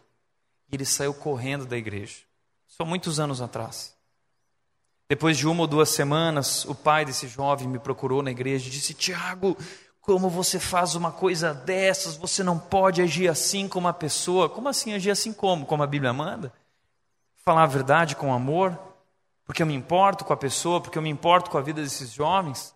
e 0.71 0.75
ele 0.75 0.85
saiu 0.85 1.13
correndo 1.13 1.67
da 1.67 1.77
igreja. 1.77 2.15
Só 2.65 2.83
muitos 2.83 3.19
anos 3.19 3.43
atrás. 3.43 3.95
Depois 5.07 5.37
de 5.37 5.47
uma 5.47 5.61
ou 5.61 5.67
duas 5.67 5.89
semanas, 5.89 6.65
o 6.65 6.73
pai 6.73 7.05
desse 7.05 7.27
jovem 7.27 7.67
me 7.67 7.77
procurou 7.77 8.23
na 8.23 8.31
igreja 8.31 8.67
e 8.67 8.71
disse: 8.71 8.95
Tiago, 8.95 9.55
como 10.01 10.31
você 10.31 10.59
faz 10.59 10.95
uma 10.95 11.11
coisa 11.11 11.53
dessas? 11.53 12.15
Você 12.15 12.41
não 12.41 12.57
pode 12.57 13.03
agir 13.03 13.27
assim 13.27 13.67
com 13.67 13.77
uma 13.77 13.93
pessoa. 13.93 14.49
Como 14.49 14.67
assim 14.67 14.93
agir 14.95 15.11
assim 15.11 15.31
como? 15.31 15.67
Como 15.67 15.83
a 15.83 15.87
Bíblia 15.87 16.11
manda? 16.11 16.51
Falar 17.45 17.61
a 17.61 17.67
verdade 17.67 18.15
com 18.15 18.33
amor? 18.33 18.79
Porque 19.45 19.61
eu 19.61 19.67
me 19.67 19.75
importo 19.75 20.25
com 20.25 20.33
a 20.33 20.37
pessoa, 20.37 20.81
porque 20.81 20.97
eu 20.97 21.03
me 21.03 21.09
importo 21.09 21.51
com 21.51 21.57
a 21.59 21.61
vida 21.61 21.83
desses 21.83 22.11
jovens? 22.11 22.73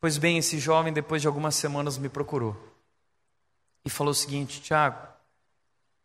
Pois 0.00 0.18
bem, 0.18 0.38
esse 0.38 0.58
jovem, 0.58 0.92
depois 0.92 1.22
de 1.22 1.28
algumas 1.28 1.54
semanas, 1.54 1.96
me 1.98 2.08
procurou 2.08 2.71
e 3.84 3.90
falou 3.90 4.12
o 4.12 4.14
seguinte: 4.14 4.60
Tiago, 4.60 5.06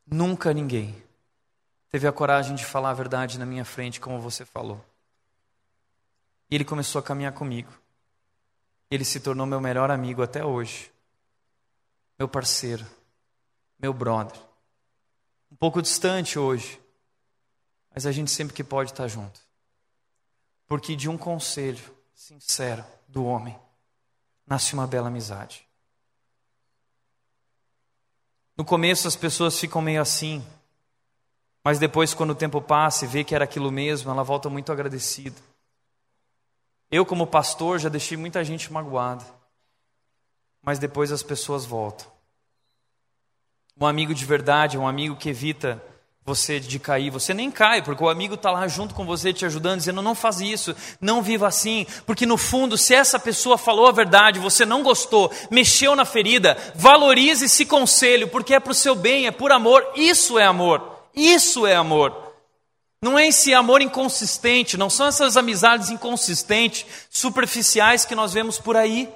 nunca 0.05 0.53
ninguém 0.53 1.01
teve 1.89 2.07
a 2.07 2.11
coragem 2.11 2.55
de 2.55 2.65
falar 2.65 2.91
a 2.91 2.93
verdade 2.93 3.39
na 3.39 3.45
minha 3.45 3.65
frente, 3.65 3.99
como 3.99 4.19
você 4.19 4.45
falou. 4.45 4.83
E 6.49 6.55
ele 6.55 6.65
começou 6.65 6.99
a 6.99 7.03
caminhar 7.03 7.33
comigo. 7.33 7.71
Ele 8.89 9.03
se 9.03 9.19
tornou 9.19 9.45
meu 9.45 9.59
melhor 9.59 9.91
amigo 9.91 10.21
até 10.21 10.45
hoje. 10.45 10.91
Meu 12.17 12.27
parceiro, 12.27 12.85
meu 13.77 13.93
brother. 13.93 14.39
Um 15.51 15.55
pouco 15.55 15.81
distante 15.81 16.39
hoje, 16.39 16.81
mas 17.93 18.05
a 18.05 18.11
gente 18.11 18.31
sempre 18.31 18.53
que 18.53 18.63
pode 18.63 18.91
estar 18.91 19.07
junto. 19.07 19.39
Porque 20.67 20.95
de 20.95 21.09
um 21.09 21.17
conselho 21.17 21.83
sincero 22.13 22.83
do 23.07 23.25
homem 23.25 23.57
nasce 24.45 24.73
uma 24.73 24.87
bela 24.87 25.07
amizade. 25.07 25.66
No 28.57 28.65
começo 28.65 29.07
as 29.07 29.15
pessoas 29.15 29.59
ficam 29.59 29.81
meio 29.81 30.01
assim, 30.01 30.43
mas 31.63 31.79
depois, 31.79 32.13
quando 32.13 32.29
o 32.31 32.35
tempo 32.35 32.61
passa 32.61 33.03
e 33.03 33.07
vê 33.09 33.23
que 33.25 33.35
era 33.35 33.43
aquilo 33.43 33.69
mesmo, 33.69 34.09
ela 34.09 34.23
volta 34.23 34.49
muito 34.49 34.71
agradecida. 34.71 35.35
Eu, 36.89 37.05
como 37.05 37.27
pastor, 37.27 37.77
já 37.77 37.89
deixei 37.89 38.17
muita 38.17 38.41
gente 38.43 38.71
magoada, 38.71 39.25
mas 40.61 40.79
depois 40.79 41.11
as 41.11 41.21
pessoas 41.21 41.65
voltam. 41.65 42.07
Um 43.79 43.85
amigo 43.85 44.13
de 44.13 44.25
verdade, 44.25 44.77
um 44.77 44.87
amigo 44.87 45.17
que 45.17 45.29
evita 45.29 45.83
você 46.27 46.59
de 46.59 46.77
cair. 46.77 47.09
Você 47.09 47.33
nem 47.33 47.49
cai, 47.49 47.81
porque 47.81 48.03
o 48.03 48.09
amigo 48.09 48.33
está 48.33 48.51
lá 48.51 48.67
junto 48.67 48.93
com 48.93 49.05
você, 49.05 49.31
te 49.31 49.45
ajudando, 49.45 49.79
dizendo: 49.79 50.01
não 50.01 50.13
faz 50.13 50.41
isso, 50.41 50.75
não 50.99 51.21
viva 51.21 51.47
assim. 51.47 51.87
Porque 52.05 52.25
no 52.25 52.37
fundo, 52.37 52.77
se 52.77 52.93
essa 52.93 53.17
pessoa 53.17 53.57
falou 53.57 53.87
a 53.87 53.93
verdade, 53.93 54.37
você 54.37 54.65
não 54.65 54.83
gostou, 54.83 55.31
mexeu 55.49 55.95
na 55.95 56.03
ferida, 56.03 56.57
valorize 56.75 57.45
esse 57.45 57.65
conselho, 57.65 58.27
porque 58.27 58.53
é 58.53 58.59
para 58.59 58.71
o 58.71 58.75
seu 58.75 58.93
bem, 58.93 59.25
é 59.25 59.31
por 59.31 59.53
amor. 59.53 59.87
Isso 59.95 60.37
é 60.37 60.45
amor. 60.45 60.81
Isso 61.15 61.65
é 61.65 61.75
amor. 61.75 62.13
Não 63.01 63.17
é 63.17 63.27
esse 63.27 63.53
amor 63.53 63.81
inconsistente, 63.81 64.75
não 64.75 64.89
são 64.89 65.07
essas 65.07 65.37
amizades 65.37 65.91
inconsistentes, 65.91 66.85
superficiais 67.09 68.03
que 68.03 68.15
nós 68.15 68.33
vemos 68.33 68.59
por 68.59 68.75
aí. 68.75 69.07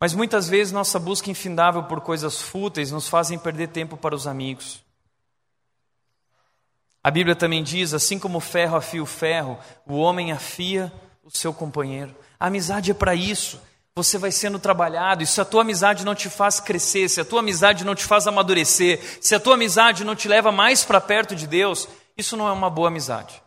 Mas 0.00 0.14
muitas 0.14 0.48
vezes 0.48 0.72
nossa 0.72 0.98
busca 0.98 1.30
infindável 1.30 1.84
por 1.84 2.00
coisas 2.00 2.40
fúteis 2.40 2.90
nos 2.90 3.08
fazem 3.08 3.38
perder 3.38 3.68
tempo 3.68 3.96
para 3.96 4.14
os 4.14 4.26
amigos. 4.26 4.84
A 7.02 7.10
Bíblia 7.10 7.36
também 7.36 7.62
diz: 7.62 7.94
assim 7.94 8.18
como 8.18 8.38
o 8.38 8.40
ferro 8.40 8.76
afia 8.76 9.02
o 9.02 9.06
ferro, 9.06 9.58
o 9.86 9.96
homem 9.96 10.32
afia 10.32 10.92
o 11.22 11.30
seu 11.30 11.52
companheiro. 11.54 12.14
A 12.38 12.48
amizade 12.48 12.90
é 12.90 12.94
para 12.94 13.14
isso 13.14 13.60
você 13.98 14.18
vai 14.18 14.30
sendo 14.30 14.58
trabalhado, 14.58 15.22
e 15.22 15.26
se 15.26 15.40
a 15.40 15.44
tua 15.44 15.62
amizade 15.62 16.04
não 16.04 16.14
te 16.14 16.28
faz 16.28 16.60
crescer, 16.60 17.08
se 17.08 17.18
a 17.18 17.24
tua 17.24 17.40
amizade 17.40 17.82
não 17.82 17.94
te 17.94 18.04
faz 18.04 18.26
amadurecer, 18.26 19.00
se 19.22 19.34
a 19.34 19.40
tua 19.40 19.54
amizade 19.54 20.04
não 20.04 20.14
te 20.14 20.28
leva 20.28 20.52
mais 20.52 20.84
para 20.84 21.00
perto 21.00 21.34
de 21.34 21.46
Deus, 21.46 21.88
isso 22.14 22.36
não 22.36 22.46
é 22.46 22.52
uma 22.52 22.68
boa 22.68 22.88
amizade. 22.88 23.42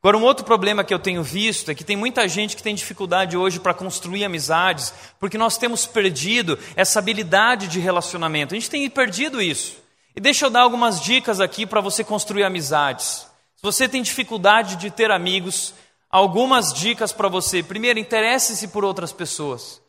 Agora, 0.00 0.16
um 0.16 0.22
outro 0.22 0.44
problema 0.44 0.84
que 0.84 0.94
eu 0.94 0.98
tenho 0.98 1.24
visto 1.24 1.70
é 1.70 1.74
que 1.74 1.82
tem 1.82 1.96
muita 1.96 2.28
gente 2.28 2.56
que 2.56 2.62
tem 2.62 2.74
dificuldade 2.74 3.36
hoje 3.36 3.58
para 3.58 3.74
construir 3.74 4.24
amizades, 4.24 4.94
porque 5.18 5.36
nós 5.36 5.58
temos 5.58 5.86
perdido 5.86 6.56
essa 6.76 7.00
habilidade 7.00 7.66
de 7.66 7.80
relacionamento. 7.80 8.54
A 8.54 8.58
gente 8.58 8.70
tem 8.70 8.88
perdido 8.88 9.42
isso. 9.42 9.76
E 10.14 10.20
deixa 10.20 10.46
eu 10.46 10.50
dar 10.50 10.62
algumas 10.62 11.00
dicas 11.00 11.40
aqui 11.40 11.66
para 11.66 11.80
você 11.80 12.04
construir 12.04 12.44
amizades. 12.44 13.26
Se 13.56 13.62
você 13.62 13.88
tem 13.88 14.00
dificuldade 14.00 14.76
de 14.76 14.88
ter 14.88 15.10
amigos, 15.10 15.74
algumas 16.08 16.72
dicas 16.72 17.12
para 17.12 17.28
você. 17.28 17.60
Primeiro, 17.60 17.98
interesse-se 17.98 18.68
por 18.68 18.84
outras 18.84 19.12
pessoas. 19.12 19.80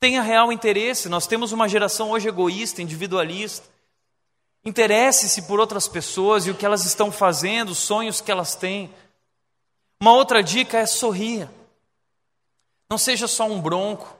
Tenha 0.00 0.22
real 0.22 0.50
interesse. 0.50 1.10
Nós 1.10 1.26
temos 1.26 1.52
uma 1.52 1.68
geração 1.68 2.10
hoje 2.10 2.28
egoísta, 2.28 2.80
individualista. 2.80 3.66
Interesse-se 4.64 5.42
por 5.42 5.60
outras 5.60 5.86
pessoas 5.88 6.46
e 6.46 6.50
o 6.50 6.54
que 6.54 6.64
elas 6.64 6.86
estão 6.86 7.12
fazendo, 7.12 7.70
os 7.70 7.78
sonhos 7.78 8.20
que 8.20 8.30
elas 8.30 8.54
têm. 8.54 8.90
Uma 10.02 10.14
outra 10.14 10.42
dica 10.42 10.78
é 10.78 10.84
sorria. 10.84 11.48
Não 12.90 12.98
seja 12.98 13.28
só 13.28 13.46
um 13.46 13.60
bronco. 13.60 14.16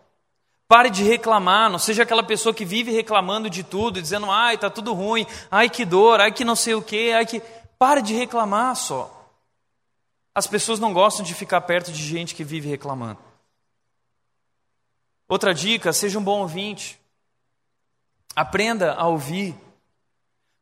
Pare 0.69 0.89
de 0.89 1.03
reclamar, 1.03 1.69
não 1.69 1.79
seja 1.79 2.05
aquela 2.05 2.23
pessoa 2.23 2.55
que 2.55 2.65
vive 2.65 2.93
reclamando 2.93 3.51
de 3.51 3.65
tudo, 3.65 4.01
dizendo, 4.01 4.31
ai, 4.31 4.57
tá 4.57 4.71
tudo 4.71 4.95
ruim, 4.95 5.27
ai 5.51 5.69
que 5.69 5.85
dor, 5.85 6.21
ai 6.21 6.31
que 6.31 6.45
não 6.45 6.55
sei 6.55 6.75
o 6.77 6.83
quê, 6.83 7.13
ai 7.17 7.27
que. 7.27 7.41
Pare 7.81 8.01
de 8.01 8.15
reclamar 8.15 8.77
só. 8.77 9.29
As 10.33 10.47
pessoas 10.47 10.79
não 10.79 10.93
gostam 10.93 11.25
de 11.25 11.35
ficar 11.35 11.61
perto 11.63 11.91
de 11.91 12.01
gente 12.01 12.37
que 12.37 12.45
vive 12.45 12.69
reclamando. 12.69 13.19
Outra 15.29 15.53
dica: 15.53 15.93
seja 15.93 16.17
um 16.17 16.23
bom 16.23 16.43
ouvinte. 16.43 16.97
Aprenda 18.37 18.95
a 18.95 19.09
ouvir. 19.09 19.53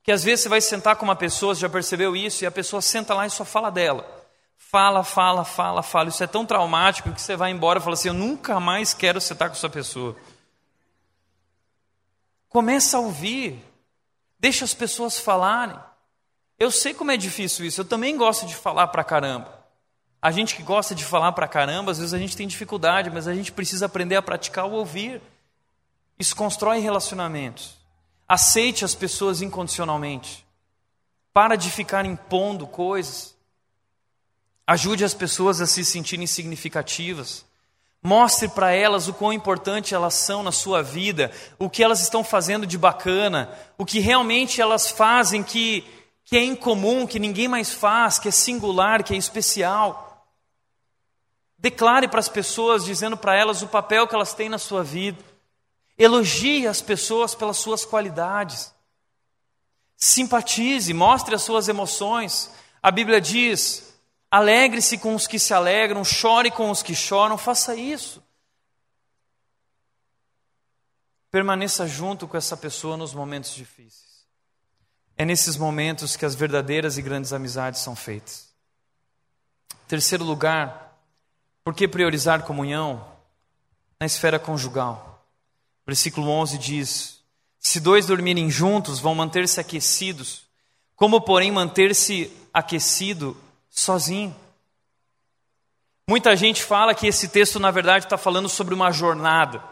Que 0.03 0.13
às 0.13 0.25
vezes 0.25 0.45
você 0.45 0.49
vai 0.49 0.63
sentar 0.63 0.97
com 0.97 1.05
uma 1.05 1.15
pessoa, 1.15 1.55
você 1.55 1.61
já 1.61 1.69
percebeu 1.69 2.17
isso, 2.17 2.43
e 2.43 2.47
a 2.47 2.51
pessoa 2.51 2.81
senta 2.81 3.13
lá 3.13 3.27
e 3.27 3.31
só 3.31 3.45
fala 3.45 3.69
dela. 3.69 4.20
Fala, 4.69 5.03
fala, 5.03 5.45
fala, 5.45 5.83
fala. 5.83 6.11
Isso 6.11 6.23
é 6.23 6.27
tão 6.27 6.45
traumático 6.47 7.13
que 7.13 7.21
você 7.21 7.35
vai 7.35 7.51
embora 7.51 7.81
e 7.81 7.83
fala 7.83 7.95
assim: 7.95 8.09
Eu 8.09 8.15
nunca 8.15 8.61
mais 8.61 8.95
quero 8.95 9.21
sentar 9.21 9.49
com 9.49 9.57
essa 9.57 9.69
pessoa. 9.69 10.15
Começa 12.49 12.97
a 12.97 13.01
ouvir, 13.01 13.59
deixa 14.39 14.65
as 14.65 14.75
pessoas 14.75 15.19
falarem. 15.19 15.77
Eu 16.59 16.71
sei 16.71 16.93
como 16.95 17.11
é 17.11 17.17
difícil 17.17 17.65
isso, 17.65 17.81
eu 17.81 17.85
também 17.85 18.17
gosto 18.17 18.47
de 18.47 18.55
falar 18.55 18.89
pra 18.89 19.03
caramba. 19.03 19.59
A 20.23 20.31
gente 20.31 20.55
que 20.55 20.63
gosta 20.63 20.95
de 20.95 21.05
falar 21.05 21.33
pra 21.33 21.49
caramba, 21.49 21.91
às 21.91 21.99
vezes 21.99 22.13
a 22.13 22.19
gente 22.19 22.37
tem 22.37 22.47
dificuldade, 22.47 23.11
mas 23.11 23.27
a 23.27 23.35
gente 23.35 23.51
precisa 23.51 23.87
aprender 23.87 24.17
a 24.17 24.23
praticar 24.23 24.67
o 24.67 24.73
ouvir. 24.73 25.23
Isso 26.19 26.37
constrói 26.37 26.79
relacionamentos. 26.81 27.77
Aceite 28.29 28.85
as 28.85 28.95
pessoas 28.95 29.41
incondicionalmente. 29.41 30.47
Para 31.33 31.57
de 31.57 31.71
ficar 31.71 32.05
impondo 32.05 32.67
coisas. 32.67 33.35
Ajude 34.71 35.05
as 35.05 35.15
pessoas 35.15 35.61
a 35.61 35.67
se 35.67 35.85
sentirem 35.85 36.29
significativas. 36.29 37.45
Mostre 38.01 38.47
para 38.47 38.71
elas 38.71 39.09
o 39.09 39.13
quão 39.13 39.33
importante 39.33 39.97
elas 39.97 40.15
são 40.15 40.45
na 40.45 40.53
sua 40.53 40.81
vida, 40.81 41.33
o 41.59 41.69
que 41.69 41.83
elas 41.83 42.01
estão 42.01 42.23
fazendo 42.23 42.65
de 42.65 42.79
bacana, 42.79 43.51
o 43.77 43.85
que 43.85 43.99
realmente 43.99 44.61
elas 44.61 44.89
fazem 44.89 45.43
que, 45.43 45.85
que 46.25 46.37
é 46.37 46.45
incomum, 46.45 47.05
que 47.05 47.19
ninguém 47.19 47.49
mais 47.49 47.73
faz, 47.73 48.21
que 48.21 48.29
é 48.29 48.31
singular, 48.31 49.03
que 49.03 49.13
é 49.13 49.17
especial. 49.17 50.25
Declare 51.59 52.07
para 52.07 52.21
as 52.21 52.29
pessoas, 52.29 52.85
dizendo 52.85 53.17
para 53.17 53.35
elas 53.35 53.63
o 53.63 53.67
papel 53.67 54.07
que 54.07 54.15
elas 54.15 54.35
têm 54.35 54.49
na 54.49 54.57
sua 54.57 54.85
vida. 54.85 55.19
Elogie 55.99 56.69
as 56.69 56.81
pessoas 56.81 57.35
pelas 57.35 57.57
suas 57.57 57.85
qualidades. 57.85 58.73
Simpatize, 59.97 60.95
mostre 60.95 61.35
as 61.35 61.43
suas 61.43 61.67
emoções. 61.67 62.53
A 62.81 62.93
Bíblia 62.93 63.21
diz: 63.21 63.90
Alegre-se 64.31 64.97
com 64.99 65.15
os 65.15 65.27
que 65.27 65.39
se 65.39 65.53
alegram, 65.53 66.05
chore 66.05 66.51
com 66.51 66.71
os 66.71 66.83
que 66.83 66.95
choram, 66.95 67.37
faça 67.37 67.75
isso. 67.75 68.23
Permaneça 71.33 71.87
junto 71.87 72.29
com 72.29 72.37
essa 72.37 72.57
pessoa 72.57 72.97
nos 72.97 73.13
momentos 73.13 73.55
difíceis. 73.55 74.25
É 75.17 75.25
nesses 75.25 75.57
momentos 75.57 76.17
que 76.17 76.25
as 76.25 76.35
verdadeiras 76.35 76.97
e 76.97 77.03
grandes 77.03 77.33
amizades 77.33 77.81
são 77.81 77.97
feitas. 77.97 78.49
Terceiro 79.87 80.25
lugar, 80.25 80.97
por 81.65 81.75
que 81.75 81.89
priorizar 81.89 82.45
comunhão 82.45 83.05
na 83.99 84.07
esfera 84.07 84.39
conjugal? 84.39 85.27
Versículo 85.85 86.29
11 86.29 86.59
diz: 86.59 87.21
Se 87.59 87.81
dois 87.81 88.07
dormirem 88.07 88.49
juntos, 88.49 89.01
vão 89.01 89.15
manter-se 89.15 89.61
aquecidos. 89.61 90.47
Como, 90.95 91.21
porém, 91.21 91.51
manter-se 91.51 92.33
aquecido 92.53 93.37
sozinho. 93.71 94.35
Muita 96.09 96.35
gente 96.35 96.63
fala 96.63 96.95
que 96.95 97.07
esse 97.07 97.29
texto, 97.29 97.61
na 97.61 97.71
verdade, 97.71 98.05
está 98.05 98.19
falando 98.19 98.49
sobre 98.49 98.75
uma 98.75 98.91
jornada 98.91 99.63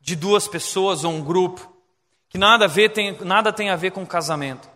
de 0.00 0.16
duas 0.16 0.48
pessoas 0.48 1.04
ou 1.04 1.12
um 1.12 1.22
grupo, 1.22 1.72
que 2.28 2.36
nada, 2.36 2.64
a 2.64 2.68
ver, 2.68 2.90
tem, 2.90 3.16
nada 3.20 3.52
tem 3.52 3.70
a 3.70 3.76
ver 3.76 3.92
com 3.92 4.04
casamento. 4.04 4.68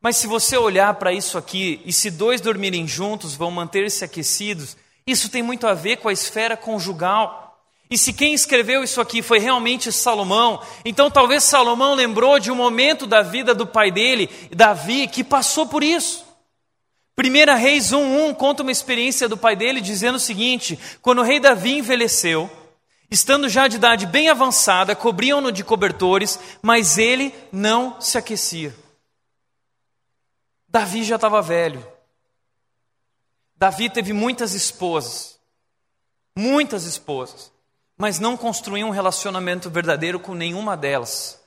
Mas 0.00 0.16
se 0.16 0.26
você 0.26 0.56
olhar 0.56 0.94
para 0.94 1.12
isso 1.12 1.38
aqui, 1.38 1.80
e 1.84 1.92
se 1.92 2.10
dois 2.10 2.40
dormirem 2.40 2.86
juntos, 2.86 3.34
vão 3.34 3.50
manter-se 3.50 4.04
aquecidos, 4.04 4.76
isso 5.06 5.28
tem 5.28 5.42
muito 5.42 5.66
a 5.66 5.74
ver 5.74 5.98
com 5.98 6.08
a 6.08 6.12
esfera 6.12 6.56
conjugal. 6.56 7.60
E 7.90 7.98
se 7.98 8.12
quem 8.12 8.32
escreveu 8.32 8.82
isso 8.82 9.00
aqui 9.00 9.20
foi 9.20 9.38
realmente 9.38 9.92
Salomão, 9.92 10.60
então 10.84 11.10
talvez 11.10 11.44
Salomão 11.44 11.94
lembrou 11.94 12.38
de 12.38 12.50
um 12.50 12.54
momento 12.54 13.06
da 13.06 13.20
vida 13.22 13.54
do 13.54 13.66
pai 13.66 13.90
dele, 13.90 14.30
Davi, 14.50 15.06
que 15.06 15.22
passou 15.22 15.66
por 15.66 15.82
isso. 15.82 16.23
1 17.16 17.56
Reis 17.56 17.92
1,1 17.92 18.34
conta 18.34 18.62
uma 18.62 18.72
experiência 18.72 19.28
do 19.28 19.36
pai 19.36 19.54
dele 19.54 19.80
dizendo 19.80 20.16
o 20.16 20.20
seguinte: 20.20 20.78
quando 21.00 21.20
o 21.20 21.22
rei 21.22 21.38
Davi 21.38 21.78
envelheceu, 21.78 22.50
estando 23.08 23.48
já 23.48 23.68
de 23.68 23.76
idade 23.76 24.06
bem 24.06 24.28
avançada, 24.28 24.96
cobriam-no 24.96 25.52
de 25.52 25.62
cobertores, 25.62 26.38
mas 26.60 26.98
ele 26.98 27.32
não 27.52 28.00
se 28.00 28.18
aquecia. 28.18 28.74
Davi 30.68 31.04
já 31.04 31.14
estava 31.14 31.40
velho. 31.40 31.86
Davi 33.56 33.88
teve 33.88 34.12
muitas 34.12 34.52
esposas, 34.52 35.38
muitas 36.36 36.84
esposas, 36.84 37.52
mas 37.96 38.18
não 38.18 38.36
construiu 38.36 38.88
um 38.88 38.90
relacionamento 38.90 39.70
verdadeiro 39.70 40.18
com 40.18 40.34
nenhuma 40.34 40.76
delas. 40.76 41.43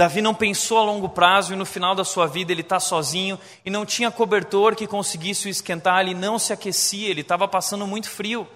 Davi 0.00 0.22
não 0.22 0.34
pensou 0.34 0.78
a 0.78 0.82
longo 0.82 1.10
prazo 1.10 1.52
e 1.52 1.56
no 1.56 1.66
final 1.66 1.94
da 1.94 2.06
sua 2.06 2.26
vida 2.26 2.50
ele 2.50 2.62
está 2.62 2.80
sozinho 2.80 3.38
e 3.66 3.68
não 3.68 3.84
tinha 3.84 4.10
cobertor 4.10 4.74
que 4.74 4.86
conseguisse 4.86 5.46
o 5.46 5.50
esquentar, 5.50 6.00
ele 6.00 6.14
não 6.14 6.38
se 6.38 6.54
aquecia, 6.54 7.10
ele 7.10 7.20
estava 7.20 7.46
passando 7.46 7.86
muito 7.86 8.08
frio. 8.08 8.48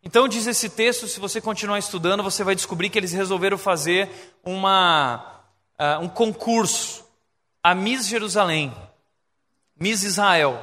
Então, 0.00 0.28
diz 0.28 0.46
esse 0.46 0.70
texto, 0.70 1.08
se 1.08 1.18
você 1.18 1.40
continuar 1.40 1.80
estudando, 1.80 2.22
você 2.22 2.44
vai 2.44 2.54
descobrir 2.54 2.88
que 2.88 2.96
eles 2.96 3.12
resolveram 3.12 3.58
fazer 3.58 4.08
uma, 4.44 5.42
uh, 5.76 6.04
um 6.04 6.08
concurso, 6.08 7.04
a 7.60 7.74
Miss 7.74 8.06
Jerusalém, 8.06 8.72
Miss 9.76 10.04
Israel. 10.04 10.62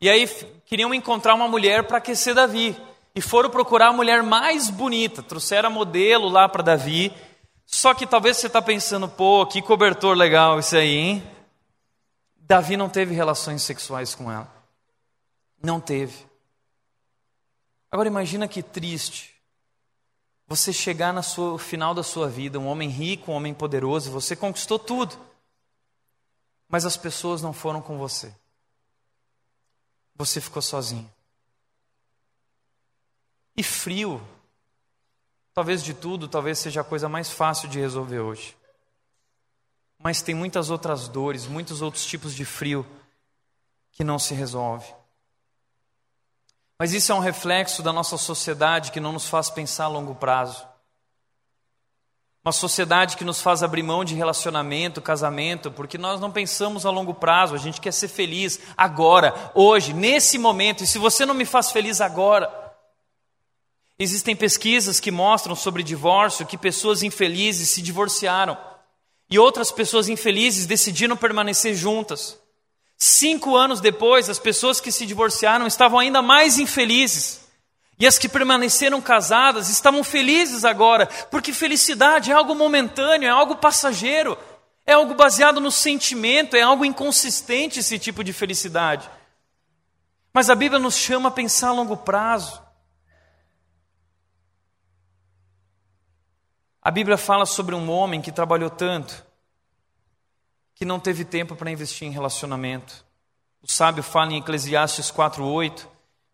E 0.00 0.08
aí 0.08 0.26
queriam 0.64 0.94
encontrar 0.94 1.34
uma 1.34 1.46
mulher 1.46 1.84
para 1.84 1.98
aquecer 1.98 2.34
Davi. 2.34 2.74
E 3.14 3.20
foram 3.20 3.50
procurar 3.50 3.88
a 3.88 3.92
mulher 3.92 4.22
mais 4.22 4.70
bonita, 4.70 5.22
trouxeram 5.22 5.68
a 5.68 5.72
modelo 5.72 6.26
lá 6.26 6.48
para 6.48 6.62
Davi. 6.62 7.12
Só 7.74 7.92
que 7.92 8.06
talvez 8.06 8.36
você 8.36 8.46
está 8.46 8.62
pensando, 8.62 9.08
pô, 9.08 9.44
que 9.44 9.60
cobertor 9.60 10.16
legal 10.16 10.60
isso 10.60 10.76
aí, 10.76 10.94
hein? 10.94 11.30
Davi 12.36 12.76
não 12.76 12.88
teve 12.88 13.12
relações 13.12 13.64
sexuais 13.64 14.14
com 14.14 14.30
ela. 14.30 14.48
Não 15.60 15.80
teve. 15.80 16.24
Agora 17.90 18.06
imagina 18.06 18.46
que 18.46 18.62
triste 18.62 19.34
você 20.46 20.72
chegar 20.72 21.12
no 21.12 21.58
final 21.58 21.92
da 21.92 22.04
sua 22.04 22.28
vida, 22.28 22.60
um 22.60 22.68
homem 22.68 22.88
rico, 22.88 23.32
um 23.32 23.34
homem 23.34 23.52
poderoso, 23.52 24.08
você 24.08 24.36
conquistou 24.36 24.78
tudo. 24.78 25.18
Mas 26.68 26.86
as 26.86 26.96
pessoas 26.96 27.42
não 27.42 27.52
foram 27.52 27.82
com 27.82 27.98
você. 27.98 28.32
Você 30.14 30.40
ficou 30.40 30.62
sozinho. 30.62 31.12
E 33.56 33.64
frio, 33.64 34.22
Talvez 35.54 35.84
de 35.84 35.94
tudo, 35.94 36.26
talvez 36.26 36.58
seja 36.58 36.80
a 36.80 36.84
coisa 36.84 37.08
mais 37.08 37.30
fácil 37.30 37.68
de 37.68 37.78
resolver 37.78 38.18
hoje. 38.18 38.56
Mas 39.98 40.20
tem 40.20 40.34
muitas 40.34 40.68
outras 40.68 41.06
dores, 41.06 41.46
muitos 41.46 41.80
outros 41.80 42.04
tipos 42.04 42.34
de 42.34 42.44
frio 42.44 42.84
que 43.92 44.02
não 44.02 44.18
se 44.18 44.34
resolve. 44.34 44.92
Mas 46.76 46.92
isso 46.92 47.12
é 47.12 47.14
um 47.14 47.20
reflexo 47.20 47.82
da 47.82 47.92
nossa 47.92 48.18
sociedade 48.18 48.90
que 48.90 48.98
não 48.98 49.12
nos 49.12 49.28
faz 49.28 49.48
pensar 49.48 49.84
a 49.84 49.88
longo 49.88 50.16
prazo. 50.16 50.66
Uma 52.44 52.52
sociedade 52.52 53.16
que 53.16 53.24
nos 53.24 53.40
faz 53.40 53.62
abrir 53.62 53.82
mão 53.82 54.04
de 54.04 54.14
relacionamento, 54.14 55.00
casamento, 55.00 55.70
porque 55.70 55.96
nós 55.96 56.20
não 56.20 56.30
pensamos 56.30 56.84
a 56.84 56.90
longo 56.90 57.14
prazo, 57.14 57.54
a 57.54 57.58
gente 57.58 57.80
quer 57.80 57.92
ser 57.92 58.08
feliz 58.08 58.60
agora, 58.76 59.52
hoje, 59.54 59.94
nesse 59.94 60.36
momento. 60.36 60.84
E 60.84 60.86
se 60.86 60.98
você 60.98 61.24
não 61.24 61.32
me 61.32 61.46
faz 61.46 61.70
feliz 61.70 62.02
agora, 62.02 62.63
Existem 63.98 64.34
pesquisas 64.34 64.98
que 64.98 65.10
mostram 65.10 65.54
sobre 65.54 65.82
divórcio 65.82 66.46
que 66.46 66.58
pessoas 66.58 67.02
infelizes 67.02 67.68
se 67.68 67.80
divorciaram 67.80 68.56
e 69.30 69.38
outras 69.38 69.70
pessoas 69.70 70.08
infelizes 70.08 70.66
decidiram 70.66 71.16
permanecer 71.16 71.74
juntas. 71.74 72.38
Cinco 72.96 73.56
anos 73.56 73.80
depois, 73.80 74.28
as 74.28 74.38
pessoas 74.38 74.80
que 74.80 74.90
se 74.90 75.06
divorciaram 75.06 75.66
estavam 75.66 75.98
ainda 75.98 76.22
mais 76.22 76.58
infelizes. 76.58 77.40
E 77.98 78.06
as 78.06 78.18
que 78.18 78.28
permaneceram 78.28 79.00
casadas 79.00 79.68
estavam 79.68 80.02
felizes 80.02 80.64
agora, 80.64 81.06
porque 81.30 81.52
felicidade 81.52 82.32
é 82.32 82.34
algo 82.34 82.54
momentâneo, 82.54 83.28
é 83.28 83.30
algo 83.30 83.56
passageiro, 83.56 84.36
é 84.84 84.94
algo 84.94 85.14
baseado 85.14 85.60
no 85.60 85.70
sentimento, 85.70 86.56
é 86.56 86.62
algo 86.62 86.84
inconsistente 86.84 87.78
esse 87.78 87.98
tipo 87.98 88.24
de 88.24 88.32
felicidade. 88.32 89.08
Mas 90.32 90.50
a 90.50 90.56
Bíblia 90.56 90.80
nos 90.80 90.96
chama 90.96 91.28
a 91.28 91.32
pensar 91.32 91.68
a 91.68 91.72
longo 91.72 91.96
prazo. 91.96 92.63
A 96.84 96.90
Bíblia 96.90 97.16
fala 97.16 97.46
sobre 97.46 97.74
um 97.74 97.90
homem 97.90 98.20
que 98.20 98.30
trabalhou 98.30 98.68
tanto 98.68 99.24
que 100.74 100.84
não 100.84 101.00
teve 101.00 101.24
tempo 101.24 101.56
para 101.56 101.70
investir 101.70 102.06
em 102.06 102.10
relacionamento. 102.10 103.06
O 103.62 103.70
sábio 103.70 104.02
fala 104.02 104.32
em 104.32 104.38
Eclesiastes 104.38 105.10
4:8, 105.10 105.88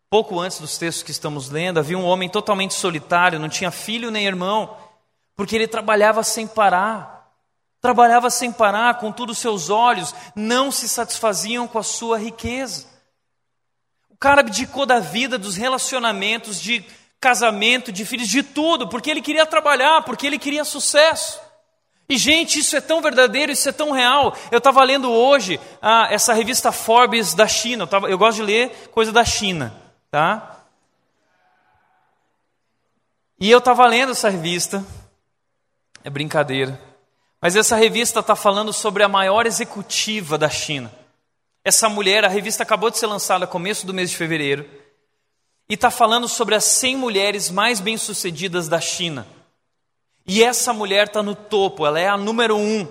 pouco 0.09 0.41
antes 0.41 0.59
dos 0.59 0.77
textos 0.77 1.05
que 1.05 1.13
estamos 1.13 1.51
lendo, 1.51 1.79
havia 1.79 1.97
um 1.97 2.05
homem 2.05 2.29
totalmente 2.29 2.75
solitário, 2.75 3.39
não 3.39 3.49
tinha 3.49 3.71
filho 3.71 4.11
nem 4.11 4.27
irmão, 4.27 4.77
porque 5.37 5.55
ele 5.55 5.69
trabalhava 5.69 6.25
sem 6.25 6.49
parar. 6.49 7.33
Trabalhava 7.81 8.29
sem 8.29 8.51
parar, 8.51 8.99
contudo 8.99 9.35
seus 9.35 9.71
olhos 9.71 10.13
não 10.35 10.73
se 10.73 10.89
satisfaziam 10.89 11.69
com 11.69 11.79
a 11.79 11.83
sua 11.85 12.19
riqueza. 12.19 12.87
O 14.09 14.17
cara 14.17 14.41
abdicou 14.41 14.85
da 14.85 14.99
vida, 14.99 15.39
dos 15.39 15.57
relacionamentos, 15.57 16.61
de 16.61 16.85
casamento, 17.21 17.93
de 17.93 18.05
filhos, 18.05 18.29
de 18.29 18.43
tudo, 18.43 18.89
porque 18.89 19.11
ele 19.11 19.21
queria 19.21 19.45
trabalhar, 19.45 20.03
porque 20.03 20.27
ele 20.27 20.39
queria 20.39 20.65
sucesso. 20.65 21.41
E, 22.09 22.17
gente, 22.17 22.59
isso 22.59 22.77
é 22.77 22.81
tão 22.81 23.01
verdadeiro, 23.01 23.53
isso 23.53 23.69
é 23.69 23.73
tão 23.73 23.93
real. 23.93 24.37
Eu 24.51 24.59
estava 24.59 24.83
lendo 24.83 25.13
hoje 25.13 25.61
ah, 25.81 26.09
essa 26.11 26.33
revista 26.33 26.73
Forbes 26.73 27.35
da 27.35 27.47
China. 27.47 27.85
Eu, 27.85 27.87
tava, 27.87 28.11
eu 28.11 28.19
gosto 28.19 28.39
de 28.39 28.43
ler 28.43 28.89
coisa 28.91 29.13
da 29.13 29.25
China, 29.25 29.73
tá? 30.11 30.57
E 33.39 33.49
eu 33.49 33.59
estava 33.59 33.87
lendo 33.87 34.11
essa 34.11 34.29
revista. 34.29 34.85
É 36.03 36.11
brincadeira. 36.11 36.81
Mas 37.41 37.55
essa 37.55 37.77
revista 37.77 38.21
está 38.21 38.35
falando 38.35 38.73
sobre 38.73 39.05
a 39.05 39.09
maior 39.09 39.47
executiva 39.47 40.37
da 40.37 40.51
China. 40.51 40.91
Essa 41.65 41.89
mulher, 41.89 42.25
a 42.25 42.29
revista 42.29 42.63
acabou 42.65 42.91
de 42.91 42.99
ser 42.99 43.07
lançada 43.07 43.47
começo 43.47 43.87
do 43.87 43.95
mês 43.95 44.11
de 44.11 44.17
fevereiro. 44.17 44.69
E 45.71 45.75
está 45.75 45.89
falando 45.89 46.27
sobre 46.27 46.57
as 46.57 46.65
100 46.65 46.97
mulheres 46.97 47.49
mais 47.49 47.79
bem-sucedidas 47.79 48.67
da 48.67 48.81
China. 48.81 49.25
E 50.27 50.43
essa 50.43 50.73
mulher 50.73 51.07
está 51.07 51.23
no 51.23 51.37
topo, 51.37 51.87
ela 51.87 52.01
é 52.01 52.09
a 52.09 52.17
número 52.17 52.57
um. 52.57 52.89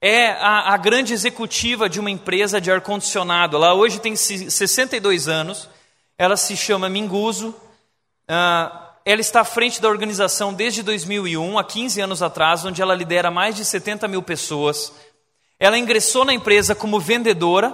É 0.00 0.32
a, 0.32 0.74
a 0.74 0.76
grande 0.76 1.12
executiva 1.12 1.88
de 1.88 2.00
uma 2.00 2.10
empresa 2.10 2.60
de 2.60 2.72
ar-condicionado. 2.72 3.56
Ela 3.56 3.72
hoje 3.72 4.00
tem 4.00 4.16
62 4.16 5.28
anos, 5.28 5.68
ela 6.18 6.36
se 6.36 6.56
chama 6.56 6.88
Minguzo. 6.88 7.50
Uh, 8.28 8.82
ela 9.04 9.20
está 9.20 9.42
à 9.42 9.44
frente 9.44 9.80
da 9.80 9.88
organização 9.88 10.52
desde 10.52 10.82
2001, 10.82 11.56
há 11.56 11.62
15 11.62 12.00
anos 12.00 12.20
atrás, 12.20 12.64
onde 12.64 12.82
ela 12.82 12.96
lidera 12.96 13.30
mais 13.30 13.54
de 13.54 13.64
70 13.64 14.08
mil 14.08 14.24
pessoas. 14.24 14.92
Ela 15.56 15.78
ingressou 15.78 16.24
na 16.24 16.34
empresa 16.34 16.74
como 16.74 16.98
vendedora 16.98 17.72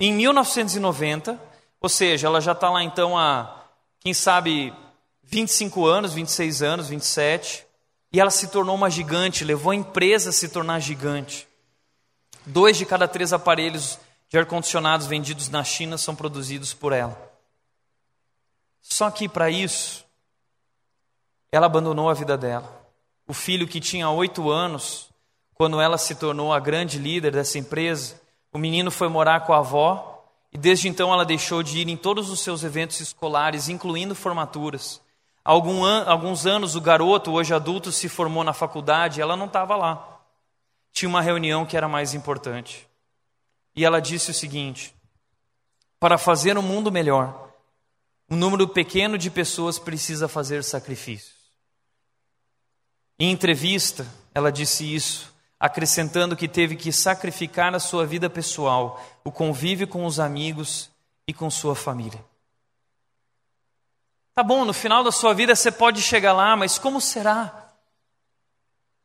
em 0.00 0.10
1990, 0.14 1.38
ou 1.82 1.88
seja, 1.90 2.28
ela 2.28 2.40
já 2.40 2.52
está 2.52 2.70
lá 2.70 2.82
então 2.82 3.16
há, 3.16 3.57
quem 4.00 4.14
sabe, 4.14 4.72
25 5.24 5.86
anos, 5.86 6.12
26 6.12 6.62
anos, 6.62 6.88
27. 6.88 7.66
E 8.12 8.20
ela 8.20 8.30
se 8.30 8.48
tornou 8.48 8.74
uma 8.74 8.88
gigante, 8.88 9.44
levou 9.44 9.72
a 9.72 9.76
empresa 9.76 10.30
a 10.30 10.32
se 10.32 10.48
tornar 10.48 10.80
gigante. 10.80 11.46
Dois 12.46 12.76
de 12.78 12.86
cada 12.86 13.06
três 13.06 13.32
aparelhos 13.32 13.98
de 14.28 14.38
ar-condicionados 14.38 15.06
vendidos 15.06 15.48
na 15.48 15.62
China 15.64 15.98
são 15.98 16.14
produzidos 16.14 16.72
por 16.72 16.92
ela. 16.92 17.16
Só 18.80 19.10
que 19.10 19.28
para 19.28 19.50
isso, 19.50 20.04
ela 21.52 21.66
abandonou 21.66 22.08
a 22.08 22.14
vida 22.14 22.36
dela. 22.38 22.74
O 23.26 23.34
filho 23.34 23.68
que 23.68 23.80
tinha 23.80 24.08
oito 24.08 24.50
anos, 24.50 25.10
quando 25.54 25.80
ela 25.80 25.98
se 25.98 26.14
tornou 26.14 26.52
a 26.52 26.60
grande 26.60 26.98
líder 26.98 27.32
dessa 27.32 27.58
empresa, 27.58 28.18
o 28.52 28.58
menino 28.58 28.90
foi 28.90 29.08
morar 29.08 29.40
com 29.40 29.52
a 29.52 29.58
avó 29.58 30.07
e 30.52 30.58
desde 30.58 30.88
então 30.88 31.12
ela 31.12 31.24
deixou 31.24 31.62
de 31.62 31.78
ir 31.78 31.88
em 31.88 31.96
todos 31.96 32.30
os 32.30 32.40
seus 32.40 32.64
eventos 32.64 33.00
escolares, 33.00 33.68
incluindo 33.68 34.14
formaturas. 34.14 35.00
Alguns 35.44 36.46
anos 36.46 36.74
o 36.74 36.80
garoto, 36.80 37.32
hoje 37.32 37.54
adulto, 37.54 37.90
se 37.90 38.08
formou 38.08 38.44
na 38.44 38.52
faculdade 38.52 39.18
e 39.18 39.22
ela 39.22 39.36
não 39.36 39.46
estava 39.46 39.76
lá. 39.76 40.20
Tinha 40.92 41.08
uma 41.08 41.22
reunião 41.22 41.64
que 41.64 41.76
era 41.76 41.88
mais 41.88 42.14
importante. 42.14 42.86
E 43.74 43.84
ela 43.84 44.00
disse 44.00 44.30
o 44.30 44.34
seguinte: 44.34 44.94
para 45.98 46.18
fazer 46.18 46.58
um 46.58 46.62
mundo 46.62 46.92
melhor, 46.92 47.50
um 48.30 48.36
número 48.36 48.68
pequeno 48.68 49.16
de 49.16 49.30
pessoas 49.30 49.78
precisa 49.78 50.28
fazer 50.28 50.62
sacrifícios. 50.62 51.38
Em 53.18 53.30
entrevista, 53.30 54.06
ela 54.34 54.52
disse 54.52 54.94
isso, 54.94 55.32
acrescentando 55.58 56.36
que 56.36 56.46
teve 56.46 56.76
que 56.76 56.92
sacrificar 56.92 57.74
a 57.74 57.80
sua 57.80 58.06
vida 58.06 58.30
pessoal, 58.30 59.02
o 59.24 59.32
convívio 59.32 59.88
com 59.88 60.04
os 60.04 60.20
amigos 60.20 60.90
e 61.26 61.32
com 61.32 61.50
sua 61.50 61.74
família. 61.74 62.24
Tá 64.34 64.42
bom, 64.42 64.64
no 64.64 64.72
final 64.72 65.02
da 65.02 65.10
sua 65.10 65.34
vida 65.34 65.56
você 65.56 65.72
pode 65.72 66.00
chegar 66.00 66.32
lá, 66.32 66.56
mas 66.56 66.78
como 66.78 67.00
será? 67.00 67.72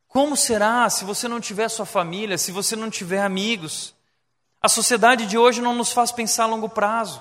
Como 0.08 0.38
será 0.38 0.88
se 0.92 1.04
você 1.04 1.28
não 1.28 1.42
tiver 1.42 1.68
sua 1.70 1.88
família, 1.88 2.38
se 2.38 2.52
você 2.52 2.76
não 2.76 2.88
tiver 2.88 3.22
amigos? 3.22 3.96
A 4.62 4.70
sociedade 4.70 5.26
de 5.26 5.38
hoje 5.38 5.60
não 5.60 5.74
nos 5.74 5.92
faz 5.92 6.12
pensar 6.12 6.44
a 6.44 6.48
longo 6.48 6.70
prazo. 6.70 7.20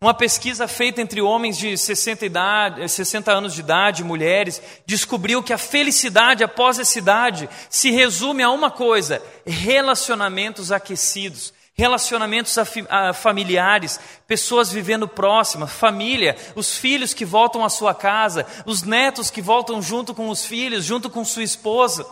Uma 0.00 0.14
pesquisa 0.14 0.68
feita 0.68 1.02
entre 1.02 1.20
homens 1.20 1.58
de 1.58 1.76
60, 1.76 2.24
idade, 2.24 2.88
60 2.88 3.32
anos 3.32 3.52
de 3.52 3.60
idade, 3.60 4.04
mulheres, 4.04 4.62
descobriu 4.86 5.42
que 5.42 5.52
a 5.52 5.58
felicidade 5.58 6.44
após 6.44 6.78
essa 6.78 6.98
idade 6.98 7.48
se 7.68 7.90
resume 7.90 8.44
a 8.44 8.50
uma 8.50 8.70
coisa: 8.70 9.20
relacionamentos 9.44 10.70
aquecidos 10.70 11.52
relacionamentos 11.78 12.56
familiares, 13.14 14.00
pessoas 14.26 14.72
vivendo 14.72 15.06
próximas, 15.06 15.70
família, 15.70 16.36
os 16.56 16.76
filhos 16.76 17.14
que 17.14 17.24
voltam 17.24 17.64
à 17.64 17.68
sua 17.68 17.94
casa, 17.94 18.44
os 18.66 18.82
netos 18.82 19.30
que 19.30 19.40
voltam 19.40 19.80
junto 19.80 20.12
com 20.12 20.28
os 20.28 20.44
filhos, 20.44 20.84
junto 20.84 21.08
com 21.08 21.24
sua 21.24 21.44
esposa. 21.44 22.04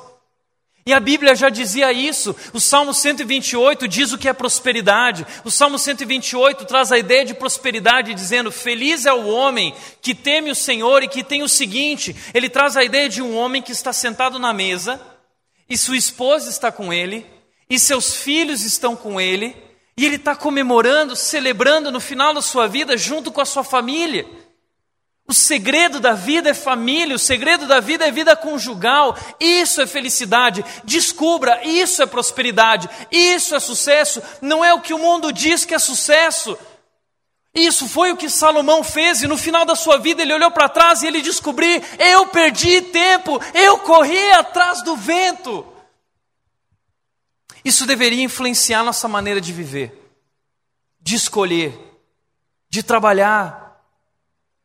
E 0.87 0.93
a 0.93 1.01
Bíblia 1.01 1.35
já 1.35 1.49
dizia 1.49 1.93
isso. 1.93 2.35
O 2.53 2.61
Salmo 2.61 2.95
128 2.95 3.89
diz 3.89 4.13
o 4.13 4.19
que 4.19 4.29
é 4.29 4.33
prosperidade. 4.33 5.27
O 5.45 5.51
Salmo 5.51 5.79
128 5.79 6.65
traz 6.65 6.93
a 6.93 6.99
ideia 6.99 7.25
de 7.25 7.35
prosperidade, 7.35 8.15
dizendo: 8.15 8.53
Feliz 8.53 9.05
é 9.05 9.13
o 9.13 9.27
homem 9.27 9.75
que 10.01 10.15
teme 10.15 10.51
o 10.51 10.55
Senhor 10.55 11.03
e 11.03 11.09
que 11.09 11.25
tem 11.25 11.43
o 11.43 11.49
seguinte: 11.49 12.15
ele 12.33 12.49
traz 12.49 12.77
a 12.77 12.85
ideia 12.85 13.09
de 13.09 13.21
um 13.21 13.37
homem 13.37 13.61
que 13.61 13.73
está 13.73 13.93
sentado 13.93 14.39
na 14.39 14.53
mesa 14.53 15.01
e 15.69 15.77
sua 15.77 15.97
esposa 15.97 16.49
está 16.49 16.71
com 16.71 16.93
ele 16.93 17.27
e 17.69 17.79
seus 17.79 18.15
filhos 18.15 18.63
estão 18.63 18.95
com 18.95 19.21
ele, 19.21 19.57
e 19.97 20.05
ele 20.05 20.17
está 20.17 20.37
comemorando, 20.37 21.17
celebrando 21.17 21.91
no 21.91 22.01
final 22.01 22.33
da 22.33 22.43
sua 22.43 22.69
vida 22.69 22.97
junto 22.97 23.33
com 23.33 23.41
a 23.41 23.47
sua 23.47 23.65
família. 23.65 24.27
O 25.29 25.35
segredo 25.35 25.99
da 25.99 26.13
vida 26.13 26.51
é 26.51 26.55
família, 26.55 27.17
o 27.17 27.19
segredo 27.19 27.67
da 27.67 27.81
vida 27.81 28.07
é 28.07 28.13
vida 28.13 28.37
conjugal. 28.37 29.17
Isso 29.41 29.81
é 29.81 29.87
felicidade. 29.87 30.65
Descubra, 30.85 31.65
isso 31.65 32.01
é 32.01 32.07
prosperidade, 32.07 32.89
isso 33.11 33.55
é 33.55 33.61
sucesso. 33.61 34.23
Não 34.41 34.65
é 34.65 34.73
o 34.73 34.81
que 34.81 34.95
o 34.95 34.99
mundo 34.99 35.33
diz 35.33 35.65
que 35.65 35.75
é 35.75 35.79
sucesso. 35.79 36.57
Isso 37.53 37.89
foi 37.89 38.13
o 38.13 38.17
que 38.17 38.29
Salomão 38.29 38.85
fez, 38.85 39.23
e 39.23 39.27
no 39.27 39.39
final 39.39 39.65
da 39.65 39.75
sua 39.75 39.97
vida 39.97 40.21
ele 40.21 40.35
olhou 40.35 40.51
para 40.51 40.69
trás 40.69 41.03
e 41.03 41.07
ele 41.07 41.23
descobriu: 41.23 41.83
eu 41.99 42.27
perdi 42.27 42.83
tempo, 42.83 43.41
eu 43.55 43.79
corri 43.79 44.31
atrás 44.33 44.83
do 44.83 44.95
vento. 44.95 45.67
Isso 47.65 47.85
deveria 47.87 48.23
influenciar 48.23 48.85
nossa 48.85 49.09
maneira 49.09 49.41
de 49.41 49.53
viver, 49.53 49.93
de 51.01 51.17
escolher, 51.17 51.77
de 52.69 52.83
trabalhar. 52.83 53.66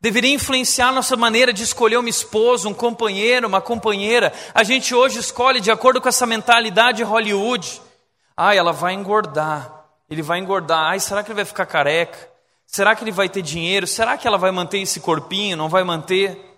Deveria 0.01 0.33
influenciar 0.33 0.91
nossa 0.91 1.15
maneira 1.15 1.53
de 1.53 1.61
escolher 1.61 1.97
uma 1.97 2.09
esposa, 2.09 2.67
um 2.67 2.73
companheiro, 2.73 3.47
uma 3.47 3.61
companheira. 3.61 4.33
A 4.51 4.63
gente 4.63 4.95
hoje 4.95 5.19
escolhe 5.19 5.61
de 5.61 5.69
acordo 5.69 6.01
com 6.01 6.09
essa 6.09 6.25
mentalidade 6.25 7.03
Hollywood. 7.03 7.79
Ai, 8.35 8.57
ela 8.57 8.73
vai 8.73 8.95
engordar. 8.95 9.85
Ele 10.09 10.23
vai 10.23 10.39
engordar. 10.39 10.89
Ai, 10.89 10.99
será 10.99 11.21
que 11.23 11.29
ele 11.29 11.35
vai 11.35 11.45
ficar 11.45 11.67
careca? 11.67 12.31
Será 12.65 12.95
que 12.95 13.03
ele 13.03 13.11
vai 13.11 13.29
ter 13.29 13.43
dinheiro? 13.43 13.85
Será 13.85 14.17
que 14.17 14.27
ela 14.27 14.39
vai 14.39 14.49
manter 14.49 14.79
esse 14.79 14.99
corpinho? 14.99 15.55
Não 15.55 15.69
vai 15.69 15.83
manter? 15.83 16.49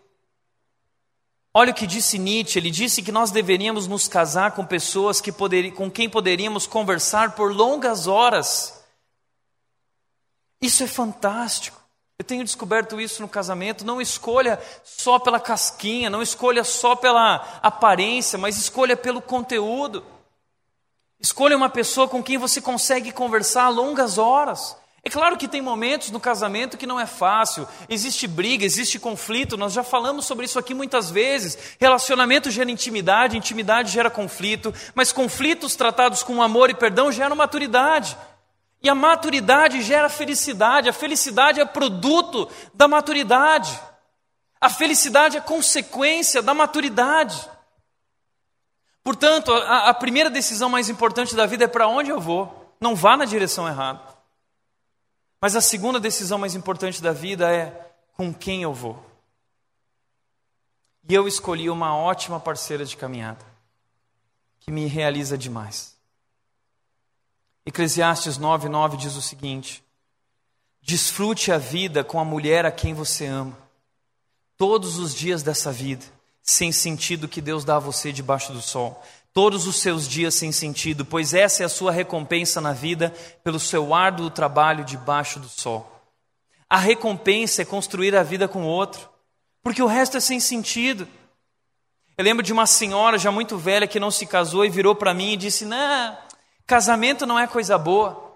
Olha 1.54 1.72
o 1.72 1.76
que 1.76 1.86
disse 1.86 2.18
Nietzsche, 2.18 2.58
ele 2.58 2.72
disse 2.72 3.04
que 3.04 3.12
nós 3.12 3.30
deveríamos 3.30 3.88
nos 3.88 4.08
casar 4.08 4.54
com 4.54 4.66
pessoas 4.66 5.22
que 5.22 5.32
poder, 5.32 5.72
com 5.74 5.92
quem 5.92 6.10
poderíamos 6.10 6.66
conversar 6.66 7.36
por 7.36 7.54
longas 7.54 8.08
horas. 8.08 8.84
Isso 10.60 10.82
é 10.82 10.88
fantástico. 10.88 11.83
Eu 12.24 12.26
tenho 12.26 12.46
descoberto 12.46 13.02
isso 13.02 13.22
no 13.22 13.28
casamento. 13.28 13.84
Não 13.84 14.00
escolha 14.00 14.58
só 14.82 15.20
pela 15.20 15.42
casquinha, 15.42 16.10
não 16.10 16.22
escolha 16.22 16.64
só 16.64 16.96
pela 16.96 17.60
aparência, 17.62 18.40
mas 18.40 18.56
escolha 18.56 18.96
pelo 18.96 19.22
conteúdo. 19.22 20.06
Escolha 21.20 21.58
uma 21.58 21.68
pessoa 21.68 22.08
com 22.08 22.24
quem 22.24 22.38
você 22.38 22.62
consegue 22.62 23.12
conversar 23.12 23.68
longas 23.68 24.18
horas. 24.18 24.78
É 25.04 25.10
claro 25.10 25.36
que 25.36 25.50
tem 25.50 25.62
momentos 25.62 26.12
no 26.12 26.20
casamento 26.20 26.78
que 26.78 26.88
não 26.88 26.98
é 26.98 27.06
fácil, 27.06 27.68
existe 27.90 28.26
briga, 28.26 28.64
existe 28.64 28.98
conflito, 28.98 29.58
nós 29.58 29.74
já 29.74 29.84
falamos 29.84 30.24
sobre 30.24 30.46
isso 30.46 30.58
aqui 30.58 30.74
muitas 30.74 31.12
vezes. 31.12 31.76
Relacionamento 31.78 32.50
gera 32.50 32.72
intimidade, 32.72 33.36
intimidade 33.36 33.92
gera 33.92 34.10
conflito, 34.10 34.74
mas 34.96 35.12
conflitos 35.12 35.76
tratados 35.76 36.24
com 36.24 36.42
amor 36.42 36.70
e 36.70 36.74
perdão 36.74 37.12
geram 37.12 37.36
maturidade. 37.36 38.16
E 38.84 38.90
a 38.90 38.96
maturidade 38.96 39.82
gera 39.82 40.10
felicidade, 40.10 40.90
a 40.90 40.94
felicidade 40.94 41.62
é 41.62 41.66
produto 41.66 42.50
da 42.74 42.86
maturidade. 42.86 43.80
A 44.60 44.70
felicidade 44.70 45.38
é 45.38 45.42
consequência 45.42 46.42
da 46.42 46.54
maturidade. 46.54 47.50
Portanto, 49.02 49.54
a, 49.54 49.90
a 49.90 49.94
primeira 49.94 50.30
decisão 50.30 50.70
mais 50.70 50.90
importante 50.90 51.34
da 51.34 51.46
vida 51.46 51.64
é 51.64 51.68
para 51.68 51.88
onde 51.88 52.10
eu 52.10 52.20
vou. 52.20 52.76
Não 52.80 52.94
vá 52.94 53.16
na 53.16 53.24
direção 53.24 53.68
errada. 53.68 54.02
Mas 55.40 55.56
a 55.56 55.62
segunda 55.62 56.00
decisão 56.00 56.38
mais 56.38 56.54
importante 56.54 57.02
da 57.02 57.14
vida 57.14 57.50
é 57.50 57.94
com 58.18 58.34
quem 58.34 58.64
eu 58.64 58.74
vou. 58.74 59.02
E 61.08 61.14
eu 61.14 61.28
escolhi 61.28 61.70
uma 61.70 61.96
ótima 61.96 62.40
parceira 62.40 62.86
de 62.86 62.96
caminhada, 62.96 63.46
que 64.60 64.72
me 64.72 64.88
realiza 64.88 65.38
demais. 65.38 65.93
Eclesiastes 67.66 68.38
9:9 68.38 68.98
diz 68.98 69.16
o 69.16 69.22
seguinte: 69.22 69.84
Desfrute 70.82 71.52
a 71.52 71.58
vida 71.58 72.04
com 72.04 72.20
a 72.20 72.26
mulher 72.26 72.66
a 72.66 72.72
quem 72.72 72.94
você 72.94 73.26
ama, 73.26 73.58
todos 74.58 74.98
os 74.98 75.14
dias 75.16 75.42
dessa 75.44 75.72
vida. 75.72 76.06
sem 76.46 76.74
sentido 76.74 77.30
que 77.30 77.40
Deus 77.40 77.64
dá 77.64 77.78
a 77.78 77.80
você 77.80 78.12
debaixo 78.12 78.52
do 78.52 78.62
sol. 78.62 79.02
Todos 79.32 79.66
os 79.66 79.78
seus 79.78 80.06
dias 80.08 80.36
sem 80.36 80.52
sentido, 80.52 81.06
pois 81.06 81.34
essa 81.34 81.64
é 81.64 81.66
a 81.66 81.70
sua 81.70 81.90
recompensa 81.90 82.60
na 82.60 82.74
vida 82.74 83.12
pelo 83.44 83.60
seu 83.60 83.94
árduo 83.94 84.30
trabalho 84.30 84.84
debaixo 84.84 85.40
do 85.40 85.48
sol. 85.48 85.90
A 86.70 86.78
recompensa 86.78 87.62
é 87.62 87.66
construir 87.66 88.14
a 88.16 88.24
vida 88.24 88.48
com 88.48 88.64
outro, 88.64 89.10
porque 89.64 89.82
o 89.82 89.88
resto 89.88 90.18
é 90.18 90.20
sem 90.20 90.40
sentido. 90.40 91.08
Eu 92.18 92.26
lembro 92.26 92.44
de 92.44 92.52
uma 92.52 92.68
senhora 92.68 93.18
já 93.18 93.32
muito 93.32 93.58
velha 93.58 93.88
que 93.88 94.00
não 94.00 94.12
se 94.12 94.26
casou 94.28 94.66
e 94.66 94.70
virou 94.70 94.94
para 94.94 95.14
mim 95.14 95.32
e 95.32 95.38
disse: 95.38 95.66
Não, 95.66 96.18
casamento 96.66 97.26
não 97.26 97.38
é 97.38 97.48
coisa 97.48 97.78
boa. 97.78 98.34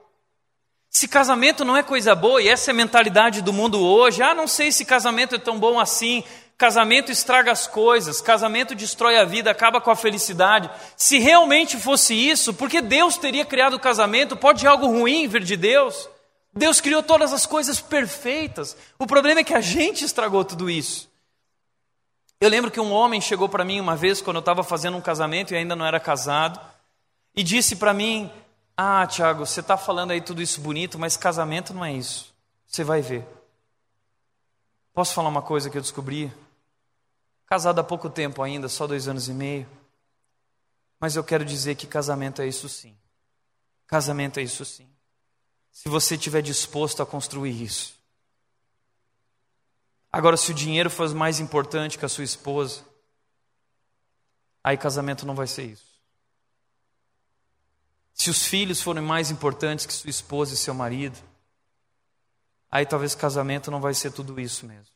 Se 0.90 1.08
casamento 1.08 1.66
não 1.66 1.76
é 1.76 1.84
coisa 1.84 2.16
boa, 2.16 2.42
e 2.42 2.48
essa 2.48 2.72
é 2.72 2.74
a 2.74 2.76
mentalidade 2.76 3.42
do 3.42 3.54
mundo 3.54 3.80
hoje, 3.80 4.24
ah, 4.24 4.34
não 4.34 4.48
sei 4.48 4.72
se 4.72 4.86
casamento 4.86 5.36
é 5.36 5.38
tão 5.38 5.60
bom 5.60 5.80
assim, 5.80 6.24
casamento 6.58 7.12
estraga 7.12 7.52
as 7.52 7.68
coisas, 7.68 8.22
casamento 8.22 8.74
destrói 8.74 9.18
a 9.18 9.26
vida, 9.26 9.52
acaba 9.52 9.80
com 9.80 9.92
a 9.92 9.96
felicidade. 9.96 10.70
Se 10.96 11.20
realmente 11.20 11.78
fosse 11.78 12.14
isso, 12.16 12.54
porque 12.54 12.82
Deus 12.82 13.18
teria 13.18 13.46
criado 13.46 13.76
o 13.76 13.80
casamento? 13.80 14.36
Pode 14.36 14.66
algo 14.66 14.88
ruim 14.88 15.28
vir 15.28 15.44
de 15.44 15.56
Deus? 15.56 16.10
Deus 16.54 16.82
criou 16.82 17.04
todas 17.04 17.32
as 17.32 17.46
coisas 17.46 17.80
perfeitas. 17.80 18.76
O 18.98 19.06
problema 19.06 19.42
é 19.42 19.44
que 19.44 19.54
a 19.54 19.62
gente 19.62 20.04
estragou 20.04 20.44
tudo 20.44 20.70
isso. 20.70 21.08
Eu 22.42 22.50
lembro 22.50 22.72
que 22.72 22.80
um 22.80 22.92
homem 22.92 23.22
chegou 23.22 23.48
para 23.48 23.66
mim 23.66 23.80
uma 23.80 23.96
vez, 23.96 24.22
quando 24.22 24.38
eu 24.38 24.42
estava 24.42 24.64
fazendo 24.64 24.98
um 24.98 25.02
casamento 25.02 25.54
e 25.54 25.58
ainda 25.58 25.76
não 25.76 25.86
era 25.86 26.00
casado, 26.00 26.60
e 27.38 27.44
disse 27.44 27.78
para 27.78 27.94
mim: 27.94 28.30
Ah, 28.76 29.08
Tiago, 29.08 29.46
você 29.46 29.62
está 29.62 29.78
falando 29.78 30.12
aí 30.12 30.20
tudo 30.20 30.42
isso 30.42 30.60
bonito, 30.60 31.00
mas 31.00 31.16
casamento 31.16 31.74
não 31.74 31.86
é 31.86 31.94
isso. 31.94 32.36
Você 32.68 32.84
vai 32.84 33.02
ver. 33.02 33.26
Posso 34.94 35.14
falar 35.14 35.30
uma 35.30 35.42
coisa 35.42 35.70
que 35.70 35.78
eu 35.78 35.82
descobri? 35.82 36.34
Casado 37.46 37.80
há 37.80 37.84
pouco 37.84 38.10
tempo 38.10 38.44
ainda, 38.44 38.68
só 38.68 38.86
dois 38.86 39.08
anos 39.08 39.30
e 39.30 39.34
meio. 39.34 39.66
Mas 41.00 41.16
eu 41.16 41.24
quero 41.24 41.46
dizer 41.46 41.76
que 41.76 41.88
casamento 41.88 42.42
é 42.42 42.48
isso 42.48 42.68
sim. 42.68 42.98
Casamento 43.86 44.40
é 44.40 44.44
isso 44.44 44.66
sim 44.66 44.90
se 45.78 45.90
você 45.90 46.16
estiver 46.16 46.42
disposto 46.42 47.04
a 47.04 47.06
construir 47.06 47.62
isso. 47.62 47.94
Agora, 50.12 50.36
se 50.36 50.50
o 50.50 50.56
dinheiro 50.56 50.90
for 50.90 51.08
mais 51.14 51.40
importante 51.40 52.00
que 52.00 52.06
a 52.06 52.10
sua 52.10 52.24
esposa, 52.24 52.82
aí 54.64 54.76
casamento 54.76 55.24
não 55.24 55.36
vai 55.36 55.46
ser 55.46 55.66
isso. 55.66 55.87
Se 58.18 58.32
os 58.32 58.48
filhos 58.48 58.82
forem 58.82 59.04
mais 59.04 59.30
importantes 59.30 59.86
que 59.86 59.94
sua 59.94 60.10
esposa 60.10 60.56
e 60.56 60.58
seu 60.58 60.74
marido, 60.74 61.18
aí 62.70 62.84
talvez 62.84 63.14
casamento 63.14 63.70
não 63.70 63.80
vai 63.80 63.94
ser 63.94 64.12
tudo 64.12 64.40
isso 64.40 64.66
mesmo. 64.66 64.92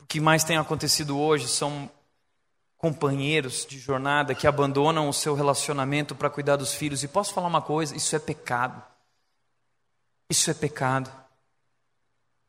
O 0.00 0.06
que 0.06 0.18
mais 0.18 0.42
tem 0.42 0.56
acontecido 0.56 1.18
hoje 1.18 1.46
são 1.46 1.90
companheiros 2.78 3.66
de 3.66 3.78
jornada 3.78 4.34
que 4.34 4.46
abandonam 4.46 5.10
o 5.10 5.12
seu 5.12 5.34
relacionamento 5.34 6.14
para 6.14 6.30
cuidar 6.30 6.56
dos 6.56 6.72
filhos. 6.72 7.02
E 7.02 7.08
posso 7.08 7.34
falar 7.34 7.48
uma 7.48 7.60
coisa: 7.60 7.94
isso 7.94 8.16
é 8.16 8.18
pecado. 8.18 8.82
Isso 10.30 10.50
é 10.50 10.54
pecado. 10.54 11.12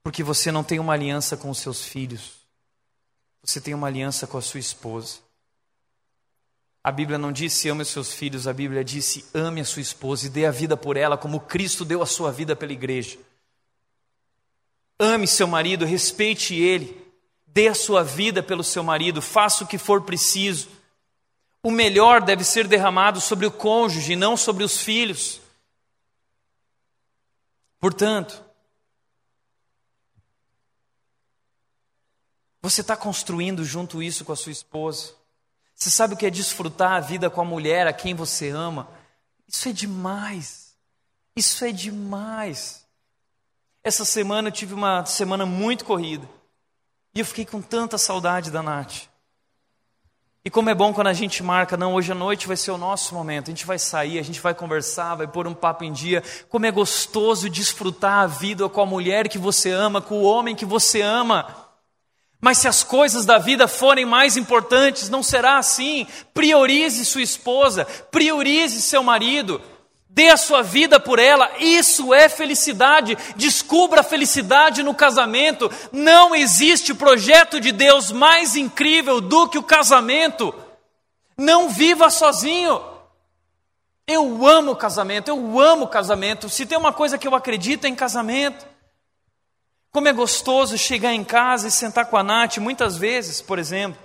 Porque 0.02 0.24
você 0.24 0.50
não 0.50 0.64
tem 0.64 0.80
uma 0.80 0.94
aliança 0.94 1.36
com 1.36 1.50
os 1.50 1.58
seus 1.58 1.84
filhos. 1.84 2.38
Você 3.44 3.60
tem 3.60 3.74
uma 3.74 3.88
aliança 3.88 4.26
com 4.26 4.38
a 4.38 4.42
sua 4.42 4.62
esposa. 4.62 5.20
A 6.90 6.92
Bíblia 6.92 7.20
não 7.20 7.32
disse 7.32 7.70
ame 7.70 7.84
os 7.84 7.90
seus 7.90 8.12
filhos, 8.12 8.48
a 8.48 8.52
Bíblia 8.52 8.84
disse 8.84 9.24
ame 9.32 9.62
a 9.62 9.66
sua 9.66 9.80
esposa 9.80 10.26
e 10.26 10.30
dê 10.30 10.48
a 10.48 10.52
vida 10.52 10.76
por 10.76 10.98
ela, 10.98 11.20
como 11.20 11.40
Cristo 11.40 11.86
deu 11.86 12.02
a 12.02 12.06
sua 12.08 12.32
vida 12.32 12.56
pela 12.56 12.74
igreja. 12.74 13.20
Ame 14.98 15.28
seu 15.28 15.46
marido, 15.46 15.86
respeite 15.86 16.56
ele, 16.56 17.00
dê 17.46 17.68
a 17.68 17.76
sua 17.76 18.04
vida 18.04 18.42
pelo 18.42 18.64
seu 18.64 18.82
marido, 18.82 19.22
faça 19.22 19.64
o 19.64 19.68
que 19.68 19.78
for 19.78 20.02
preciso. 20.02 20.68
O 21.62 21.70
melhor 21.70 22.22
deve 22.24 22.44
ser 22.44 22.68
derramado 22.68 23.22
sobre 23.22 23.46
o 23.46 23.52
cônjuge, 23.52 24.16
não 24.16 24.36
sobre 24.36 24.64
os 24.64 24.80
filhos. 24.80 25.40
Portanto, 27.80 28.44
você 32.60 32.82
está 32.82 32.98
construindo 32.98 33.64
junto 33.64 34.02
isso 34.02 34.26
com 34.26 34.32
a 34.32 34.36
sua 34.36 34.52
esposa. 34.52 35.19
Você 35.80 35.90
sabe 35.90 36.14
o 36.14 36.18
que 36.18 36.26
é 36.26 36.30
desfrutar 36.30 36.92
a 36.92 37.00
vida 37.00 37.30
com 37.30 37.40
a 37.40 37.46
mulher 37.46 37.88
a 37.88 37.94
quem 37.94 38.14
você 38.14 38.50
ama? 38.50 38.90
Isso 39.48 39.70
é 39.70 39.72
demais. 39.72 40.76
Isso 41.34 41.64
é 41.64 41.72
demais. 41.72 42.86
Essa 43.82 44.04
semana 44.04 44.50
eu 44.50 44.52
tive 44.52 44.74
uma 44.74 45.06
semana 45.06 45.46
muito 45.46 45.86
corrida. 45.86 46.30
E 47.16 47.22
eu 47.22 47.26
fiquei 47.26 47.46
com 47.46 47.62
tanta 47.62 47.98
saudade 47.98 48.52
da 48.52 48.62
Nath. 48.62 49.08
E 50.44 50.50
como 50.50 50.70
é 50.70 50.76
bom 50.76 50.94
quando 50.94 51.08
a 51.08 51.14
gente 51.14 51.42
marca, 51.42 51.78
não, 51.78 51.94
hoje 51.94 52.12
à 52.12 52.16
noite 52.16 52.46
vai 52.46 52.58
ser 52.58 52.72
o 52.72 52.78
nosso 52.78 53.14
momento, 53.14 53.48
a 53.48 53.52
gente 53.52 53.66
vai 53.66 53.80
sair, 53.80 54.20
a 54.20 54.24
gente 54.24 54.42
vai 54.42 54.54
conversar, 54.54 55.16
vai 55.16 55.28
pôr 55.28 55.48
um 55.48 55.54
papo 55.54 55.86
em 55.86 55.94
dia. 55.94 56.22
Como 56.50 56.66
é 56.66 56.72
gostoso 56.72 57.50
desfrutar 57.50 58.24
a 58.24 58.28
vida 58.28 58.68
com 58.68 58.82
a 58.82 58.86
mulher 58.86 59.30
que 59.30 59.38
você 59.38 59.72
ama, 59.72 60.02
com 60.02 60.20
o 60.20 60.24
homem 60.24 60.56
que 60.56 60.66
você 60.66 61.02
ama. 61.02 61.69
Mas 62.42 62.60
se 62.60 62.68
as 62.68 62.84
coisas 62.84 63.26
da 63.26 63.38
vida 63.38 63.68
forem 63.68 64.06
mais 64.06 64.38
importantes, 64.38 65.10
não 65.10 65.22
será 65.22 65.58
assim. 65.58 66.08
Priorize 66.34 67.04
sua 67.06 67.22
esposa, 67.22 67.86
priorize 68.10 68.82
seu 68.82 69.04
marido, 69.04 69.62
Dê 70.12 70.30
a 70.30 70.38
sua 70.38 70.64
vida 70.64 71.00
por 71.00 71.20
ela, 71.20 71.50
isso 71.60 72.14
é 72.16 72.28
felicidade. 72.28 73.16
Descubra 73.36 74.02
a 74.02 74.04
felicidade 74.04 74.82
no 74.82 74.94
casamento. 74.94 75.72
Não 75.92 76.36
existe 76.36 76.96
projeto 76.96 77.62
de 77.62 77.72
Deus 77.72 78.12
mais 78.12 78.56
incrível 78.56 79.22
do 79.22 79.48
que 79.48 79.60
o 79.60 79.64
casamento. 79.64 80.54
Não 81.38 81.70
viva 81.70 82.10
sozinho. 82.10 82.82
Eu 84.08 84.48
amo 84.48 84.76
casamento, 84.76 85.30
eu 85.30 85.60
amo 85.60 85.88
casamento. 85.88 86.50
Se 86.50 86.66
tem 86.66 86.78
uma 86.78 86.92
coisa 86.92 87.16
que 87.16 87.28
eu 87.28 87.36
acredito 87.36 87.86
é 87.86 87.88
em 87.88 87.96
casamento. 87.96 88.66
Como 89.92 90.08
é 90.08 90.14
gostoso 90.14 90.78
chegar 90.78 91.14
em 91.14 91.24
casa 91.24 91.68
e 91.68 91.72
sentar 91.72 92.06
com 92.06 92.18
a 92.18 92.24
Nath, 92.24 92.58
muitas 92.58 92.96
vezes, 92.96 93.42
por 93.42 93.58
exemplo. 93.58 94.00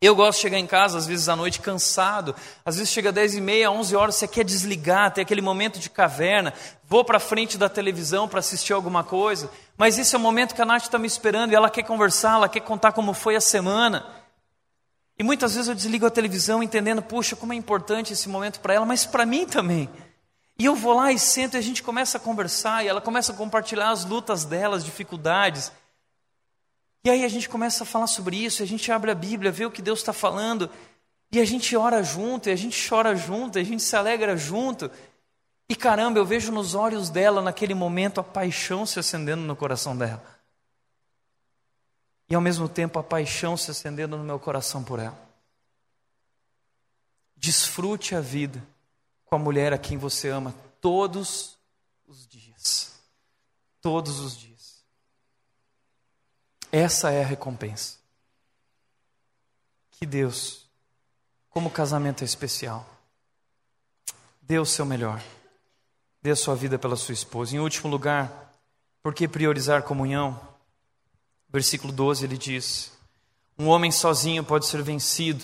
Eu 0.00 0.16
gosto 0.16 0.38
de 0.38 0.42
chegar 0.42 0.58
em 0.58 0.66
casa, 0.66 0.98
às 0.98 1.06
vezes 1.06 1.28
à 1.28 1.36
noite, 1.36 1.60
cansado. 1.60 2.34
Às 2.64 2.76
vezes 2.76 2.92
chega 2.92 3.12
10 3.12 3.36
e 3.36 3.40
meia, 3.40 3.70
11 3.70 3.94
horas, 3.94 4.16
você 4.16 4.26
quer 4.26 4.44
desligar, 4.44 5.12
tem 5.12 5.22
aquele 5.22 5.40
momento 5.40 5.78
de 5.78 5.88
caverna. 5.88 6.52
Vou 6.88 7.04
para 7.04 7.20
frente 7.20 7.56
da 7.56 7.68
televisão 7.68 8.26
para 8.26 8.40
assistir 8.40 8.72
alguma 8.72 9.04
coisa. 9.04 9.48
Mas 9.76 9.98
esse 9.98 10.14
é 10.14 10.18
o 10.18 10.20
momento 10.20 10.56
que 10.56 10.62
a 10.62 10.64
Nath 10.64 10.82
está 10.82 10.98
me 10.98 11.06
esperando 11.06 11.52
e 11.52 11.54
ela 11.54 11.70
quer 11.70 11.84
conversar, 11.84 12.34
ela 12.34 12.48
quer 12.48 12.60
contar 12.60 12.92
como 12.92 13.14
foi 13.14 13.36
a 13.36 13.40
semana. 13.40 14.04
E 15.16 15.22
muitas 15.22 15.54
vezes 15.54 15.68
eu 15.68 15.74
desligo 15.74 16.04
a 16.04 16.10
televisão 16.10 16.62
entendendo, 16.62 17.00
puxa, 17.00 17.36
como 17.36 17.52
é 17.52 17.56
importante 17.56 18.12
esse 18.12 18.28
momento 18.28 18.58
para 18.58 18.74
ela, 18.74 18.84
mas 18.84 19.06
para 19.06 19.24
mim 19.24 19.46
também. 19.46 19.88
E 20.58 20.64
eu 20.64 20.74
vou 20.74 20.94
lá 20.94 21.12
e 21.12 21.18
sento 21.18 21.54
e 21.54 21.58
a 21.58 21.62
gente 21.62 21.82
começa 21.82 22.18
a 22.18 22.20
conversar 22.20 22.84
e 22.84 22.88
ela 22.88 23.00
começa 23.00 23.32
a 23.32 23.36
compartilhar 23.36 23.90
as 23.90 24.04
lutas 24.04 24.44
dela, 24.44 24.76
as 24.76 24.84
dificuldades. 24.84 25.72
E 27.04 27.10
aí 27.10 27.24
a 27.24 27.28
gente 27.28 27.48
começa 27.48 27.82
a 27.82 27.86
falar 27.86 28.06
sobre 28.06 28.36
isso, 28.36 28.62
a 28.62 28.66
gente 28.66 28.92
abre 28.92 29.10
a 29.10 29.14
Bíblia, 29.14 29.50
vê 29.50 29.66
o 29.66 29.70
que 29.70 29.82
Deus 29.82 29.98
está 29.98 30.12
falando, 30.12 30.70
e 31.32 31.40
a 31.40 31.44
gente 31.44 31.76
ora 31.76 32.02
junto, 32.02 32.48
e 32.48 32.52
a 32.52 32.56
gente 32.56 32.88
chora 32.88 33.16
junto, 33.16 33.58
e 33.58 33.62
a 33.62 33.64
gente 33.64 33.82
se 33.82 33.96
alegra 33.96 34.36
junto. 34.36 34.88
E 35.68 35.74
caramba, 35.74 36.18
eu 36.18 36.24
vejo 36.24 36.52
nos 36.52 36.74
olhos 36.74 37.10
dela, 37.10 37.42
naquele 37.42 37.74
momento, 37.74 38.20
a 38.20 38.24
paixão 38.24 38.86
se 38.86 39.00
acendendo 39.00 39.42
no 39.42 39.56
coração 39.56 39.96
dela. 39.96 40.22
E 42.28 42.34
ao 42.34 42.40
mesmo 42.40 42.68
tempo, 42.68 42.98
a 42.98 43.02
paixão 43.02 43.56
se 43.56 43.70
acendendo 43.70 44.16
no 44.16 44.22
meu 44.22 44.38
coração 44.38 44.84
por 44.84 45.00
ela. 45.00 45.18
Desfrute 47.36 48.14
a 48.14 48.20
vida 48.20 48.62
com 49.32 49.36
a 49.36 49.38
mulher 49.38 49.72
a 49.72 49.78
quem 49.78 49.96
você 49.96 50.28
ama 50.28 50.54
todos 50.78 51.56
os 52.06 52.26
dias. 52.26 52.92
Todos 53.80 54.20
os 54.20 54.36
dias. 54.36 54.84
Essa 56.70 57.10
é 57.10 57.24
a 57.24 57.26
recompensa. 57.26 57.96
Que 59.92 60.04
Deus, 60.04 60.68
como 61.48 61.70
casamento 61.70 62.20
é 62.20 62.26
especial, 62.26 62.86
dê 64.42 64.58
o 64.58 64.66
seu 64.66 64.84
melhor, 64.84 65.24
dê 66.20 66.32
a 66.32 66.36
sua 66.36 66.54
vida 66.54 66.78
pela 66.78 66.94
sua 66.94 67.14
esposa. 67.14 67.56
Em 67.56 67.58
último 67.58 67.88
lugar, 67.88 68.54
por 69.02 69.14
que 69.14 69.26
priorizar 69.26 69.82
comunhão? 69.82 70.38
Versículo 71.48 71.90
12 71.90 72.26
ele 72.26 72.36
diz: 72.36 72.92
Um 73.58 73.68
homem 73.68 73.90
sozinho 73.90 74.44
pode 74.44 74.66
ser 74.66 74.82
vencido, 74.82 75.42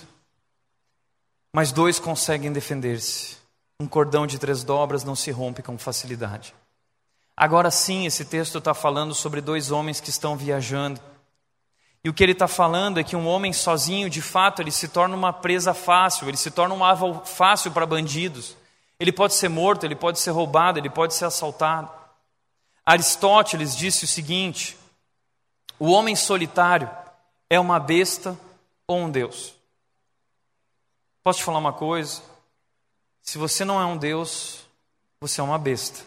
mas 1.50 1.72
dois 1.72 1.98
conseguem 1.98 2.52
defender-se. 2.52 3.37
Um 3.80 3.86
cordão 3.86 4.26
de 4.26 4.40
três 4.40 4.64
dobras 4.64 5.04
não 5.04 5.14
se 5.14 5.30
rompe 5.30 5.62
com 5.62 5.78
facilidade. 5.78 6.52
Agora 7.36 7.70
sim, 7.70 8.06
esse 8.06 8.24
texto 8.24 8.58
está 8.58 8.74
falando 8.74 9.14
sobre 9.14 9.40
dois 9.40 9.70
homens 9.70 10.00
que 10.00 10.10
estão 10.10 10.36
viajando. 10.36 11.00
E 12.02 12.08
o 12.08 12.12
que 12.12 12.24
ele 12.24 12.32
está 12.32 12.48
falando 12.48 12.98
é 12.98 13.04
que 13.04 13.14
um 13.14 13.28
homem 13.28 13.52
sozinho, 13.52 14.10
de 14.10 14.20
fato, 14.20 14.60
ele 14.60 14.72
se 14.72 14.88
torna 14.88 15.14
uma 15.14 15.32
presa 15.32 15.72
fácil, 15.72 16.26
ele 16.26 16.36
se 16.36 16.50
torna 16.50 16.74
um 16.74 16.84
alvo 16.84 17.24
fácil 17.24 17.70
para 17.70 17.86
bandidos. 17.86 18.56
Ele 18.98 19.12
pode 19.12 19.34
ser 19.34 19.48
morto, 19.48 19.84
ele 19.84 19.94
pode 19.94 20.18
ser 20.18 20.32
roubado, 20.32 20.80
ele 20.80 20.90
pode 20.90 21.14
ser 21.14 21.26
assaltado. 21.26 21.88
Aristóteles 22.84 23.76
disse 23.76 24.04
o 24.04 24.08
seguinte: 24.08 24.76
o 25.78 25.92
homem 25.92 26.16
solitário 26.16 26.90
é 27.48 27.60
uma 27.60 27.78
besta 27.78 28.36
ou 28.88 28.98
um 28.98 29.08
Deus? 29.08 29.54
Posso 31.22 31.38
te 31.38 31.44
falar 31.44 31.58
uma 31.58 31.72
coisa? 31.72 32.20
Se 33.28 33.36
você 33.36 33.62
não 33.62 33.78
é 33.78 33.84
um 33.84 33.98
Deus, 33.98 34.60
você 35.20 35.42
é 35.42 35.44
uma 35.44 35.58
besta. 35.58 36.02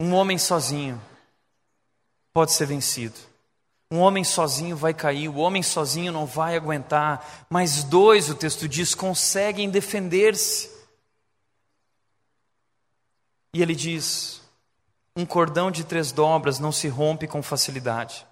Um 0.00 0.12
homem 0.12 0.38
sozinho 0.38 1.00
pode 2.32 2.50
ser 2.50 2.66
vencido. 2.66 3.14
Um 3.88 4.00
homem 4.00 4.24
sozinho 4.24 4.76
vai 4.76 4.92
cair, 4.92 5.28
o 5.28 5.36
homem 5.36 5.62
sozinho 5.62 6.10
não 6.10 6.26
vai 6.26 6.56
aguentar, 6.56 7.46
mas 7.48 7.84
dois, 7.84 8.28
o 8.28 8.34
texto 8.34 8.68
diz, 8.68 8.92
conseguem 8.92 9.70
defender-se. 9.70 10.68
E 13.52 13.62
ele 13.62 13.76
diz: 13.76 14.42
um 15.14 15.24
cordão 15.24 15.70
de 15.70 15.84
três 15.84 16.10
dobras 16.10 16.58
não 16.58 16.72
se 16.72 16.88
rompe 16.88 17.28
com 17.28 17.40
facilidade. 17.40 18.26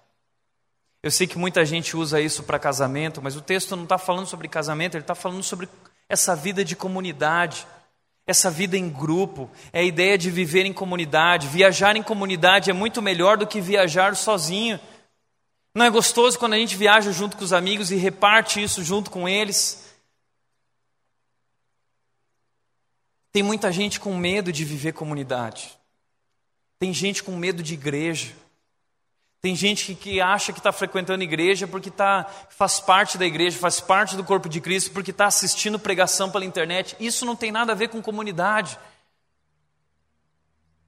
Eu 1.01 1.11
sei 1.11 1.27
que 1.27 1.37
muita 1.37 1.65
gente 1.65 1.95
usa 1.95 2.19
isso 2.19 2.43
para 2.43 2.59
casamento, 2.59 3.21
mas 3.21 3.37
o 3.37 3.41
texto 3.41 3.73
não 3.77 3.83
está 3.83 3.97
falando 3.97 4.27
sobre 4.27 4.49
casamento, 4.49 4.95
ele 4.95 5.03
está 5.03 5.15
falando 5.15 5.43
sobre 5.43 5.69
essa 6.07 6.35
vida 6.35 6.63
de 6.63 6.75
comunidade, 6.75 7.65
essa 8.25 8.49
vida 8.49 8.77
em 8.77 8.89
grupo, 8.89 9.49
é 9.71 9.79
a 9.79 9.83
ideia 9.83 10.17
de 10.17 10.29
viver 10.29 10.65
em 10.65 10.73
comunidade. 10.73 11.47
Viajar 11.47 11.95
em 11.95 12.03
comunidade 12.03 12.69
é 12.69 12.73
muito 12.73 13.01
melhor 13.01 13.37
do 13.37 13.47
que 13.47 13.59
viajar 13.59 14.15
sozinho. 14.15 14.79
Não 15.75 15.85
é 15.85 15.89
gostoso 15.89 16.37
quando 16.37 16.53
a 16.53 16.57
gente 16.57 16.75
viaja 16.75 17.11
junto 17.11 17.35
com 17.35 17.43
os 17.43 17.51
amigos 17.51 17.91
e 17.91 17.95
reparte 17.95 18.61
isso 18.61 18.83
junto 18.83 19.09
com 19.09 19.27
eles? 19.27 19.83
Tem 23.31 23.41
muita 23.41 23.71
gente 23.71 23.99
com 23.99 24.15
medo 24.15 24.53
de 24.53 24.63
viver 24.63 24.93
comunidade. 24.93 25.75
Tem 26.77 26.93
gente 26.93 27.23
com 27.23 27.35
medo 27.35 27.63
de 27.63 27.73
igreja. 27.73 28.31
Tem 29.43 29.57
gente 29.57 29.93
que, 29.93 30.21
acha 30.21 30.53
que 30.53 30.59
está 30.61 30.71
frequentando 30.71 31.21
igreja 31.21 31.67
porque 31.67 31.91
tá, 31.91 32.25
faz 32.49 32.79
parte 32.79 33.17
da 33.17 33.25
igreja, 33.25 33.59
faz 33.59 33.81
parte 33.81 34.15
do 34.15 34.23
corpo 34.23 34.47
de 34.47 34.61
Cristo, 34.61 34.91
porque 34.91 35.11
está 35.11 35.25
assistindo 35.25 35.77
pregação 35.77 36.31
pela 36.31 36.45
internet. 36.45 36.95
Isso 36.97 37.25
não 37.25 37.35
tem 37.35 37.51
nada 37.51 37.73
a 37.73 37.75
ver 37.75 37.89
com 37.89 38.01
comunidade. 38.01 38.79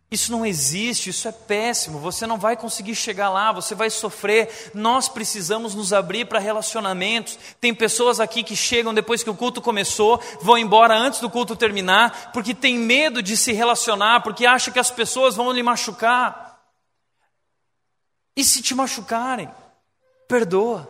Isso 0.09 0.31
não 0.31 0.45
existe, 0.45 1.09
isso 1.09 1.27
é 1.27 1.33
péssimo. 1.33 1.99
Você 1.99 2.25
não 2.25 2.37
vai 2.37 2.55
conseguir 2.55 2.95
chegar 2.95 3.29
lá, 3.29 3.51
você 3.51 3.75
vai 3.75 3.89
sofrer. 3.89 4.71
Nós 4.73 5.09
precisamos 5.09 5.75
nos 5.75 5.91
abrir 5.91 6.23
para 6.23 6.39
relacionamentos. 6.39 7.37
Tem 7.59 7.75
pessoas 7.75 8.21
aqui 8.21 8.41
que 8.41 8.55
chegam 8.55 8.93
depois 8.93 9.21
que 9.21 9.29
o 9.29 9.35
culto 9.35 9.61
começou, 9.61 10.17
vão 10.39 10.57
embora 10.57 10.95
antes 10.97 11.19
do 11.19 11.29
culto 11.29 11.57
terminar, 11.57 12.31
porque 12.31 12.53
tem 12.53 12.77
medo 12.77 13.21
de 13.21 13.35
se 13.35 13.51
relacionar, 13.51 14.21
porque 14.21 14.45
acha 14.45 14.71
que 14.71 14.79
as 14.79 14.89
pessoas 14.89 15.35
vão 15.35 15.51
lhe 15.51 15.61
machucar. 15.61 16.44
E 18.35 18.43
se 18.43 18.61
te 18.61 18.75
machucarem, 18.75 19.49
perdoa. 20.27 20.89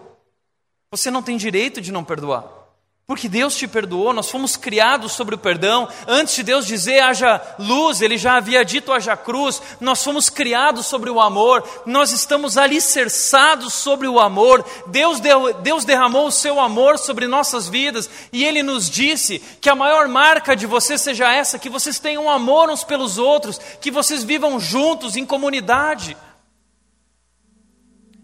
Você 0.90 1.12
não 1.12 1.22
tem 1.22 1.38
direito 1.38 1.82
de 1.82 1.92
não 1.92 2.04
perdoar. 2.04 2.66
Porque 3.08 3.30
Deus 3.30 3.56
te 3.56 3.68
perdoou, 3.68 4.12
nós 4.14 4.32
fomos 4.32 4.58
criados 4.58 5.12
sobre 5.12 5.36
o 5.36 5.38
perdão. 5.38 5.88
Antes 6.08 6.38
de 6.38 6.42
Deus 6.42 6.66
dizer 6.66 7.02
haja 7.02 7.40
luz, 7.60 8.02
Ele 8.02 8.18
já 8.18 8.38
havia 8.38 8.66
dito 8.66 8.92
haja 8.92 9.16
cruz. 9.16 9.62
Nós 9.80 10.04
fomos 10.04 10.28
criados 10.28 10.88
sobre 10.88 11.12
o 11.12 11.22
amor, 11.22 11.64
nós 11.86 12.12
estamos 12.12 12.58
alicerçados 12.58 13.76
sobre 13.76 14.08
o 14.08 14.20
amor. 14.20 14.66
Deus, 14.88 15.20
deu, 15.20 15.54
Deus 15.54 15.86
derramou 15.86 16.26
o 16.26 16.32
seu 16.32 16.60
amor 16.60 16.98
sobre 16.98 17.28
nossas 17.28 17.70
vidas 17.70 18.10
e 18.34 18.44
Ele 18.44 18.64
nos 18.64 18.90
disse 18.90 19.38
que 19.62 19.70
a 19.70 19.76
maior 19.76 20.08
marca 20.08 20.56
de 20.56 20.66
você 20.66 20.98
seja 20.98 21.32
essa: 21.32 21.60
que 21.60 21.70
vocês 21.70 22.00
tenham 22.00 22.28
amor 22.28 22.72
uns 22.72 22.84
pelos 22.84 23.20
outros, 23.20 23.60
que 23.80 23.92
vocês 23.92 24.24
vivam 24.24 24.60
juntos, 24.60 25.16
em 25.16 25.28
comunidade. 25.28 26.18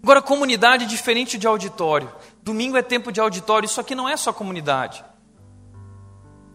Agora, 0.03 0.21
comunidade 0.21 0.85
é 0.85 0.87
diferente 0.87 1.37
de 1.37 1.45
auditório. 1.45 2.11
Domingo 2.41 2.75
é 2.75 2.81
tempo 2.81 3.11
de 3.11 3.19
auditório, 3.19 3.65
isso 3.67 3.79
aqui 3.79 3.93
não 3.93 4.09
é 4.09 4.17
só 4.17 4.33
comunidade. 4.33 5.03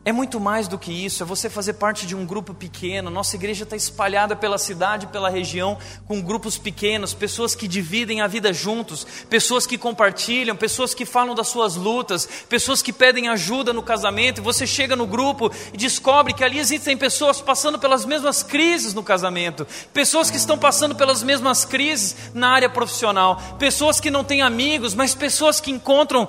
É 0.06 0.12
muito 0.12 0.38
mais 0.38 0.68
do 0.68 0.78
que 0.78 0.92
isso, 0.92 1.24
é 1.24 1.26
você 1.26 1.50
fazer 1.50 1.72
parte 1.72 2.06
de 2.06 2.14
um 2.14 2.24
grupo 2.24 2.54
pequeno. 2.54 3.10
Nossa 3.10 3.34
igreja 3.34 3.64
está 3.64 3.74
espalhada 3.74 4.36
pela 4.36 4.56
cidade, 4.56 5.08
pela 5.08 5.28
região, 5.28 5.76
com 6.06 6.22
grupos 6.22 6.56
pequenos, 6.56 7.12
pessoas 7.12 7.56
que 7.56 7.66
dividem 7.66 8.20
a 8.20 8.28
vida 8.28 8.52
juntos, 8.52 9.04
pessoas 9.28 9.66
que 9.66 9.76
compartilham, 9.76 10.54
pessoas 10.54 10.94
que 10.94 11.04
falam 11.04 11.34
das 11.34 11.48
suas 11.48 11.74
lutas, 11.74 12.24
pessoas 12.48 12.82
que 12.82 12.92
pedem 12.92 13.28
ajuda 13.28 13.72
no 13.72 13.82
casamento. 13.82 14.38
E 14.40 14.44
você 14.44 14.64
chega 14.64 14.94
no 14.94 15.08
grupo 15.08 15.50
e 15.72 15.76
descobre 15.76 16.32
que 16.32 16.44
ali 16.44 16.60
existem 16.60 16.96
pessoas 16.96 17.40
passando 17.40 17.76
pelas 17.76 18.04
mesmas 18.04 18.44
crises 18.44 18.94
no 18.94 19.02
casamento, 19.02 19.66
pessoas 19.92 20.30
que 20.30 20.36
estão 20.36 20.56
passando 20.56 20.94
pelas 20.94 21.24
mesmas 21.24 21.64
crises 21.64 22.14
na 22.32 22.50
área 22.50 22.70
profissional, 22.70 23.42
pessoas 23.58 23.98
que 23.98 24.08
não 24.08 24.22
têm 24.22 24.40
amigos, 24.40 24.94
mas 24.94 25.16
pessoas 25.16 25.58
que 25.58 25.72
encontram 25.72 26.28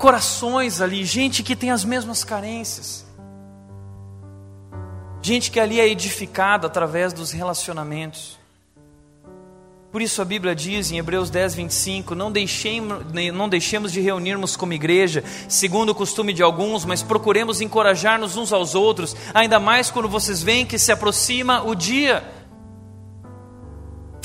corações 0.00 0.80
ali, 0.80 1.04
gente 1.04 1.42
que 1.42 1.54
tem 1.54 1.70
as 1.70 1.84
mesmas 1.84 2.24
carências. 2.24 3.04
Gente 5.20 5.50
que 5.50 5.60
ali 5.60 5.78
é 5.78 5.86
edificada 5.86 6.66
através 6.66 7.12
dos 7.12 7.32
relacionamentos. 7.32 8.38
Por 9.92 10.00
isso 10.00 10.22
a 10.22 10.24
Bíblia 10.24 10.54
diz 10.54 10.90
em 10.90 10.96
Hebreus 10.96 11.28
10, 11.28 11.54
25: 11.54 12.14
não 12.14 12.32
deixemos, 12.32 13.04
não 13.34 13.46
deixemos 13.46 13.92
de 13.92 14.00
reunirmos 14.00 14.56
como 14.56 14.72
igreja, 14.72 15.22
segundo 15.50 15.90
o 15.90 15.94
costume 15.94 16.32
de 16.32 16.42
alguns, 16.42 16.86
mas 16.86 17.02
procuremos 17.02 17.60
encorajar-nos 17.60 18.38
uns 18.38 18.54
aos 18.54 18.74
outros, 18.74 19.14
ainda 19.34 19.60
mais 19.60 19.90
quando 19.90 20.08
vocês 20.08 20.42
veem 20.42 20.64
que 20.64 20.78
se 20.78 20.90
aproxima 20.90 21.62
o 21.62 21.74
dia. 21.74 22.39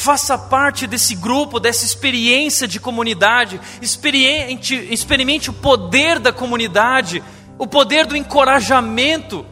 Faça 0.06 0.38
parte 0.38 0.86
desse 0.86 1.16
grupo, 1.16 1.60
dessa 1.60 1.84
experiência 1.84 2.68
de 2.68 2.80
comunidade. 2.80 3.60
Experimente, 3.82 4.76
experimente 4.94 5.50
o 5.50 5.54
poder 5.54 6.20
da 6.20 6.32
comunidade, 6.32 7.24
o 7.58 7.66
poder 7.66 8.06
do 8.06 8.16
encorajamento. 8.16 9.44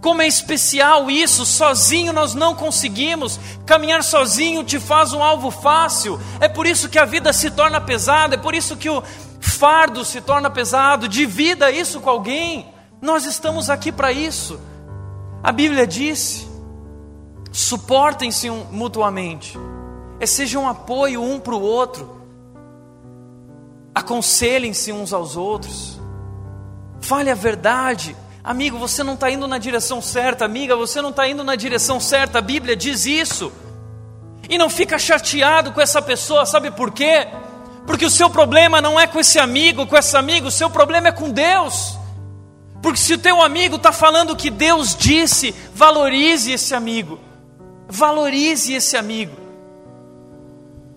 Como 0.00 0.22
é 0.22 0.26
especial 0.26 1.10
isso, 1.10 1.44
sozinho 1.44 2.10
nós 2.10 2.32
não 2.32 2.54
conseguimos. 2.54 3.38
Caminhar 3.66 4.02
sozinho 4.02 4.64
te 4.64 4.80
faz 4.80 5.12
um 5.12 5.22
alvo 5.22 5.50
fácil. 5.50 6.18
É 6.40 6.48
por 6.48 6.66
isso 6.66 6.88
que 6.88 6.98
a 6.98 7.04
vida 7.04 7.30
se 7.30 7.50
torna 7.50 7.78
pesada, 7.78 8.36
é 8.36 8.38
por 8.38 8.54
isso 8.54 8.78
que 8.78 8.88
o 8.88 9.02
fardo 9.42 10.06
se 10.06 10.22
torna 10.22 10.48
pesado. 10.48 11.06
Divida 11.06 11.70
isso 11.70 12.00
com 12.00 12.08
alguém. 12.08 12.72
Nós 12.98 13.26
estamos 13.26 13.68
aqui 13.68 13.92
para 13.92 14.10
isso. 14.10 14.58
A 15.42 15.52
Bíblia 15.52 15.86
disse: 15.86 16.48
suportem-se 17.52 18.48
mutuamente 18.48 19.54
é 20.20 20.26
seja 20.26 20.58
um 20.58 20.68
apoio 20.68 21.22
um 21.22 21.38
para 21.38 21.54
o 21.54 21.60
outro, 21.60 22.18
aconselhem-se 23.94 24.92
uns 24.92 25.12
aos 25.12 25.36
outros, 25.36 26.00
fale 27.00 27.30
a 27.30 27.34
verdade. 27.34 28.16
Amigo, 28.42 28.78
você 28.78 29.02
não 29.02 29.14
está 29.14 29.30
indo 29.30 29.46
na 29.46 29.58
direção 29.58 30.00
certa, 30.00 30.44
amiga, 30.44 30.76
você 30.76 31.02
não 31.02 31.10
está 31.10 31.28
indo 31.28 31.44
na 31.44 31.56
direção 31.56 32.00
certa, 32.00 32.38
a 32.38 32.42
Bíblia 32.42 32.76
diz 32.76 33.06
isso. 33.06 33.52
E 34.48 34.56
não 34.56 34.70
fica 34.70 34.98
chateado 34.98 35.72
com 35.72 35.80
essa 35.80 36.00
pessoa, 36.00 36.46
sabe 36.46 36.70
por 36.70 36.90
quê? 36.90 37.28
Porque 37.86 38.06
o 38.06 38.10
seu 38.10 38.30
problema 38.30 38.80
não 38.80 38.98
é 38.98 39.06
com 39.06 39.20
esse 39.20 39.38
amigo, 39.38 39.86
com 39.86 39.96
essa 39.96 40.18
amiga, 40.18 40.46
o 40.46 40.50
seu 40.50 40.70
problema 40.70 41.08
é 41.08 41.12
com 41.12 41.30
Deus. 41.30 41.98
Porque 42.82 42.98
se 42.98 43.14
o 43.14 43.18
teu 43.18 43.42
amigo 43.42 43.76
está 43.76 43.92
falando 43.92 44.30
o 44.30 44.36
que 44.36 44.50
Deus 44.50 44.94
disse, 44.94 45.54
valorize 45.74 46.52
esse 46.52 46.74
amigo, 46.74 47.18
valorize 47.88 48.72
esse 48.72 48.96
amigo. 48.96 49.47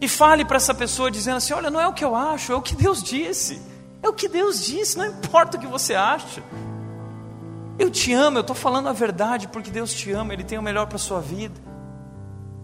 E 0.01 0.09
fale 0.09 0.43
para 0.43 0.57
essa 0.57 0.73
pessoa 0.73 1.11
dizendo 1.11 1.37
assim: 1.37 1.53
Olha, 1.53 1.69
não 1.69 1.79
é 1.79 1.87
o 1.87 1.93
que 1.93 2.03
eu 2.03 2.15
acho, 2.15 2.51
é 2.51 2.55
o 2.55 2.61
que 2.61 2.75
Deus 2.75 3.01
disse. 3.01 3.71
É 4.03 4.09
o 4.09 4.13
que 4.13 4.27
Deus 4.27 4.65
disse, 4.65 4.97
não 4.97 5.05
importa 5.05 5.57
o 5.57 5.59
que 5.59 5.67
você 5.67 5.93
acha. 5.93 6.43
Eu 7.77 7.89
te 7.89 8.11
amo, 8.13 8.37
eu 8.37 8.41
estou 8.41 8.55
falando 8.55 8.89
a 8.89 8.93
verdade 8.93 9.47
porque 9.47 9.69
Deus 9.69 9.93
te 9.93 10.11
ama, 10.11 10.33
Ele 10.33 10.43
tem 10.43 10.57
o 10.57 10.63
melhor 10.63 10.87
para 10.87 10.95
a 10.95 10.99
sua 10.99 11.21
vida. 11.21 11.59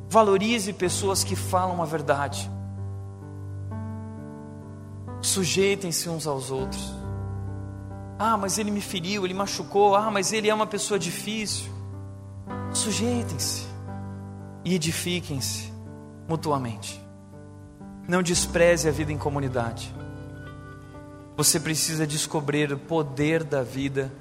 Valorize 0.09 0.71
pessoas 0.73 1.23
que 1.23 1.35
falam 1.35 1.81
a 1.81 1.85
verdade. 1.85 2.49
Sujeitem-se 5.21 6.09
uns 6.09 6.25
aos 6.25 6.49
outros. 6.49 6.93
Ah, 8.17 8.37
mas 8.37 8.57
ele 8.57 8.71
me 8.71 8.81
feriu, 8.81 9.25
ele 9.25 9.33
machucou. 9.33 9.95
Ah, 9.95 10.09
mas 10.09 10.31
ele 10.31 10.49
é 10.49 10.53
uma 10.53 10.65
pessoa 10.65 10.97
difícil. 10.97 11.71
Sujeitem-se 12.73 13.67
e 14.63 14.73
edifiquem-se 14.73 15.71
mutuamente. 16.27 17.06
Não 18.07 18.23
despreze 18.23 18.87
a 18.87 18.91
vida 18.91 19.11
em 19.11 19.17
comunidade. 19.17 19.93
Você 21.35 21.59
precisa 21.59 22.07
descobrir 22.07 22.71
o 22.71 22.79
poder 22.79 23.43
da 23.43 23.61
vida 23.61 24.11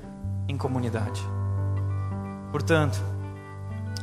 em 0.48 0.56
comunidade. 0.56 1.22
Portanto, 2.50 2.98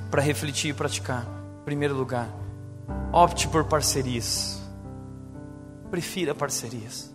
para 0.09 0.21
refletir 0.21 0.69
e 0.69 0.73
praticar, 0.73 1.25
em 1.61 1.65
primeiro 1.65 1.95
lugar, 1.95 2.29
opte 3.11 3.47
por 3.47 3.65
parcerias. 3.65 4.61
Prefira 5.91 6.33
parcerias. 6.33 7.13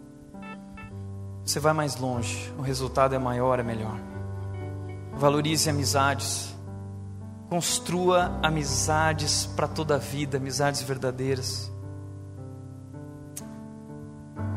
Você 1.45 1.59
vai 1.59 1.73
mais 1.73 1.97
longe, 1.97 2.53
o 2.59 2.61
resultado 2.61 3.15
é 3.15 3.19
maior, 3.19 3.59
é 3.59 3.63
melhor. 3.63 3.99
Valorize 5.15 5.71
amizades. 5.71 6.55
Construa 7.49 8.39
amizades 8.43 9.47
para 9.47 9.67
toda 9.67 9.95
a 9.95 9.99
vida, 9.99 10.37
amizades 10.37 10.83
verdadeiras. 10.83 11.73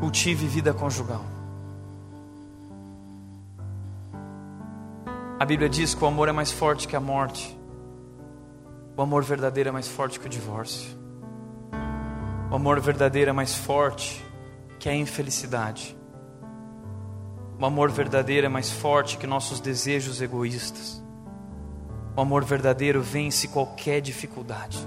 Cultive 0.02 0.48
vida 0.48 0.74
conjugal. 0.74 1.24
A 5.38 5.44
Bíblia 5.44 5.68
diz 5.68 5.94
que 5.94 6.02
o 6.02 6.08
amor 6.08 6.28
é 6.28 6.32
mais 6.32 6.50
forte 6.50 6.88
que 6.88 6.96
a 6.96 7.00
morte. 7.00 7.56
O 8.96 9.02
amor 9.02 9.22
verdadeiro 9.22 9.68
é 9.68 9.72
mais 9.72 9.86
forte 9.86 10.18
que 10.18 10.26
o 10.26 10.28
divórcio. 10.28 10.98
O 12.50 12.56
amor 12.56 12.80
verdadeiro 12.80 13.30
é 13.30 13.32
mais 13.32 13.54
forte 13.54 14.20
que 14.80 14.88
a 14.88 14.92
infelicidade. 14.96 15.96
O 17.56 17.64
amor 17.64 17.88
verdadeiro 17.92 18.46
é 18.46 18.50
mais 18.50 18.72
forte 18.72 19.16
que 19.16 19.26
nossos 19.28 19.60
desejos 19.60 20.20
egoístas. 20.20 21.00
O 22.16 22.20
amor 22.20 22.42
verdadeiro 22.42 23.00
vence 23.00 23.46
qualquer 23.46 24.00
dificuldade. 24.00 24.84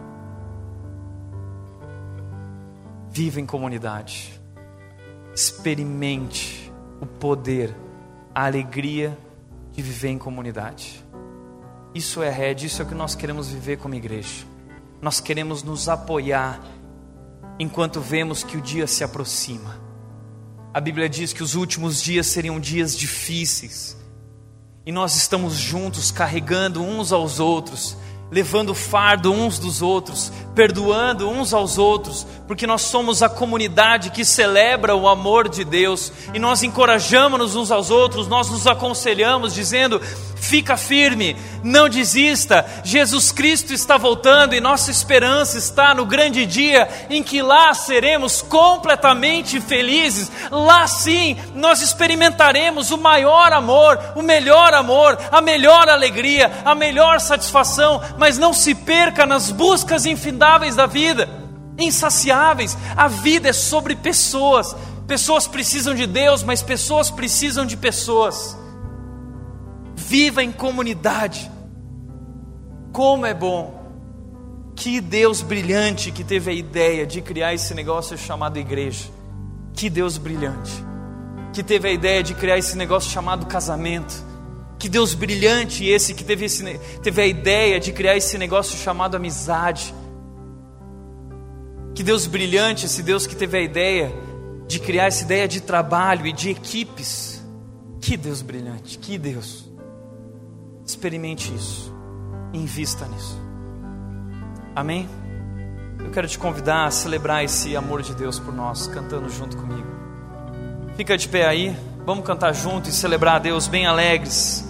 Viva 3.09 3.39
em 3.39 3.45
comunidade. 3.45 4.43
Experimente 5.35 6.71
o 7.01 7.05
poder, 7.05 7.75
a 8.33 8.45
alegria 8.45 9.17
de 9.73 9.81
viver 9.81 10.07
em 10.07 10.17
comunidade. 10.17 11.03
Isso 11.93 12.23
é 12.23 12.29
rede, 12.29 12.67
isso 12.67 12.81
é 12.81 12.85
o 12.85 12.87
que 12.87 12.95
nós 12.95 13.15
queremos 13.15 13.49
viver 13.49 13.77
como 13.77 13.95
igreja. 13.95 14.45
Nós 15.01 15.19
queremos 15.19 15.61
nos 15.61 15.89
apoiar 15.89 16.61
enquanto 17.59 17.99
vemos 17.99 18.43
que 18.43 18.57
o 18.57 18.61
dia 18.61 18.87
se 18.87 19.03
aproxima. 19.03 19.79
A 20.73 20.79
Bíblia 20.79 21.07
diz 21.07 21.31
que 21.31 21.43
os 21.43 21.55
últimos 21.55 22.01
dias 22.01 22.27
seriam 22.27 22.59
dias 22.59 22.97
difíceis. 22.97 23.97
E 24.85 24.91
nós 24.91 25.15
estamos 25.15 25.55
juntos, 25.55 26.11
carregando 26.11 26.81
uns 26.81 27.11
aos 27.11 27.39
outros, 27.39 27.97
levando 28.29 28.69
o 28.69 28.75
fardo 28.75 29.31
uns 29.31 29.57
dos 29.57 29.81
outros, 29.81 30.31
perdoando 30.55 31.29
uns 31.29 31.53
aos 31.53 31.77
outros, 31.77 32.25
porque 32.47 32.65
nós 32.65 32.83
somos 32.83 33.21
a 33.21 33.29
comunidade 33.29 34.09
que 34.09 34.23
celebra 34.23 34.95
o 34.95 35.07
amor 35.07 35.49
de 35.49 35.63
Deus 35.65 36.11
e 36.33 36.39
nós 36.39 36.63
encorajamos 36.63 37.55
uns 37.55 37.71
aos 37.71 37.91
outros, 37.91 38.27
nós 38.27 38.49
nos 38.49 38.65
aconselhamos 38.65 39.53
dizendo: 39.53 40.01
fica 40.45 40.77
firme, 40.77 41.35
não 41.63 41.89
desista. 41.89 42.65
Jesus 42.83 43.31
Cristo 43.31 43.73
está 43.73 43.97
voltando 43.97 44.53
e 44.53 44.61
nossa 44.61 44.91
esperança 44.91 45.57
está 45.57 45.93
no 45.93 46.05
grande 46.05 46.45
dia 46.45 46.87
em 47.09 47.23
que 47.23 47.41
lá 47.41 47.73
seremos 47.73 48.41
completamente 48.41 49.59
felizes. 49.59 50.31
Lá 50.51 50.87
sim 50.87 51.35
nós 51.55 51.81
experimentaremos 51.81 52.91
o 52.91 52.97
maior 52.97 53.51
amor, 53.51 53.99
o 54.15 54.21
melhor 54.21 54.73
amor, 54.73 55.17
a 55.31 55.41
melhor 55.41 55.89
alegria, 55.89 56.51
a 56.63 56.75
melhor 56.75 57.19
satisfação, 57.19 58.01
mas 58.17 58.37
não 58.37 58.53
se 58.53 58.75
perca 58.75 59.25
nas 59.25 59.51
buscas 59.51 60.05
infindáveis 60.45 60.75
da 60.75 60.85
vida, 60.85 61.27
insaciáveis. 61.77 62.77
A 62.95 63.07
vida 63.07 63.49
é 63.49 63.53
sobre 63.53 63.95
pessoas. 63.95 64.75
Pessoas 65.07 65.47
precisam 65.47 65.93
de 65.95 66.05
Deus, 66.05 66.43
mas 66.43 66.61
pessoas 66.61 67.09
precisam 67.09 67.65
de 67.65 67.75
pessoas 67.75 68.57
viva 69.95 70.43
em 70.43 70.51
comunidade. 70.51 71.49
Como 72.91 73.25
é 73.25 73.33
bom. 73.33 73.83
Que 74.75 74.99
Deus 75.01 75.41
brilhante 75.41 76.11
que 76.11 76.23
teve 76.23 76.51
a 76.51 76.53
ideia 76.53 77.05
de 77.05 77.21
criar 77.21 77.53
esse 77.53 77.73
negócio 77.73 78.17
chamado 78.17 78.59
igreja. 78.59 79.05
Que 79.73 79.89
Deus 79.89 80.17
brilhante 80.17 80.83
que 81.53 81.63
teve 81.63 81.87
a 81.87 81.91
ideia 81.93 82.21
de 82.21 82.33
criar 82.33 82.57
esse 82.57 82.77
negócio 82.77 83.09
chamado 83.09 83.45
casamento. 83.45 84.13
Que 84.77 84.89
Deus 84.89 85.13
brilhante 85.13 85.87
esse 85.87 86.13
que 86.13 86.21
teve, 86.21 86.43
esse, 86.45 86.77
teve 87.01 87.21
a 87.21 87.25
ideia 87.25 87.79
de 87.79 87.93
criar 87.93 88.17
esse 88.17 88.37
negócio 88.37 88.77
chamado 88.77 89.15
amizade. 89.15 89.93
Que 91.95 92.03
Deus 92.03 92.27
brilhante 92.27 92.85
esse 92.85 93.01
Deus 93.01 93.25
que 93.25 93.35
teve 93.35 93.57
a 93.57 93.61
ideia 93.61 94.13
de 94.67 94.79
criar 94.79 95.05
essa 95.05 95.23
ideia 95.23 95.47
de 95.47 95.61
trabalho 95.61 96.27
e 96.27 96.33
de 96.33 96.49
equipes. 96.49 97.41
Que 98.01 98.17
Deus 98.17 98.41
brilhante, 98.41 98.99
que 98.99 99.17
Deus. 99.17 99.65
Experimente 100.85 101.53
isso. 101.55 101.93
Invista 102.53 103.05
nisso. 103.05 103.41
Amém? 104.75 105.07
Eu 105.99 106.11
quero 106.11 106.27
te 106.27 106.37
convidar 106.37 106.85
a 106.85 106.91
celebrar 106.91 107.45
esse 107.45 107.75
amor 107.77 108.01
de 108.01 108.13
Deus 108.13 108.39
por 108.39 108.53
nós, 108.53 108.87
cantando 108.87 109.29
junto 109.29 109.55
comigo. 109.55 109.87
Fica 110.97 111.17
de 111.17 111.27
pé 111.29 111.47
aí, 111.47 111.75
vamos 112.05 112.25
cantar 112.25 112.53
junto 112.53 112.89
e 112.89 112.91
celebrar 112.91 113.35
a 113.35 113.39
Deus 113.39 113.67
bem 113.67 113.85
alegres, 113.85 114.67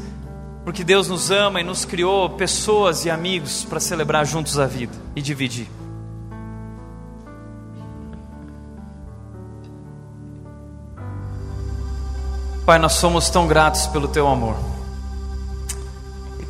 porque 0.63 0.83
Deus 0.83 1.07
nos 1.07 1.31
ama 1.31 1.59
e 1.59 1.63
nos 1.63 1.85
criou 1.85 2.29
pessoas 2.31 3.03
e 3.03 3.09
amigos 3.09 3.65
para 3.65 3.79
celebrar 3.79 4.25
juntos 4.25 4.59
a 4.59 4.67
vida 4.67 4.93
e 5.15 5.21
dividir. 5.21 5.67
Pai, 12.65 12.79
nós 12.79 12.93
somos 12.93 13.29
tão 13.29 13.47
gratos 13.47 13.87
pelo 13.87 14.07
teu 14.07 14.27
amor 14.27 14.55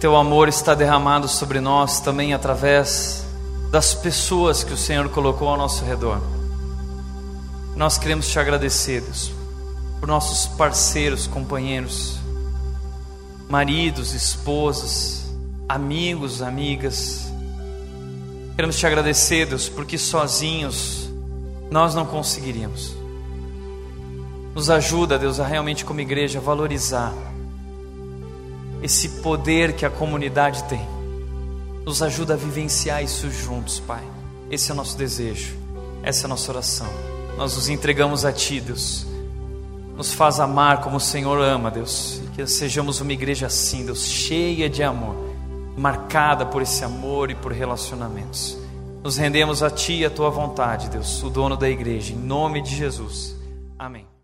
teu 0.06 0.16
amor 0.16 0.48
está 0.48 0.76
derramado 0.76 1.28
sobre 1.28 1.60
nós 1.60 2.00
também 2.00 2.32
através 2.32 3.26
das 3.72 3.96
pessoas 3.96 4.64
que 4.64 4.72
o 4.72 4.78
Senhor 4.78 5.10
colocou 5.10 5.48
ao 5.48 5.58
nosso 5.58 5.84
redor. 5.84 6.22
Nós 7.76 7.98
queremos 7.98 8.28
te 8.28 8.38
agradecer, 8.38 9.02
Deus, 9.02 9.32
por 10.00 10.08
nossos 10.08 10.46
parceiros, 10.58 11.26
companheiros, 11.26 12.20
maridos, 13.50 14.14
esposas, 14.14 15.26
amigos, 15.68 16.44
amigas. 16.44 17.22
Queremos 18.56 18.78
te 18.78 18.86
agradecer, 18.86 19.48
Deus, 19.48 19.68
porque 19.68 19.98
sozinhos 19.98 21.10
nós 21.72 21.96
não 21.96 22.06
conseguiríamos. 22.06 22.96
Nos 24.56 24.70
ajuda, 24.70 25.20
Deus, 25.20 25.42
a 25.42 25.46
realmente 25.46 25.84
como 25.84 26.00
igreja 26.00 26.40
valorizar 26.40 27.14
esse 28.82 29.10
poder 29.22 29.74
que 29.76 29.86
a 29.86 29.90
comunidade 29.90 30.64
tem. 30.64 30.80
Nos 31.84 32.02
ajuda 32.02 32.36
a 32.36 32.38
vivenciar 32.38 33.04
isso 33.04 33.30
juntos, 33.30 33.82
Pai. 33.82 34.02
Esse 34.50 34.72
é 34.72 34.74
o 34.74 34.78
nosso 34.78 34.98
desejo, 34.98 35.58
essa 36.02 36.24
é 36.24 36.26
a 36.26 36.30
nossa 36.30 36.50
oração. 36.52 36.88
Nós 37.36 37.54
nos 37.56 37.68
entregamos 37.68 38.24
a 38.24 38.32
Ti, 38.32 38.62
Deus. 38.62 39.06
Nos 39.98 40.14
faz 40.14 40.40
amar 40.40 40.80
como 40.80 40.98
o 40.98 41.02
Senhor 41.02 41.38
ama, 41.42 41.70
Deus. 41.70 42.22
E 42.24 42.28
que 42.30 42.48
sejamos 42.48 43.02
uma 43.02 43.12
igreja 43.12 43.48
assim, 43.48 43.86
Deus, 43.86 44.06
cheia 44.06 44.70
de 44.70 44.82
amor, 44.84 45.16
marcada 45.76 46.46
por 46.46 46.62
esse 46.62 46.82
amor 46.86 47.30
e 47.30 47.36
por 47.36 47.52
relacionamentos. 47.52 48.58
Nos 49.04 49.18
rendemos 49.18 49.62
a 49.62 49.70
Ti 49.70 49.96
e 49.96 50.06
a 50.06 50.10
Tua 50.10 50.30
vontade, 50.30 50.90
Deus, 50.90 51.22
o 51.24 51.30
dono 51.30 51.58
da 51.58 51.70
igreja, 51.70 52.14
em 52.14 52.18
nome 52.18 52.62
de 52.62 52.74
Jesus. 52.74 53.36
Amém. 53.78 54.15